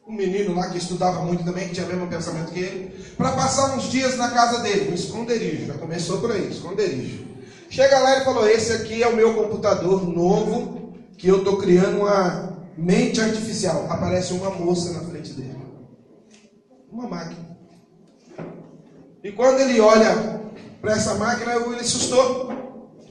um 0.07 0.13
menino 0.13 0.55
lá 0.55 0.69
que 0.69 0.77
estudava 0.77 1.23
muito 1.23 1.43
também, 1.43 1.69
que 1.69 1.75
tinha 1.75 1.87
o 1.87 1.89
mesmo 1.89 2.07
pensamento 2.07 2.53
que 2.53 2.61
ele, 2.61 3.03
para 3.17 3.33
passar 3.33 3.75
uns 3.75 3.85
dias 3.85 4.19
na 4.19 4.31
casa 4.31 4.61
dele, 4.61 4.91
um 4.91 4.95
esconderijo. 4.95 5.69
Já 5.69 5.75
começou 5.79 6.21
por 6.21 6.33
aí, 6.33 6.51
esconderijo. 6.51 7.25
Chega 7.71 7.99
lá 7.99 8.19
e 8.19 8.25
falou: 8.25 8.47
Esse 8.47 8.73
aqui 8.73 9.03
é 9.03 9.09
o 9.09 9.17
meu 9.17 9.33
computador 9.33 10.07
novo, 10.07 10.93
que 11.17 11.29
eu 11.29 11.39
estou 11.39 11.57
criando 11.57 12.01
uma 12.01 12.59
mente 12.77 13.23
artificial. 13.23 13.87
Aparece 13.89 14.35
uma 14.35 14.51
moça 14.51 14.93
na 14.93 15.09
frente 15.09 15.33
dele. 15.33 15.57
Uma 16.91 17.09
máquina. 17.09 17.52
E 19.25 19.31
quando 19.31 19.61
ele 19.61 19.81
olha 19.81 20.41
para 20.81 20.93
essa 20.93 21.15
máquina, 21.15 21.55
ele 21.55 21.81
assustou. 21.81 22.53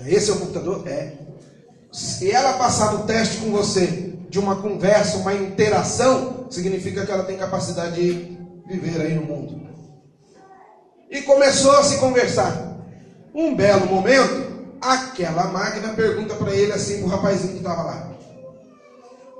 Esse 0.06 0.30
é 0.30 0.34
o 0.34 0.40
computador? 0.40 0.86
É. 0.88 1.14
Se 1.92 2.32
ela 2.32 2.54
passar 2.54 2.94
no 2.94 3.06
teste 3.06 3.38
com 3.38 3.52
você 3.52 4.14
de 4.30 4.40
uma 4.40 4.58
conversa, 4.58 5.18
uma 5.18 5.34
interação, 5.34 6.48
significa 6.50 7.06
que 7.06 7.12
ela 7.12 7.24
tem 7.24 7.38
capacidade 7.38 7.96
de 7.96 8.38
viver 8.68 9.02
aí 9.02 9.14
no 9.16 9.24
mundo. 9.24 9.62
E 11.10 11.22
começou 11.22 11.72
a 11.72 11.84
se 11.84 11.98
conversar. 11.98 12.78
Um 13.34 13.56
belo 13.56 13.86
momento, 13.86 14.78
aquela 14.82 15.46
máquina 15.46 15.94
pergunta 15.94 16.36
para 16.36 16.54
ele 16.54 16.72
assim, 16.72 17.04
o 17.04 17.08
rapazinho 17.08 17.54
que 17.54 17.60
estava 17.60 17.84
lá: 17.84 18.12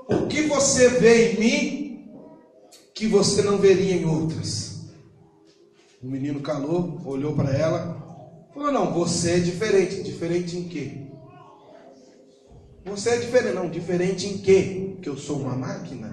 O 0.08 0.26
que 0.26 0.42
você 0.42 0.88
vê 0.88 1.32
em 1.32 1.40
mim 1.40 2.04
que 2.94 3.06
você 3.06 3.42
não 3.42 3.58
veria 3.58 3.94
em 3.96 4.04
outras? 4.06 4.61
O 6.02 6.06
menino 6.08 6.40
calou, 6.40 7.00
olhou 7.04 7.32
para 7.32 7.56
ela, 7.56 7.96
falou: 8.52 8.72
Não, 8.72 8.92
você 8.92 9.32
é 9.32 9.38
diferente. 9.38 10.02
Diferente 10.02 10.56
em 10.56 10.64
quê? 10.64 11.06
Você 12.84 13.10
é 13.10 13.18
diferente. 13.18 13.54
Não, 13.54 13.70
diferente 13.70 14.26
em 14.26 14.38
quê? 14.38 14.96
Que 15.00 15.08
eu 15.08 15.16
sou 15.16 15.38
uma 15.38 15.54
máquina. 15.54 16.12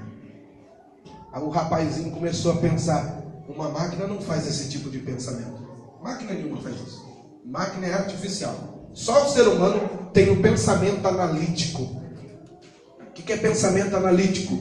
Aí 1.33 1.41
o 1.41 1.49
rapazinho 1.49 2.11
começou 2.11 2.51
a 2.51 2.57
pensar: 2.57 3.19
Uma 3.47 3.69
máquina 3.69 4.05
não 4.05 4.21
faz 4.21 4.45
esse 4.45 4.69
tipo 4.69 4.91
de 4.91 4.99
pensamento. 4.99 5.67
Máquina 6.03 6.33
nenhuma 6.33 6.61
faz 6.61 6.75
isso. 6.75 7.03
Máquina 7.43 7.87
é 7.87 7.93
artificial. 7.93 8.89
Só 8.93 9.25
o 9.25 9.29
ser 9.29 9.47
humano 9.47 10.11
tem 10.13 10.29
o 10.29 10.33
um 10.33 10.41
pensamento 10.41 11.07
analítico. 11.07 11.81
O 11.81 13.11
que 13.11 13.33
é 13.33 13.37
pensamento 13.37 13.95
analítico? 13.95 14.55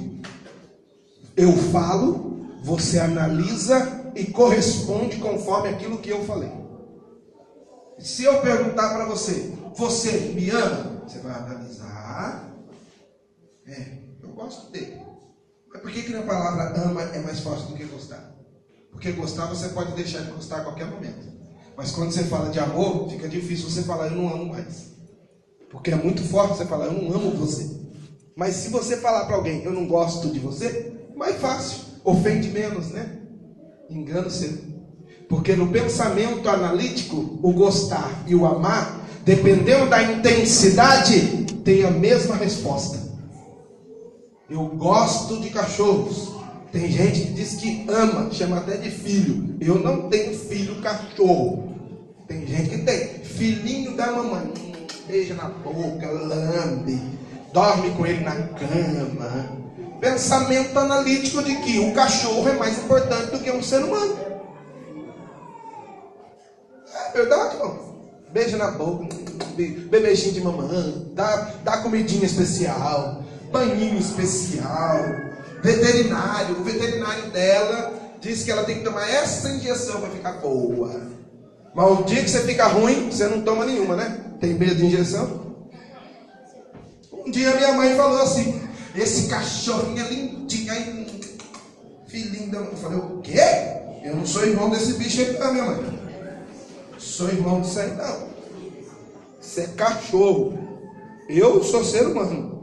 Eu 1.36 1.54
falo, 1.54 2.46
você 2.62 2.98
analisa 2.98 3.97
e 4.14 4.26
corresponde 4.26 5.16
conforme 5.16 5.68
aquilo 5.68 5.98
que 5.98 6.10
eu 6.10 6.24
falei. 6.24 6.52
Se 7.98 8.24
eu 8.24 8.40
perguntar 8.40 8.94
para 8.94 9.06
você, 9.06 9.52
você 9.76 10.32
me 10.34 10.50
ama? 10.50 11.02
Você 11.06 11.18
vai 11.18 11.34
analisar. 11.34 12.48
É, 13.66 13.98
eu 14.22 14.30
gosto 14.30 14.70
dele. 14.70 15.02
Mas 15.72 15.82
por 15.82 15.90
que, 15.90 16.02
que 16.02 16.14
a 16.14 16.22
palavra 16.22 16.80
ama 16.82 17.02
é 17.02 17.18
mais 17.20 17.40
forte 17.40 17.66
do 17.66 17.74
que 17.74 17.84
gostar? 17.84 18.34
Porque 18.90 19.12
gostar 19.12 19.46
você 19.46 19.68
pode 19.70 19.92
deixar 19.92 20.22
de 20.22 20.30
gostar 20.30 20.58
a 20.58 20.64
qualquer 20.64 20.86
momento. 20.86 21.28
Mas 21.76 21.90
quando 21.92 22.10
você 22.10 22.24
fala 22.24 22.50
de 22.50 22.58
amor, 22.58 23.08
fica 23.10 23.28
difícil 23.28 23.68
você 23.68 23.82
falar 23.82 24.06
eu 24.06 24.16
não 24.16 24.28
amo 24.28 24.46
mais. 24.46 24.92
Porque 25.70 25.90
é 25.90 25.96
muito 25.96 26.22
forte 26.24 26.56
você 26.56 26.66
falar 26.66 26.86
eu 26.86 26.92
não 26.92 27.12
amo 27.12 27.36
você. 27.36 27.78
Mas 28.34 28.54
se 28.54 28.70
você 28.70 28.96
falar 28.96 29.26
para 29.26 29.36
alguém 29.36 29.62
eu 29.64 29.72
não 29.72 29.86
gosto 29.86 30.30
de 30.30 30.38
você, 30.38 31.10
mais 31.14 31.36
fácil. 31.36 31.78
Ofende 32.04 32.48
menos, 32.50 32.88
né? 32.88 33.17
Engano 33.90 34.30
seu. 34.30 34.52
Porque 35.28 35.54
no 35.54 35.68
pensamento 35.68 36.48
analítico, 36.48 37.38
o 37.42 37.52
gostar 37.52 38.24
e 38.26 38.34
o 38.34 38.46
amar, 38.46 39.06
dependendo 39.24 39.88
da 39.88 40.02
intensidade, 40.02 41.46
tem 41.64 41.84
a 41.84 41.90
mesma 41.90 42.36
resposta. 42.36 42.98
Eu 44.48 44.66
gosto 44.68 45.40
de 45.40 45.50
cachorros. 45.50 46.36
Tem 46.72 46.90
gente 46.90 47.20
que 47.20 47.32
diz 47.32 47.54
que 47.54 47.86
ama, 47.88 48.30
chama 48.30 48.58
até 48.58 48.76
de 48.76 48.90
filho. 48.90 49.56
Eu 49.60 49.78
não 49.78 50.08
tenho 50.08 50.38
filho 50.38 50.82
cachorro. 50.82 51.74
Tem 52.26 52.46
gente 52.46 52.70
que 52.70 52.78
tem. 52.78 53.08
Filhinho 53.24 53.96
da 53.96 54.12
mamãe. 54.12 54.52
Beija 55.06 55.34
na 55.34 55.48
boca, 55.48 56.10
lambe. 56.10 57.00
Dorme 57.52 57.90
com 57.92 58.06
ele 58.06 58.22
na 58.22 58.34
cama 58.34 59.67
pensamento 60.00 60.78
analítico 60.78 61.42
de 61.42 61.56
que 61.56 61.78
o 61.78 61.92
cachorro 61.92 62.48
é 62.48 62.52
mais 62.52 62.78
importante 62.78 63.32
do 63.32 63.38
que 63.40 63.50
um 63.50 63.62
ser 63.62 63.82
humano. 63.84 64.16
É 66.94 67.12
verdade, 67.12 67.56
não? 67.58 67.88
Beijo 68.30 68.56
na 68.56 68.70
boca, 68.72 69.06
bebezinho 69.56 70.34
de 70.34 70.40
mamãe, 70.42 71.10
dá, 71.14 71.50
dá 71.64 71.78
comidinha 71.78 72.26
especial, 72.26 73.22
banhinho 73.50 73.98
especial, 73.98 74.98
veterinário. 75.62 76.60
O 76.60 76.64
veterinário 76.64 77.30
dela 77.30 77.92
diz 78.20 78.42
que 78.42 78.50
ela 78.50 78.64
tem 78.64 78.78
que 78.78 78.84
tomar 78.84 79.08
essa 79.08 79.48
injeção 79.50 80.00
para 80.00 80.10
ficar 80.10 80.32
boa. 80.32 81.00
Mas 81.74 82.00
o 82.00 82.02
dia 82.04 82.22
que 82.22 82.30
você 82.30 82.42
fica 82.42 82.66
ruim, 82.66 83.10
você 83.10 83.26
não 83.26 83.42
toma 83.42 83.64
nenhuma, 83.64 83.96
né? 83.96 84.20
Tem 84.40 84.54
medo 84.54 84.74
de 84.74 84.86
injeção? 84.86 85.48
Um 87.12 87.30
dia 87.30 87.54
minha 87.54 87.72
mãe 87.72 87.96
falou 87.96 88.20
assim: 88.22 88.67
esse 89.00 89.28
cachorrinho 89.28 90.04
é 90.04 90.08
lindinho. 90.08 90.72
Aí, 90.72 91.06
filhinho 92.06 92.50
da. 92.50 92.58
Eu 92.58 92.76
falei, 92.76 92.98
o 92.98 93.20
quê? 93.20 93.40
Eu 94.04 94.16
não 94.16 94.26
sou 94.26 94.44
irmão 94.44 94.70
desse 94.70 94.94
bicho 94.94 95.20
aí, 95.20 95.38
não, 95.38 95.52
minha 95.52 95.64
mãe. 95.64 95.98
Sou 96.98 97.28
irmão 97.28 97.60
disso 97.60 97.78
aí, 97.78 97.94
não. 97.94 98.28
Isso 99.40 99.60
é 99.60 99.66
cachorro. 99.68 100.58
Eu 101.28 101.62
sou 101.62 101.84
ser 101.84 102.06
humano. 102.06 102.58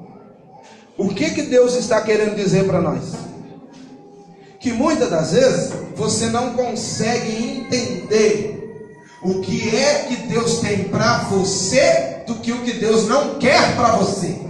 O 0.97 1.09
que, 1.09 1.29
que 1.31 1.43
Deus 1.43 1.75
está 1.75 2.01
querendo 2.01 2.35
dizer 2.35 2.65
para 2.65 2.81
nós? 2.81 3.13
Que 4.59 4.71
muitas 4.71 5.09
das 5.09 5.31
vezes 5.31 5.73
você 5.95 6.27
não 6.27 6.53
consegue 6.53 7.59
entender 7.59 8.55
o 9.21 9.41
que 9.41 9.75
é 9.75 10.05
que 10.05 10.15
Deus 10.27 10.59
tem 10.59 10.85
para 10.85 11.25
você 11.25 12.23
do 12.25 12.35
que 12.35 12.51
o 12.51 12.61
que 12.61 12.73
Deus 12.73 13.07
não 13.07 13.39
quer 13.39 13.75
para 13.75 13.97
você. 13.97 14.44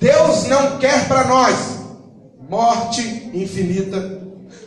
Deus 0.00 0.44
não 0.44 0.78
quer 0.78 1.08
para 1.08 1.24
nós 1.24 1.56
morte 2.48 3.30
infinita. 3.34 4.20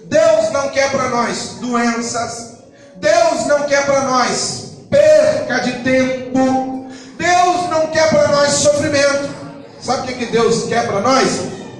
Deus 0.06 0.52
não 0.52 0.70
quer 0.70 0.92
para 0.92 1.10
nós 1.10 1.58
doenças. 1.62 2.52
Deus 2.98 3.48
não 3.48 3.64
quer 3.64 3.86
para 3.86 4.02
nós 4.02 4.72
perca 4.90 5.60
de 5.60 5.72
tempo. 5.84 6.88
Deus 7.18 7.70
não 7.70 7.88
quer 7.88 8.10
para 8.10 8.28
nós 8.28 8.52
sofrimento. 8.52 9.30
Sabe 9.82 10.12
o 10.12 10.16
que, 10.18 10.26
Deus 10.26 10.66
quer 10.66 10.86
para 10.86 11.00
nós? 11.00 11.28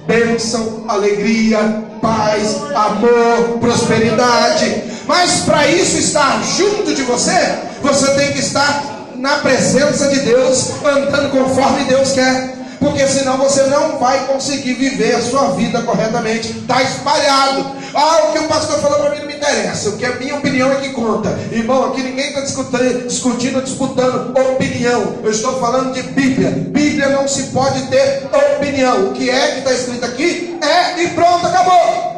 Bênção, 0.06 0.84
alegria, 0.88 1.58
paz, 2.00 2.56
amor, 2.74 3.58
prosperidade. 3.60 4.82
Mas 5.06 5.40
para 5.40 5.68
isso 5.68 5.98
estar 5.98 6.42
junto 6.42 6.94
de 6.94 7.02
você, 7.02 7.58
você 7.82 8.14
tem 8.14 8.32
que 8.32 8.40
estar 8.40 9.10
na 9.16 9.36
presença 9.38 10.08
de 10.08 10.20
Deus, 10.20 10.70
andando 10.84 11.30
conforme 11.30 11.84
Deus 11.84 12.12
quer 12.12 12.61
porque 12.82 13.06
senão 13.06 13.38
você 13.38 13.62
não 13.64 13.98
vai 13.98 14.26
conseguir 14.26 14.74
viver 14.74 15.14
a 15.14 15.22
sua 15.22 15.52
vida 15.52 15.80
corretamente. 15.82 16.50
Está 16.50 16.82
espalhado. 16.82 17.64
Ah, 17.94 18.24
o 18.28 18.32
que 18.32 18.38
o 18.40 18.48
pastor 18.48 18.80
falou 18.80 18.98
para 18.98 19.10
mim 19.10 19.20
não 19.20 19.26
me 19.26 19.36
interessa. 19.36 19.90
O 19.90 19.96
que 19.96 20.04
é 20.04 20.16
minha 20.16 20.34
opinião 20.34 20.72
é 20.72 20.76
que 20.76 20.88
conta. 20.90 21.30
Irmão, 21.52 21.86
aqui 21.86 22.02
ninguém 22.02 22.28
está 22.28 22.40
discutindo, 22.40 23.06
discutindo, 23.06 23.62
disputando 23.62 24.36
opinião. 24.36 25.18
Eu 25.22 25.30
estou 25.30 25.60
falando 25.60 25.94
de 25.94 26.02
Bíblia. 26.02 26.50
Bíblia 26.50 27.08
não 27.10 27.28
se 27.28 27.44
pode 27.44 27.86
ter 27.86 28.28
opinião. 28.56 29.10
O 29.10 29.12
que 29.12 29.30
é 29.30 29.52
que 29.52 29.58
está 29.58 29.72
escrito 29.72 30.04
aqui 30.04 30.58
é 30.60 31.02
e 31.04 31.08
pronto, 31.10 31.46
acabou. 31.46 32.12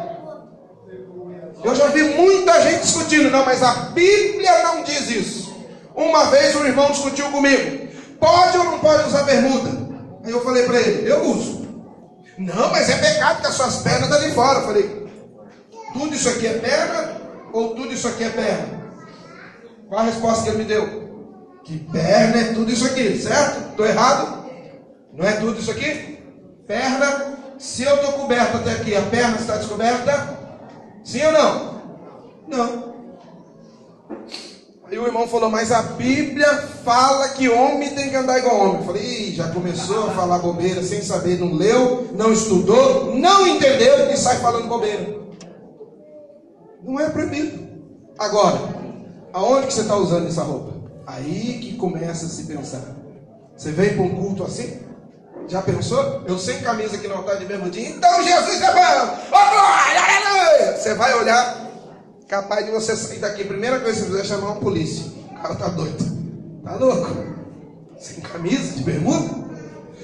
Eu 1.63 1.75
já 1.75 1.87
vi 1.87 2.03
muita 2.03 2.61
gente 2.63 2.81
discutindo, 2.81 3.29
não, 3.29 3.45
mas 3.45 3.61
a 3.61 3.73
Bíblia 3.93 4.63
não 4.63 4.83
diz 4.83 5.09
isso. 5.09 5.55
Uma 5.95 6.25
vez 6.25 6.55
um 6.55 6.65
irmão 6.65 6.91
discutiu 6.91 7.25
comigo: 7.29 7.87
pode 8.19 8.57
ou 8.57 8.63
não 8.63 8.79
pode 8.79 9.07
usar 9.07 9.23
bermuda? 9.23 9.84
Aí 10.25 10.31
eu 10.31 10.43
falei 10.43 10.65
para 10.65 10.79
ele, 10.79 11.09
eu 11.09 11.23
uso. 11.23 11.67
Não, 12.37 12.71
mas 12.71 12.89
é 12.89 12.97
pecado 12.97 13.41
que 13.41 13.47
as 13.47 13.53
suas 13.53 13.77
pernas 13.77 14.09
estão 14.09 14.17
ali 14.17 14.33
fora. 14.33 14.59
Eu 14.59 14.65
falei, 14.65 15.07
tudo 15.93 16.15
isso 16.15 16.29
aqui 16.29 16.47
é 16.47 16.57
perna 16.57 17.21
ou 17.53 17.75
tudo 17.75 17.93
isso 17.93 18.07
aqui 18.07 18.23
é 18.23 18.29
perna? 18.29 18.85
Qual 19.87 20.01
a 20.01 20.05
resposta 20.05 20.43
que 20.43 20.49
ele 20.49 20.57
me 20.57 20.65
deu? 20.65 21.05
Que 21.63 21.77
perna 21.77 22.41
é 22.41 22.53
tudo 22.53 22.71
isso 22.71 22.85
aqui, 22.85 23.17
certo? 23.21 23.69
Estou 23.69 23.85
errado? 23.85 24.45
Não 25.13 25.25
é 25.25 25.33
tudo 25.33 25.59
isso 25.59 25.71
aqui? 25.71 26.19
Perna, 26.67 27.37
se 27.59 27.83
eu 27.83 27.95
estou 27.95 28.13
coberto 28.13 28.57
até 28.57 28.71
aqui, 28.71 28.95
a 28.95 29.03
perna 29.03 29.37
está 29.37 29.57
descoberta? 29.57 30.39
Sim 31.03 31.23
ou 31.25 31.31
não? 31.31 31.81
Não. 32.47 32.95
Aí 34.87 34.99
o 34.99 35.05
irmão 35.05 35.27
falou, 35.27 35.49
mas 35.49 35.71
a 35.71 35.81
Bíblia 35.81 36.47
fala 36.83 37.29
que 37.29 37.49
homem 37.49 37.89
tem 37.95 38.09
que 38.09 38.15
andar 38.15 38.37
igual 38.37 38.59
homem. 38.59 38.77
Eu 38.77 38.85
falei, 38.85 39.33
já 39.33 39.47
começou 39.47 40.07
a 40.07 40.11
falar 40.11 40.37
bobeira 40.39 40.83
sem 40.83 41.01
saber, 41.01 41.39
não 41.39 41.53
leu, 41.53 42.09
não 42.13 42.31
estudou, 42.31 43.15
não 43.15 43.47
entendeu 43.47 44.11
e 44.11 44.17
sai 44.17 44.37
falando 44.37 44.67
bobeira. 44.67 45.15
Não 46.83 46.99
é 46.99 47.09
proibido. 47.09 47.67
Agora, 48.19 48.59
aonde 49.33 49.67
que 49.67 49.73
você 49.73 49.81
está 49.81 49.95
usando 49.95 50.27
essa 50.27 50.43
roupa? 50.43 50.75
Aí 51.07 51.59
que 51.61 51.77
começa 51.77 52.27
a 52.27 52.29
se 52.29 52.43
pensar. 52.43 52.81
Você 53.57 53.71
vem 53.71 53.95
para 53.95 54.03
um 54.03 54.15
culto 54.15 54.43
assim? 54.43 54.81
Já 55.47 55.61
pensou? 55.61 56.23
Eu 56.27 56.37
sem 56.37 56.59
camisa 56.61 56.95
aqui 56.95 57.07
no 57.07 57.15
altar 57.15 57.37
de 57.37 57.45
bermudinha. 57.45 57.89
Então 57.89 58.23
Jesus 58.23 58.61
é 58.61 58.73
bom! 58.73 59.17
Oh, 59.27 59.29
glória, 59.29 60.01
aleluia! 60.01 60.77
Você 60.77 60.93
vai 60.93 61.13
olhar, 61.15 61.64
capaz 62.27 62.65
de 62.65 62.71
você 62.71 62.95
sair 62.95 63.19
daqui. 63.19 63.43
Primeira 63.43 63.79
coisa 63.79 63.99
que 63.99 64.07
você 64.07 64.11
fizer 64.11 64.21
é 64.21 64.37
chamar 64.37 64.51
um 64.53 64.59
polícia. 64.59 65.05
O 65.31 65.41
cara 65.41 65.55
tá 65.55 65.67
doido. 65.67 66.03
Tá 66.63 66.75
louco? 66.75 67.15
Sem 67.99 68.21
camisa, 68.21 68.73
de 68.73 68.83
bermuda? 68.83 69.45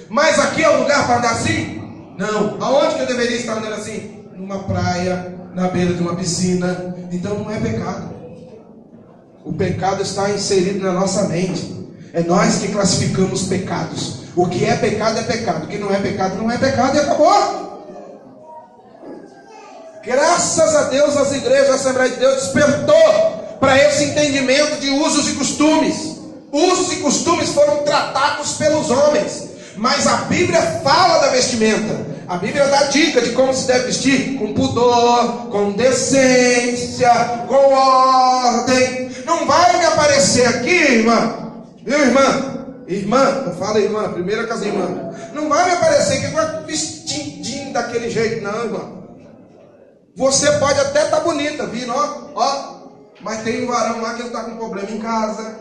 Mas 0.09 0.39
aqui 0.39 0.63
é 0.63 0.69
o 0.69 0.81
lugar 0.81 1.05
para 1.07 1.17
andar 1.17 1.31
assim? 1.31 1.81
Não. 2.17 2.61
Aonde 2.61 2.95
que 2.95 3.01
eu 3.01 3.07
deveria 3.07 3.37
estar 3.37 3.57
andando 3.57 3.73
assim? 3.73 4.25
Numa 4.35 4.63
praia, 4.63 5.35
na 5.55 5.67
beira 5.69 5.93
de 5.93 6.01
uma 6.01 6.15
piscina. 6.15 6.95
Então 7.11 7.39
não 7.39 7.51
é 7.51 7.59
pecado. 7.59 8.11
O 9.43 9.53
pecado 9.53 10.01
está 10.01 10.29
inserido 10.29 10.85
na 10.85 10.93
nossa 10.93 11.23
mente. 11.27 11.81
É 12.13 12.21
nós 12.21 12.59
que 12.59 12.67
classificamos 12.67 13.43
pecados. 13.43 14.21
O 14.35 14.47
que 14.47 14.65
é 14.65 14.75
pecado 14.75 15.19
é 15.19 15.23
pecado. 15.23 15.65
O 15.65 15.67
que 15.67 15.77
não 15.77 15.93
é 15.93 15.99
pecado 15.99 16.37
não 16.37 16.51
é 16.51 16.57
pecado 16.57 16.95
e 16.95 16.99
acabou. 16.99 17.70
Graças 20.03 20.75
a 20.75 20.83
Deus 20.83 21.15
as 21.15 21.31
igrejas 21.31 21.67
da 21.67 21.75
Assembleia 21.75 22.09
de 22.09 22.17
Deus 22.17 22.41
despertou 22.41 23.57
para 23.59 23.77
esse 23.77 24.05
entendimento 24.05 24.79
de 24.79 24.89
usos 24.89 25.29
e 25.29 25.33
costumes. 25.33 26.17
Usos 26.51 26.93
e 26.93 26.95
costumes 26.97 27.49
foram 27.49 27.83
tratados 27.83 28.53
pelos 28.53 28.89
homens, 28.89 29.43
mas 29.77 30.07
a 30.07 30.17
Bíblia 30.23 30.59
fala 30.83 31.19
da 31.19 31.27
vestimenta. 31.27 32.11
A 32.27 32.37
Bíblia 32.37 32.65
dá 32.65 32.83
dica 32.85 33.21
de 33.21 33.29
como 33.31 33.53
se 33.53 33.67
deve 33.67 33.85
vestir: 33.85 34.37
com 34.39 34.53
pudor, 34.53 35.49
com 35.51 35.73
decência, 35.73 37.11
com 37.47 37.73
ordem. 37.73 39.11
Não 39.23 39.45
vai 39.45 39.77
me 39.77 39.85
aparecer 39.85 40.47
aqui, 40.47 40.69
irmã, 40.69 41.53
viu, 41.85 41.99
irmã? 41.99 42.65
Irmã, 42.87 43.43
não 43.45 43.55
fala 43.55 43.79
irmã, 43.79 44.11
primeira 44.11 44.47
casa 44.47 44.65
irmã. 44.65 45.13
Não 45.33 45.47
vai 45.47 45.63
me 45.65 45.71
aparecer 45.75 46.21
que 46.21 46.27
vai 46.27 46.63
vestidinho 46.63 47.71
daquele 47.71 48.09
jeito, 48.09 48.43
não, 48.43 48.63
irmã. 48.63 49.00
Você 50.15 50.51
pode 50.59 50.79
até 50.79 51.05
estar 51.05 51.17
tá 51.17 51.23
bonita, 51.23 51.65
vindo, 51.67 51.93
ó, 51.93 52.31
ó. 52.35 52.81
Mas 53.21 53.43
tem 53.43 53.63
um 53.63 53.67
varão 53.67 54.01
lá 54.01 54.13
que 54.15 54.21
ele 54.21 54.27
está 54.27 54.43
com 54.43 54.57
problema 54.57 54.89
em 54.89 54.99
casa. 54.99 55.59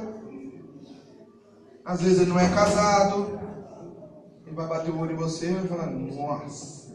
Às 1.84 2.00
vezes 2.00 2.20
ele 2.20 2.30
não 2.30 2.40
é 2.40 2.48
casado. 2.48 3.38
Ele 4.46 4.56
vai 4.56 4.66
bater 4.66 4.90
o 4.90 4.98
olho 4.98 5.12
em 5.12 5.16
você 5.16 5.50
e 5.50 5.54
vai 5.54 5.68
falar, 5.68 5.86
nossa. 5.86 6.90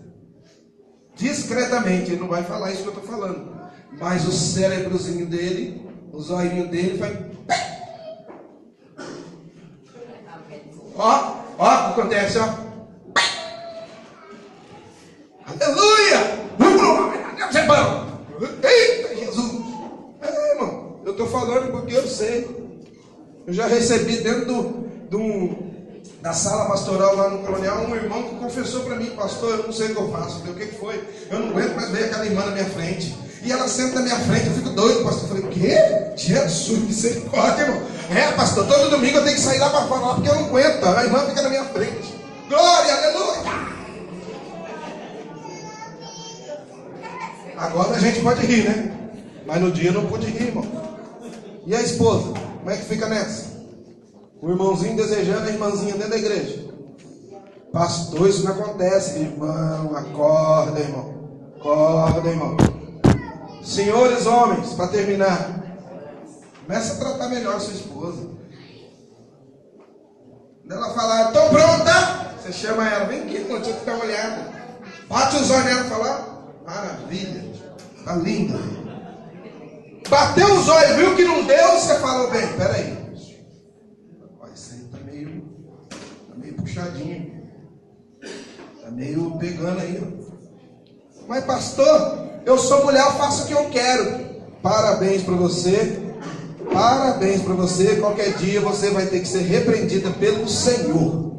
Discretamente, 1.15 2.11
ele 2.11 2.19
não 2.19 2.27
vai 2.27 2.43
falar 2.43 2.71
isso 2.71 2.81
que 2.81 2.89
eu 2.89 2.93
estou 2.93 3.07
falando. 3.07 3.55
Mas 3.99 4.27
o 4.27 4.31
cérebrozinho 4.31 5.25
dele, 5.27 5.87
o 6.11 6.19
zoinho 6.19 6.67
dele 6.67 6.97
vai. 6.97 7.31
Ó, 10.97 11.35
ó, 11.57 11.69
acontece, 11.91 12.37
ó. 12.37 12.65
Aleluia! 15.47 16.45
É 17.53 17.65
bom! 17.65 18.15
Eita, 18.63 19.15
Jesus! 19.15 19.61
É, 20.21 20.51
irmão, 20.53 20.99
eu 21.05 21.11
estou 21.11 21.27
falando 21.27 21.71
porque 21.71 21.95
eu 21.95 22.07
sei. 22.07 22.47
Eu 23.45 23.53
já 23.53 23.67
recebi 23.67 24.17
dentro 24.17 24.45
do, 24.45 24.61
do, 25.09 25.55
da 26.21 26.33
sala 26.33 26.65
pastoral 26.65 27.15
lá 27.15 27.29
no 27.29 27.39
Coronel 27.39 27.75
um 27.87 27.95
irmão 27.95 28.23
que 28.23 28.35
confessou 28.35 28.81
para 28.83 28.95
mim, 28.95 29.11
pastor, 29.11 29.51
eu 29.51 29.63
não 29.63 29.71
sei 29.71 29.87
o 29.87 29.95
que 29.95 30.01
eu 30.01 30.11
faço. 30.11 30.37
Eu 30.37 30.39
falei, 30.39 30.53
o 30.53 30.55
que, 30.55 30.65
que 30.65 30.79
foi? 30.79 31.03
Eu 31.29 31.39
não 31.39 31.49
aguento 31.49 31.75
mais 31.75 31.89
ver 31.91 32.05
aquela 32.05 32.25
irmã 32.25 32.45
na 32.45 32.51
minha 32.51 32.65
frente. 32.65 33.15
E 33.43 33.51
ela 33.51 33.67
senta 33.67 33.95
na 33.95 34.01
minha 34.01 34.19
frente, 34.21 34.47
eu 34.47 34.53
fico 34.53 34.69
doido, 34.69 35.03
pastor. 35.03 35.23
Eu 35.23 35.27
falei, 35.27 35.43
o 35.43 35.47
quê? 35.49 35.77
Jesus, 36.15 36.79
misericórdia, 36.79 37.63
irmão. 37.63 37.81
É, 38.09 38.31
pastor, 38.31 38.65
todo 38.67 38.89
domingo 38.89 39.17
eu 39.17 39.23
tenho 39.23 39.35
que 39.35 39.41
sair 39.41 39.59
lá 39.59 39.69
para 39.69 39.87
falar 39.87 40.15
porque 40.15 40.29
eu 40.29 40.35
não 40.35 40.45
aguento. 40.45 40.83
A 40.83 41.03
irmã 41.03 41.19
fica 41.27 41.43
na 41.43 41.49
minha 41.49 41.65
frente. 41.65 42.15
Glória, 42.49 42.93
aleluia. 42.95 43.74
Agora 47.57 47.95
a 47.95 47.99
gente 47.99 48.21
pode 48.21 48.45
rir, 48.45 48.63
né? 48.63 48.91
Mas 49.45 49.61
no 49.61 49.71
dia 49.71 49.91
não 49.91 50.07
pude 50.07 50.27
rir, 50.27 50.47
irmão. 50.47 50.65
E 51.65 51.75
a 51.75 51.81
esposa? 51.81 52.33
Como 52.59 52.69
é 52.69 52.77
que 52.77 52.85
fica 52.85 53.07
nessa? 53.07 53.55
O 54.41 54.49
irmãozinho 54.49 54.95
desejando 54.95 55.47
a 55.47 55.51
irmãzinha 55.51 55.93
dentro 55.93 56.09
da 56.09 56.17
igreja. 56.17 56.65
Pastor, 57.71 58.29
isso 58.29 58.43
não 58.43 58.51
acontece, 58.51 59.19
irmão. 59.19 59.95
Acorda, 59.95 60.79
irmão. 60.79 61.13
Acorda, 61.57 62.29
irmão. 62.29 62.57
Senhores 63.63 64.25
homens, 64.25 64.73
para 64.73 64.87
terminar. 64.89 65.63
Começa 66.65 66.93
a 66.93 66.97
tratar 66.97 67.29
melhor 67.29 67.55
a 67.55 67.59
sua 67.59 67.73
esposa. 67.73 68.27
Quando 70.61 70.71
ela 70.71 70.93
falar, 70.93 71.27
estou 71.27 71.49
pronta, 71.49 72.35
você 72.39 72.51
chama 72.51 72.87
ela, 72.89 73.05
vem 73.05 73.21
aqui, 73.21 73.39
não 73.39 73.61
tinha 73.61 73.75
que 73.75 73.85
dar 73.85 73.95
uma 73.95 74.05
olhada. 74.05 74.51
Bate 75.07 75.35
os 75.35 75.51
olhos 75.51 75.65
nela 75.65 75.81
e 75.81 75.89
fala, 75.89 76.34
maravilha, 76.65 77.43
tá 78.03 78.15
linda. 78.15 78.59
Bateu 80.09 80.53
os 80.53 80.67
olhos, 80.67 80.95
viu 80.97 81.15
que 81.15 81.23
não 81.23 81.45
deu, 81.45 81.71
você 81.71 81.99
falou, 81.99 82.29
bem, 82.29 82.47
peraí. 82.57 83.05
Isso 84.53 84.73
aí 84.73 84.79
tá 84.89 84.97
meio, 85.05 85.43
tá 85.89 86.35
meio 86.37 86.53
puxadinho. 86.53 87.43
Tá 88.81 88.91
meio 88.91 89.37
pegando 89.37 89.81
aí. 89.81 90.01
Mas 91.27 91.43
pastor, 91.43 92.29
eu 92.45 92.57
sou 92.57 92.85
mulher, 92.85 93.01
eu 93.01 93.11
faço 93.13 93.43
o 93.43 93.47
que 93.47 93.53
eu 93.53 93.69
quero. 93.69 94.25
Parabéns 94.61 95.23
para 95.23 95.35
você. 95.35 96.01
Parabéns 96.71 97.41
para 97.41 97.53
você. 97.53 97.97
Qualquer 97.97 98.33
dia 98.37 98.61
você 98.61 98.91
vai 98.91 99.07
ter 99.07 99.19
que 99.19 99.27
ser 99.27 99.41
repreendida 99.41 100.11
pelo 100.11 100.47
Senhor. 100.47 101.33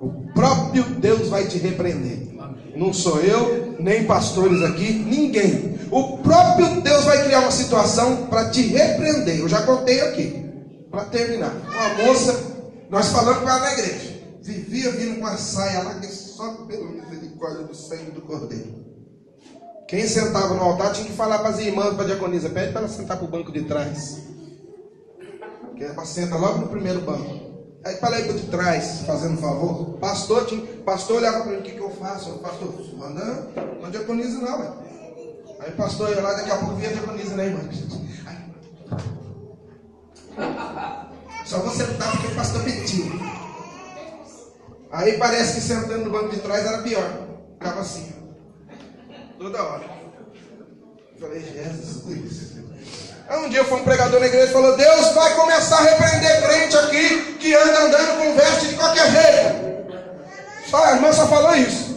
O 0.00 0.32
próprio 0.34 0.84
Deus 0.84 1.28
vai 1.28 1.46
te 1.46 1.58
repreender. 1.58 2.31
Não 2.74 2.92
sou 2.92 3.20
eu, 3.20 3.76
nem 3.78 4.04
pastores 4.04 4.62
aqui, 4.62 4.92
ninguém. 4.92 5.78
O 5.90 6.18
próprio 6.18 6.80
Deus 6.80 7.04
vai 7.04 7.24
criar 7.24 7.40
uma 7.40 7.50
situação 7.50 8.26
para 8.26 8.50
te 8.50 8.62
repreender. 8.62 9.40
Eu 9.40 9.48
já 9.48 9.62
contei 9.62 10.00
aqui. 10.00 10.42
Para 10.90 11.04
terminar. 11.06 11.54
Uma 11.54 12.06
moça, 12.06 12.38
nós 12.90 13.08
falamos 13.08 13.42
com 13.42 13.48
ela 13.48 13.60
na 13.60 13.72
igreja. 13.72 14.12
Vivia 14.42 14.90
vindo 14.92 15.20
com 15.20 15.26
a 15.26 15.36
saia 15.36 15.82
lá, 15.82 15.94
que 15.94 16.06
só 16.06 16.52
pelo 16.66 16.90
misericórdia 16.90 17.64
do 17.64 17.74
sangue 17.74 18.10
do 18.10 18.22
cordeiro. 18.22 18.82
Quem 19.86 20.06
sentava 20.08 20.54
no 20.54 20.62
altar 20.62 20.92
tinha 20.92 21.06
que 21.06 21.12
falar 21.12 21.38
para 21.40 21.50
as 21.50 21.58
irmãs, 21.58 21.94
para 21.94 22.04
a 22.04 22.06
diaconisa, 22.06 22.48
pede 22.48 22.72
para 22.72 22.80
ela 22.80 22.88
sentar 22.88 23.18
para 23.18 23.26
o 23.26 23.30
banco 23.30 23.52
de 23.52 23.62
trás. 23.64 24.22
Que 25.76 25.84
ela 25.84 26.04
senta 26.06 26.36
logo 26.36 26.58
no 26.58 26.68
primeiro 26.68 27.02
banco. 27.02 27.52
Aí 27.84 27.96
para 27.96 28.16
aí 28.16 28.32
de 28.32 28.46
trás, 28.46 29.02
fazendo 29.06 29.38
favor. 29.38 29.98
Pastor, 29.98 30.46
tinha, 30.46 30.62
pastor 30.84 31.16
olhava 31.18 31.42
para 31.42 31.52
mim, 31.52 31.58
o 31.58 31.62
que, 31.62 31.72
que 31.72 31.81
faço? 32.02 32.30
Pastor, 32.38 32.74
manda, 32.96 33.48
não 33.80 33.90
diaconisa 33.90 34.38
não. 34.40 34.82
Aí 35.60 35.70
o 35.70 35.76
pastor 35.76 36.10
ia 36.10 36.20
lá, 36.20 36.34
daqui 36.34 36.50
a 36.50 36.56
pouco 36.56 36.74
via 36.74 36.88
a 36.88 36.92
diaconisa, 36.92 37.36
né, 37.36 37.46
irmã? 37.46 37.60
Só 41.44 41.58
você 41.58 41.84
tá 41.94 42.10
porque 42.10 42.26
o 42.26 42.34
pastor 42.34 42.64
pediu. 42.64 43.12
Aí 44.90 45.16
parece 45.18 45.54
que 45.54 45.60
sentando 45.60 46.04
no 46.04 46.10
banco 46.10 46.30
de 46.30 46.40
trás 46.40 46.66
era 46.66 46.82
pior. 46.82 47.28
Ficava 47.54 47.80
assim, 47.80 48.12
toda 49.38 49.62
hora. 49.62 49.84
Eu 51.14 51.20
falei, 51.20 51.40
Jesus. 51.40 52.52
Aí 53.28 53.38
um 53.38 53.48
dia 53.48 53.64
foi 53.64 53.80
um 53.80 53.84
pregador 53.84 54.18
na 54.18 54.26
igreja 54.26 54.50
e 54.50 54.52
falou: 54.52 54.76
Deus 54.76 55.14
vai 55.14 55.34
começar 55.36 55.78
a 55.78 55.82
repreender 55.82 56.42
crente 56.42 56.76
aqui 56.76 57.34
que 57.34 57.54
anda 57.54 57.84
andando 57.84 58.18
com 58.18 58.34
veste 58.34 58.68
de 58.68 58.74
qualquer 58.74 59.10
jeito. 59.10 59.72
Só 60.68 60.84
a 60.84 60.92
irmã 60.92 61.12
só 61.12 61.28
falou 61.28 61.54
isso. 61.54 61.91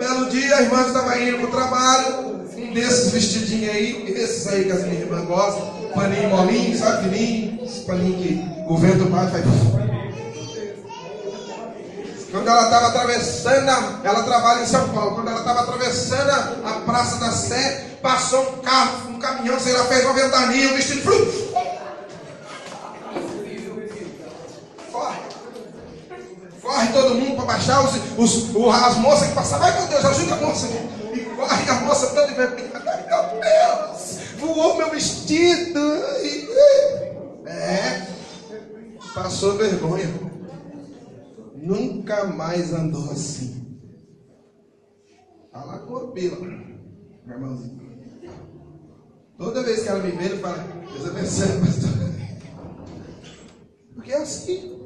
Belo 0.00 0.30
dia 0.30 0.56
a 0.56 0.62
irmã 0.62 0.80
estava 0.80 1.18
indo 1.20 1.36
para 1.40 1.46
o 1.46 1.50
trabalho, 1.50 2.40
um 2.56 2.72
desses 2.72 3.12
vestidinhos 3.12 3.74
aí, 3.74 4.10
esses 4.16 4.46
aí 4.46 4.64
que 4.64 4.72
as 4.72 4.82
minhas 4.84 5.02
irmãs 5.02 5.26
gostam, 5.26 5.90
paninho 5.94 6.30
molinho, 6.30 6.78
sabe, 6.78 7.10
fininho, 7.10 7.62
esse 7.62 7.80
paninho 7.80 8.16
que 8.16 8.72
o 8.72 8.78
vento 8.78 9.04
bate, 9.10 9.32
faz. 9.32 9.44
Quando 12.30 12.48
ela 12.48 12.62
estava 12.62 12.86
atravessando, 12.86 13.68
ela 14.02 14.22
trabalha 14.22 14.62
em 14.62 14.66
São 14.66 14.88
Paulo. 14.88 15.16
Quando 15.16 15.28
ela 15.28 15.40
estava 15.40 15.60
atravessando 15.60 16.30
a, 16.64 16.80
Praça 16.86 17.16
da 17.18 17.32
Sé, 17.32 17.98
passou 18.00 18.40
um 18.40 18.58
carro, 18.60 19.10
um 19.10 19.18
caminhão, 19.18 19.60
sei 19.60 19.74
lá, 19.74 19.84
fez 19.84 20.02
uma 20.02 20.14
ventania, 20.14 20.70
o 20.70 20.76
vestido. 20.76 21.02
Corre. 24.90 25.29
Corre 26.70 26.92
todo 26.92 27.16
mundo 27.16 27.34
para 27.34 27.46
baixar 27.46 27.84
os, 27.84 27.96
os, 28.16 28.56
as 28.72 28.96
moças 28.98 29.28
que 29.28 29.34
passavam. 29.34 29.66
Ai 29.66 29.76
meu 29.76 29.88
Deus, 29.88 30.04
ajuda 30.04 30.34
a 30.34 30.40
moça. 30.40 30.68
E 31.12 31.20
corre 31.34 31.68
a 31.68 31.74
moça 31.80 32.06
toda 32.14 32.30
envergonhada. 32.30 32.88
Ai 32.88 33.06
meu 33.08 33.40
Deus, 33.40 34.18
voou 34.38 34.76
meu 34.76 34.88
vestido. 34.88 35.80
É, 37.44 38.06
passou 39.12 39.56
vergonha. 39.56 40.08
Nunca 41.56 42.26
mais 42.26 42.72
andou 42.72 43.10
assim. 43.10 43.80
Está 45.46 45.64
lá 45.64 45.78
com 45.80 45.94
o 45.94 46.12
pila, 46.12 46.36
irmãozinho. 47.26 47.80
Toda 49.36 49.64
vez 49.64 49.82
que 49.82 49.88
ela 49.88 49.98
me 49.98 50.12
vê, 50.12 50.26
ele 50.26 50.38
fala, 50.38 50.64
Deus 50.92 51.08
abençoe, 51.08 51.66
pastor. 51.66 51.90
Porque 53.92 54.12
é 54.12 54.18
assim. 54.18 54.79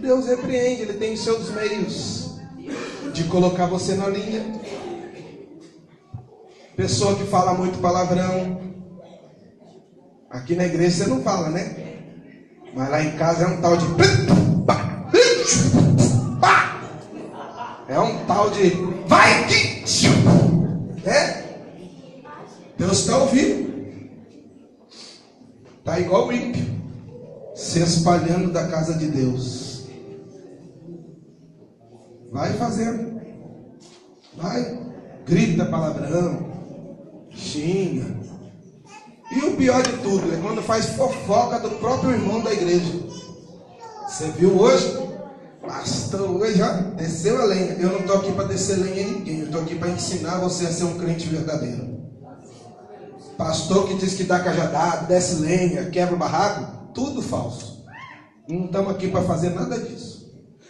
Deus 0.00 0.26
repreende, 0.26 0.82
Ele 0.82 0.94
tem 0.94 1.16
seus 1.16 1.50
meios 1.50 2.38
de 3.12 3.24
colocar 3.24 3.66
você 3.66 3.94
na 3.94 4.08
linha. 4.08 4.44
Pessoa 6.76 7.14
que 7.14 7.24
fala 7.24 7.54
muito 7.54 7.78
palavrão. 7.78 8.60
Aqui 10.30 10.54
na 10.54 10.64
igreja 10.64 11.04
você 11.04 11.10
não 11.10 11.22
fala, 11.22 11.50
né? 11.50 11.76
Mas 12.74 12.88
lá 12.88 13.02
em 13.02 13.10
casa 13.16 13.44
é 13.44 13.48
um 13.48 13.60
tal 13.60 13.76
de. 13.76 13.84
É 17.88 17.98
um 17.98 18.24
tal 18.24 18.50
de. 18.50 18.70
Vai 19.06 19.46
que. 19.48 19.80
É? 21.08 21.40
Deus 22.78 23.00
está 23.00 23.18
ouvindo. 23.18 23.70
Está 25.78 25.98
igual 25.98 26.28
o 26.28 26.32
ímpio, 26.32 26.64
se 27.54 27.80
espalhando 27.80 28.52
da 28.52 28.68
casa 28.68 28.94
de 28.94 29.08
Deus. 29.08 29.69
Vai 32.30 32.52
fazendo. 32.54 33.20
Vai. 34.36 34.78
Grita 35.26 35.66
palavrão. 35.66 36.50
Xinga. 37.30 38.20
E 39.32 39.44
o 39.44 39.56
pior 39.56 39.82
de 39.82 39.96
tudo 39.98 40.34
é 40.34 40.40
quando 40.40 40.62
faz 40.62 40.86
fofoca 40.90 41.60
do 41.60 41.70
próprio 41.78 42.12
irmão 42.12 42.40
da 42.40 42.52
igreja. 42.52 42.92
Você 44.08 44.28
viu 44.32 44.58
hoje? 44.58 45.08
Pastor, 45.60 46.28
hoje 46.30 46.54
já 46.54 46.72
desceu 46.72 47.40
a 47.40 47.44
lenha. 47.44 47.74
Eu 47.74 47.90
não 47.90 48.00
estou 48.00 48.16
aqui 48.16 48.32
para 48.32 48.48
descer 48.48 48.78
lenha 48.78 49.02
em 49.02 49.12
ninguém. 49.12 49.38
Eu 49.40 49.46
estou 49.46 49.62
aqui 49.62 49.76
para 49.76 49.90
ensinar 49.90 50.38
você 50.38 50.66
a 50.66 50.72
ser 50.72 50.84
um 50.84 50.98
crente 50.98 51.28
verdadeiro. 51.28 52.00
Pastor 53.36 53.86
que 53.86 53.94
diz 53.94 54.14
que 54.14 54.24
dá 54.24 54.40
cajadada, 54.40 55.06
desce 55.06 55.36
lenha, 55.36 55.88
quebra 55.90 56.14
o 56.14 56.18
barraco, 56.18 56.92
tudo 56.92 57.22
falso. 57.22 57.86
Não 58.48 58.66
estamos 58.66 58.90
aqui 58.90 59.08
para 59.08 59.22
fazer 59.22 59.50
nada 59.50 59.78
disso. 59.78 60.19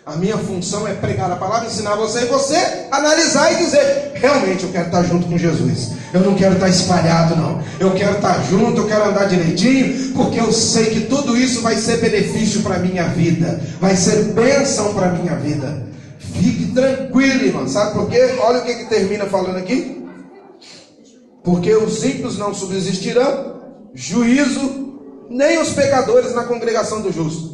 A 0.04 0.16
minha 0.16 0.38
função 0.38 0.88
é 0.88 0.94
pregar 0.94 1.30
a 1.30 1.36
palavra, 1.36 1.68
ensinar 1.68 1.94
você 1.94 2.22
e 2.22 2.24
você 2.24 2.56
analisar 2.90 3.52
e 3.52 3.56
dizer: 3.56 4.12
realmente 4.14 4.64
eu 4.64 4.70
quero 4.70 4.86
estar 4.86 5.02
junto 5.02 5.26
com 5.26 5.36
Jesus. 5.36 5.90
Eu 6.12 6.22
não 6.22 6.34
quero 6.34 6.54
estar 6.54 6.68
espalhado, 6.68 7.36
não. 7.36 7.62
Eu 7.78 7.92
quero 7.94 8.16
estar 8.16 8.42
junto, 8.44 8.80
eu 8.80 8.86
quero 8.88 9.10
andar 9.10 9.26
direitinho, 9.26 10.14
porque 10.14 10.40
eu 10.40 10.50
sei 10.52 10.86
que 10.86 11.00
tudo 11.02 11.36
isso 11.36 11.60
vai 11.60 11.76
ser 11.76 11.98
benefício 11.98 12.62
para 12.62 12.76
a 12.76 12.78
minha 12.78 13.04
vida, 13.08 13.60
vai 13.78 13.94
ser 13.94 14.32
bênção 14.32 14.94
para 14.94 15.08
a 15.08 15.12
minha 15.12 15.36
vida. 15.36 15.86
Fique 16.18 16.72
tranquilo, 16.72 17.44
irmão. 17.44 17.68
Sabe 17.68 17.92
por 17.92 18.08
quê? 18.08 18.36
Olha 18.40 18.60
o 18.60 18.64
que, 18.64 18.74
que 18.74 18.84
termina 18.86 19.26
falando 19.26 19.56
aqui. 19.56 20.06
Porque 21.44 21.74
os 21.74 22.02
ímpios 22.02 22.38
não 22.38 22.54
subsistirão, 22.54 23.60
juízo, 23.94 24.94
nem 25.28 25.60
os 25.60 25.70
pecadores 25.70 26.34
na 26.34 26.44
congregação 26.44 27.00
do 27.02 27.12
justo. 27.12 27.49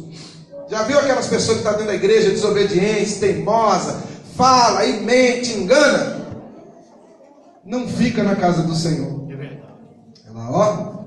Já 0.69 0.83
viu 0.83 0.99
aquelas 0.99 1.27
pessoas 1.27 1.59
que 1.59 1.63
estão 1.63 1.71
tá 1.71 1.77
dentro 1.77 1.93
da 1.93 1.95
igreja, 1.95 2.29
desobediente, 2.29 3.19
teimosa, 3.19 4.03
fala 4.35 4.85
e 4.85 5.01
mente, 5.01 5.53
engana? 5.53 6.17
Não 7.65 7.87
fica 7.87 8.21
na 8.21 8.35
casa 8.35 8.63
do 8.63 8.75
Senhor. 8.75 9.27
É 9.31 10.29
Ela, 10.29 10.51
ó. 10.51 10.97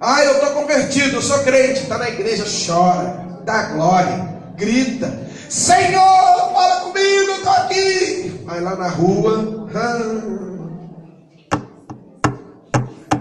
Ah, 0.00 0.24
eu 0.24 0.34
estou 0.34 0.50
convertido, 0.50 1.16
eu 1.16 1.22
sou 1.22 1.40
crente. 1.40 1.80
Está 1.80 1.98
na 1.98 2.08
igreja, 2.08 2.44
chora, 2.66 3.40
dá 3.44 3.62
glória, 3.72 4.28
grita. 4.56 5.20
Senhor, 5.48 6.52
fala 6.52 6.80
comigo, 6.82 7.32
estou 7.32 7.52
aqui. 7.52 8.40
Vai 8.44 8.60
lá 8.60 8.76
na 8.76 8.88
rua. 8.88 9.68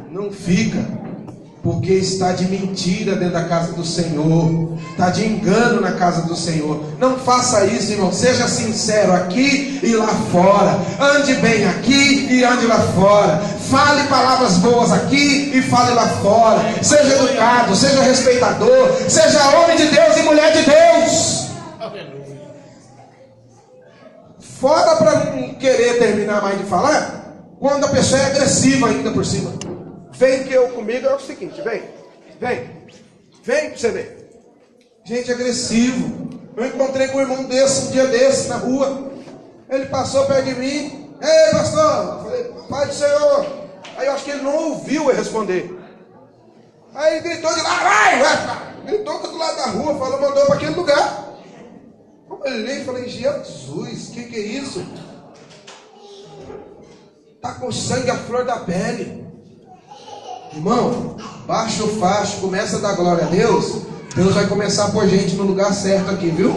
Não 0.09 0.31
fica 0.31 1.00
porque 1.63 1.93
está 1.93 2.31
de 2.31 2.45
mentira 2.45 3.15
dentro 3.15 3.33
da 3.33 3.43
casa 3.43 3.73
do 3.73 3.85
Senhor, 3.85 4.77
está 4.89 5.11
de 5.11 5.25
engano 5.25 5.79
na 5.79 5.91
casa 5.91 6.23
do 6.23 6.35
Senhor. 6.35 6.83
Não 6.99 7.17
faça 7.17 7.65
isso, 7.65 7.91
irmão. 7.91 8.11
Seja 8.11 8.47
sincero 8.47 9.13
aqui 9.13 9.79
e 9.83 9.95
lá 9.95 10.07
fora. 10.31 10.79
Ande 10.99 11.35
bem 11.35 11.65
aqui 11.65 12.27
e 12.31 12.43
ande 12.43 12.65
lá 12.65 12.79
fora. 12.79 13.37
Fale 13.69 14.07
palavras 14.07 14.57
boas 14.57 14.91
aqui 14.91 15.51
e 15.53 15.61
fale 15.61 15.93
lá 15.93 16.07
fora. 16.07 16.61
Seja 16.81 17.15
educado, 17.15 17.75
seja 17.75 18.01
respeitador, 18.01 18.91
seja 19.07 19.57
homem 19.59 19.77
de 19.77 19.85
Deus 19.85 20.17
e 20.17 20.21
mulher 20.23 20.51
de 20.53 20.63
Deus. 20.63 21.41
Fora 24.59 24.95
para 24.95 25.31
não 25.31 25.55
querer 25.55 25.99
terminar 25.99 26.41
mais 26.41 26.57
de 26.57 26.65
falar, 26.65 27.35
quando 27.59 27.85
a 27.85 27.89
pessoa 27.89 28.21
é 28.21 28.25
agressiva 28.27 28.87
ainda 28.87 29.11
por 29.11 29.25
cima. 29.25 29.51
Vem 30.21 30.43
que 30.43 30.53
eu 30.53 30.69
comigo 30.69 31.07
é 31.07 31.15
o 31.15 31.19
seguinte, 31.19 31.59
vem, 31.63 31.81
vem, 32.39 32.69
vem 33.43 33.69
para 33.69 33.77
você 33.79 33.89
ver. 33.89 34.29
Gente 35.03 35.31
agressivo. 35.31 36.29
Eu 36.55 36.67
encontrei 36.67 37.07
com 37.07 37.17
um 37.17 37.21
irmão 37.21 37.43
desse, 37.45 37.87
um 37.87 37.91
dia 37.91 38.05
desse, 38.05 38.47
na 38.47 38.57
rua. 38.57 39.13
Ele 39.67 39.87
passou 39.87 40.27
perto 40.27 40.45
de 40.45 40.53
mim. 40.53 41.11
Ei, 41.19 41.51
pastor! 41.53 41.81
Eu 41.81 42.23
falei, 42.23 42.43
Pai 42.69 42.85
do 42.85 42.93
Senhor. 42.93 43.47
Aí 43.97 44.05
eu 44.05 44.13
acho 44.13 44.23
que 44.23 44.29
ele 44.29 44.43
não 44.43 44.55
ouviu 44.69 45.09
eu 45.09 45.15
responder. 45.15 45.75
Aí 46.93 47.17
ele 47.17 47.27
gritou 47.27 47.55
de 47.55 47.61
lá, 47.63 47.79
vai, 47.79 48.19
vai, 48.19 48.83
gritou 48.85 49.19
do 49.23 49.37
lado 49.39 49.57
da 49.57 49.67
rua, 49.71 49.97
falou, 49.97 50.21
mandou 50.21 50.45
para 50.45 50.55
aquele 50.55 50.75
lugar. 50.75 51.35
Eu 52.29 52.39
olhei 52.45 52.81
e 52.81 52.85
falei, 52.85 53.09
Jesus, 53.09 54.09
o 54.09 54.11
que, 54.11 54.25
que 54.25 54.35
é 54.35 54.39
isso? 54.39 54.85
Está 57.37 57.55
com 57.55 57.71
sangue 57.71 58.11
à 58.11 58.17
flor 58.17 58.45
da 58.45 58.57
pele. 58.57 59.30
Irmão, 60.53 61.15
baixa 61.47 61.81
o 61.83 61.87
facho, 61.97 62.41
começa 62.41 62.75
a 62.75 62.79
dar 62.79 62.93
glória 62.95 63.25
a 63.25 63.29
Deus. 63.29 63.83
Deus 64.13 64.33
vai 64.33 64.47
começar 64.47 64.85
a 64.85 64.91
pôr 64.91 65.07
gente 65.07 65.35
no 65.35 65.43
lugar 65.43 65.73
certo 65.73 66.11
aqui, 66.11 66.29
viu? 66.29 66.53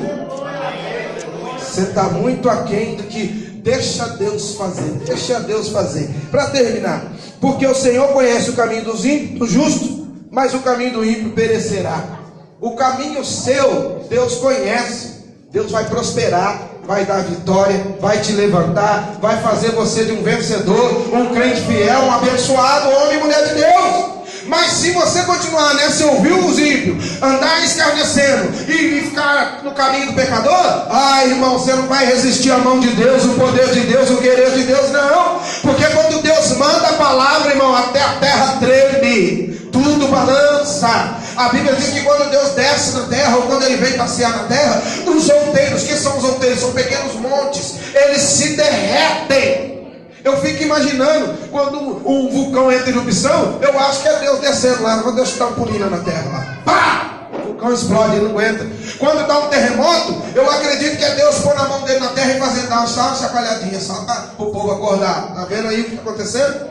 Você 1.57 1.83
está 1.83 2.05
muito 2.05 2.51
aquém 2.51 2.97
do 2.97 3.05
que. 3.05 3.45
Deixa 3.65 4.07
Deus 4.09 4.57
fazer, 4.57 4.91
deixa 5.07 5.41
Deus 5.41 5.69
fazer. 5.69 6.09
Para 6.31 6.51
terminar, 6.51 7.13
porque 7.41 7.67
o 7.67 7.75
Senhor 7.75 8.09
conhece 8.09 8.51
o 8.51 8.55
caminho 8.55 8.85
dos 8.85 9.05
ímpios, 9.05 9.39
do 9.39 9.47
justo, 9.47 10.09
mas 10.31 10.53
o 10.53 10.59
caminho 10.59 10.95
do 10.95 11.05
ímpio 11.05 11.31
perecerá. 11.31 12.21
O 12.61 12.73
caminho 12.73 13.25
seu, 13.25 14.05
Deus 14.11 14.35
conhece. 14.37 15.15
Deus 15.51 15.71
vai 15.71 15.85
prosperar, 15.85 16.69
vai 16.87 17.05
dar 17.05 17.23
vitória, 17.23 17.97
vai 18.01 18.19
te 18.19 18.33
levantar, 18.33 19.17
vai 19.21 19.41
fazer 19.41 19.71
você 19.71 20.05
de 20.05 20.13
um 20.13 20.23
vencedor, 20.23 21.15
um 21.15 21.35
crente 21.35 21.63
fiel, 21.63 22.01
um 22.01 22.13
abençoado, 22.13 22.91
homem 22.91 23.19
e 23.19 23.21
mulher 23.21 23.49
de 23.49 23.55
Deus. 23.55 24.15
Mas 24.47 24.73
se 24.73 24.91
você 24.91 25.23
continuar 25.23 25.75
nessa, 25.75 26.05
ouvir 26.07 26.33
os 26.33 26.59
ímpios, 26.59 27.23
andar 27.23 27.65
escarnecendo 27.65 28.53
e, 28.69 29.01
ficar 29.01 29.61
no 29.65 29.73
caminho 29.73 30.09
do 30.09 30.13
pecador, 30.13 30.87
ai 30.91 31.31
irmão, 31.31 31.59
você 31.59 31.73
não 31.73 31.87
vai 31.87 32.05
resistir 32.05 32.51
à 32.51 32.59
mão 32.59 32.79
de 32.79 32.89
Deus, 32.89 33.25
o 33.25 33.31
poder 33.31 33.71
de 33.71 33.81
Deus, 33.81 34.11
o 34.11 34.19
querer 34.19 34.51
de 34.51 34.65
Deus, 34.65 34.91
não. 34.91 35.41
Porque 35.63 35.85
quando 35.87 36.23
Deus 36.23 36.59
manda 36.59 36.89
a 36.89 36.93
palavra, 36.93 37.53
irmão, 37.53 37.75
até 37.75 38.03
a 38.03 38.15
terra 38.21 38.59
treme, 38.61 39.69
tudo 39.73 40.09
balança. 40.09 41.24
A 41.37 41.49
Bíblia 41.49 41.75
diz 41.75 41.91
que 41.91 42.03
quando 42.03 42.31
Deus 42.31 42.51
desce 42.51 42.93
na 42.97 43.07
terra, 43.07 43.37
ou 43.37 43.43
quando 43.43 43.65
Ele 43.65 43.77
vem 43.77 43.95
passear 43.95 44.31
na 44.31 44.45
terra, 44.45 44.83
os 45.07 45.29
outeiros, 45.29 45.83
que 45.83 45.97
são 45.97 46.17
os 46.17 46.25
outeiros? 46.25 46.61
São 46.61 46.73
pequenos 46.73 47.15
montes, 47.15 47.75
eles 47.95 48.23
se 48.23 48.57
derretem. 48.57 49.75
Eu 50.23 50.41
fico 50.41 50.63
imaginando 50.63 51.35
quando 51.51 51.79
um, 52.09 52.29
vulcão 52.31 52.73
entra 52.73 52.89
em 52.91 52.95
erupção, 52.95 53.59
eu 53.61 53.79
acho 53.79 54.01
que 54.01 54.09
é 54.09 54.19
Deus 54.21 54.41
descendo 54.41 54.83
lá, 54.83 55.01
quando 55.03 55.17
Deus 55.17 55.29
está 55.29 55.47
pulindo 55.49 55.91
na 55.91 55.99
terra 55.99 56.25
lá. 56.33 56.59
Pá! 56.65 57.11
O 57.33 57.49
vulcão 57.49 57.73
explode, 57.73 58.17
ele 58.17 58.25
não 58.25 58.31
aguenta. 58.31 58.67
Quando 58.99 59.27
dá 59.27 59.39
um 59.41 59.49
terremoto, 59.49 60.23
eu 60.35 60.51
acredito 60.51 60.97
que 60.97 61.05
é 61.05 61.15
Deus 61.15 61.37
pôr 61.41 61.55
a 61.59 61.65
mão 61.65 61.83
dele 61.83 62.01
na 62.01 62.09
terra 62.09 62.33
e 62.33 62.39
fazer 62.39 62.63
dar 62.69 62.87
só 62.87 63.09
uma 63.09 63.17
chacoalhadinha, 63.17 63.81
só 63.81 63.95
para 64.05 64.31
o 64.39 64.51
povo 64.51 64.71
acordar. 64.71 65.29
Está 65.31 65.45
vendo 65.45 65.69
aí 65.69 65.81
o 65.81 65.85
que 65.85 65.91
está 65.91 66.03
acontecendo? 66.03 66.71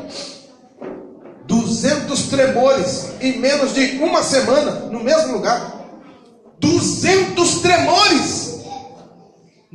200 1.46 2.24
tremores 2.24 3.10
em 3.20 3.39
menos 3.39 3.74
de 3.74 3.98
uma 3.98 4.24
semana 4.24 4.72
no 4.91 5.04
mesmo 5.04 5.34
lugar. 5.34 5.82
200 6.60 7.60
tremores. 7.60 8.43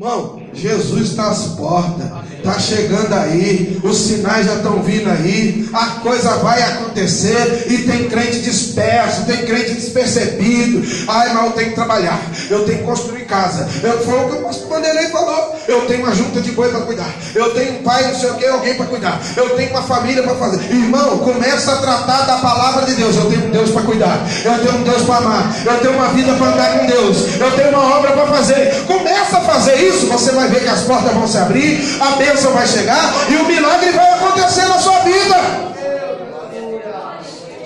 Irmão, 0.01 0.41
Jesus 0.55 1.11
está 1.11 1.27
às 1.27 1.41
portas, 1.57 2.07
está 2.37 2.57
chegando 2.61 3.13
aí, 3.15 3.81
os 3.83 3.97
sinais 3.97 4.47
já 4.47 4.55
estão 4.55 4.81
vindo 4.81 5.11
aí, 5.11 5.69
a 5.73 5.87
coisa 6.01 6.37
vai 6.37 6.63
acontecer 6.63 7.67
e 7.69 7.79
tem 7.79 8.09
crente 8.09 8.39
disperso, 8.39 9.25
tem 9.25 9.45
crente 9.45 9.73
despercebido. 9.73 10.87
Ai, 11.09 11.35
mas 11.35 11.47
eu 11.47 11.53
tenho 11.53 11.69
que 11.71 11.75
trabalhar, 11.75 12.21
eu 12.49 12.65
tenho 12.65 12.79
que 12.79 12.85
construir 12.85 13.25
casa. 13.25 13.69
Eu, 13.83 13.99
foi 14.05 14.15
o 14.15 14.29
que 14.29 14.37
o 14.37 14.43
pastor 14.43 14.69
Vanderlei 14.69 15.09
falou. 15.09 15.57
Eu 15.67 15.81
tenho 15.87 16.05
uma 16.05 16.15
junta 16.15 16.41
de 16.41 16.53
boi 16.53 16.69
para 16.69 16.81
cuidar, 16.83 17.13
eu 17.35 17.53
tenho 17.55 17.81
um 17.81 17.83
pai, 17.83 18.07
não 18.07 18.15
sei 18.15 18.31
o 18.31 18.35
que, 18.35 18.47
alguém 18.47 18.77
para 18.77 18.87
cuidar, 18.87 19.21
eu 19.37 19.51
tenho 19.57 19.71
uma 19.71 19.83
família 19.83 20.23
para 20.23 20.37
fazer. 20.37 20.61
Irmão, 20.71 21.19
começa 21.19 21.73
a 21.73 21.77
tratar 21.79 22.23
da 22.23 22.37
palavra 22.37 22.87
de 22.87 22.95
Deus. 22.95 23.17
Eu 23.17 23.25
tenho 23.25 23.47
um 23.47 23.51
Deus 23.51 23.71
para 23.71 23.83
cuidar, 23.83 24.25
eu 24.45 24.59
tenho 24.61 24.79
um 24.79 24.83
Deus 24.85 25.03
para 25.03 25.17
amar, 25.17 25.57
eu 25.67 25.79
tenho 25.81 25.95
uma 25.95 26.09
vida 26.11 26.33
para 26.35 26.47
andar 26.47 26.79
com 26.79 26.87
Deus, 26.87 27.41
eu 27.41 27.51
tenho 27.57 27.71
uma 27.71 27.97
obra 27.97 28.13
para 28.13 28.27
fazer. 28.29 28.85
Começa 28.87 29.39
a 29.39 29.41
fazer 29.41 29.75
isso 29.75 29.88
isso, 29.89 30.07
você 30.07 30.33
vai 30.33 30.49
ver 30.49 30.63
que 30.63 30.69
as 30.69 30.83
portas 30.83 31.13
vão 31.13 31.27
se 31.27 31.39
abrir, 31.39 31.79
a 32.01 32.17
bênção 32.17 32.53
vai 32.53 32.67
chegar 32.67 33.31
e 33.31 33.37
o 33.37 33.47
milagre 33.47 33.91
vai 33.93 34.11
acontecer 34.15 34.67
na 34.67 34.79
sua 34.79 35.01
vida. 35.01 35.37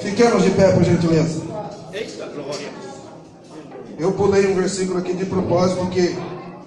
Fiquemos 0.00 0.42
de 0.42 0.50
pé, 0.50 0.72
por 0.72 0.84
gentileza. 0.84 1.42
Eu 3.98 4.12
pulei 4.12 4.46
um 4.46 4.54
versículo 4.54 4.98
aqui 4.98 5.14
de 5.14 5.24
propósito, 5.24 5.80
porque 5.80 6.16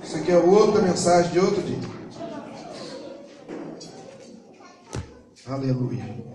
isso 0.03 0.15
aqui 0.15 0.31
é 0.31 0.37
outra 0.37 0.81
mensagem 0.81 1.31
de 1.31 1.39
outro 1.39 1.61
dia. 1.61 1.79
Aleluia. 5.47 6.25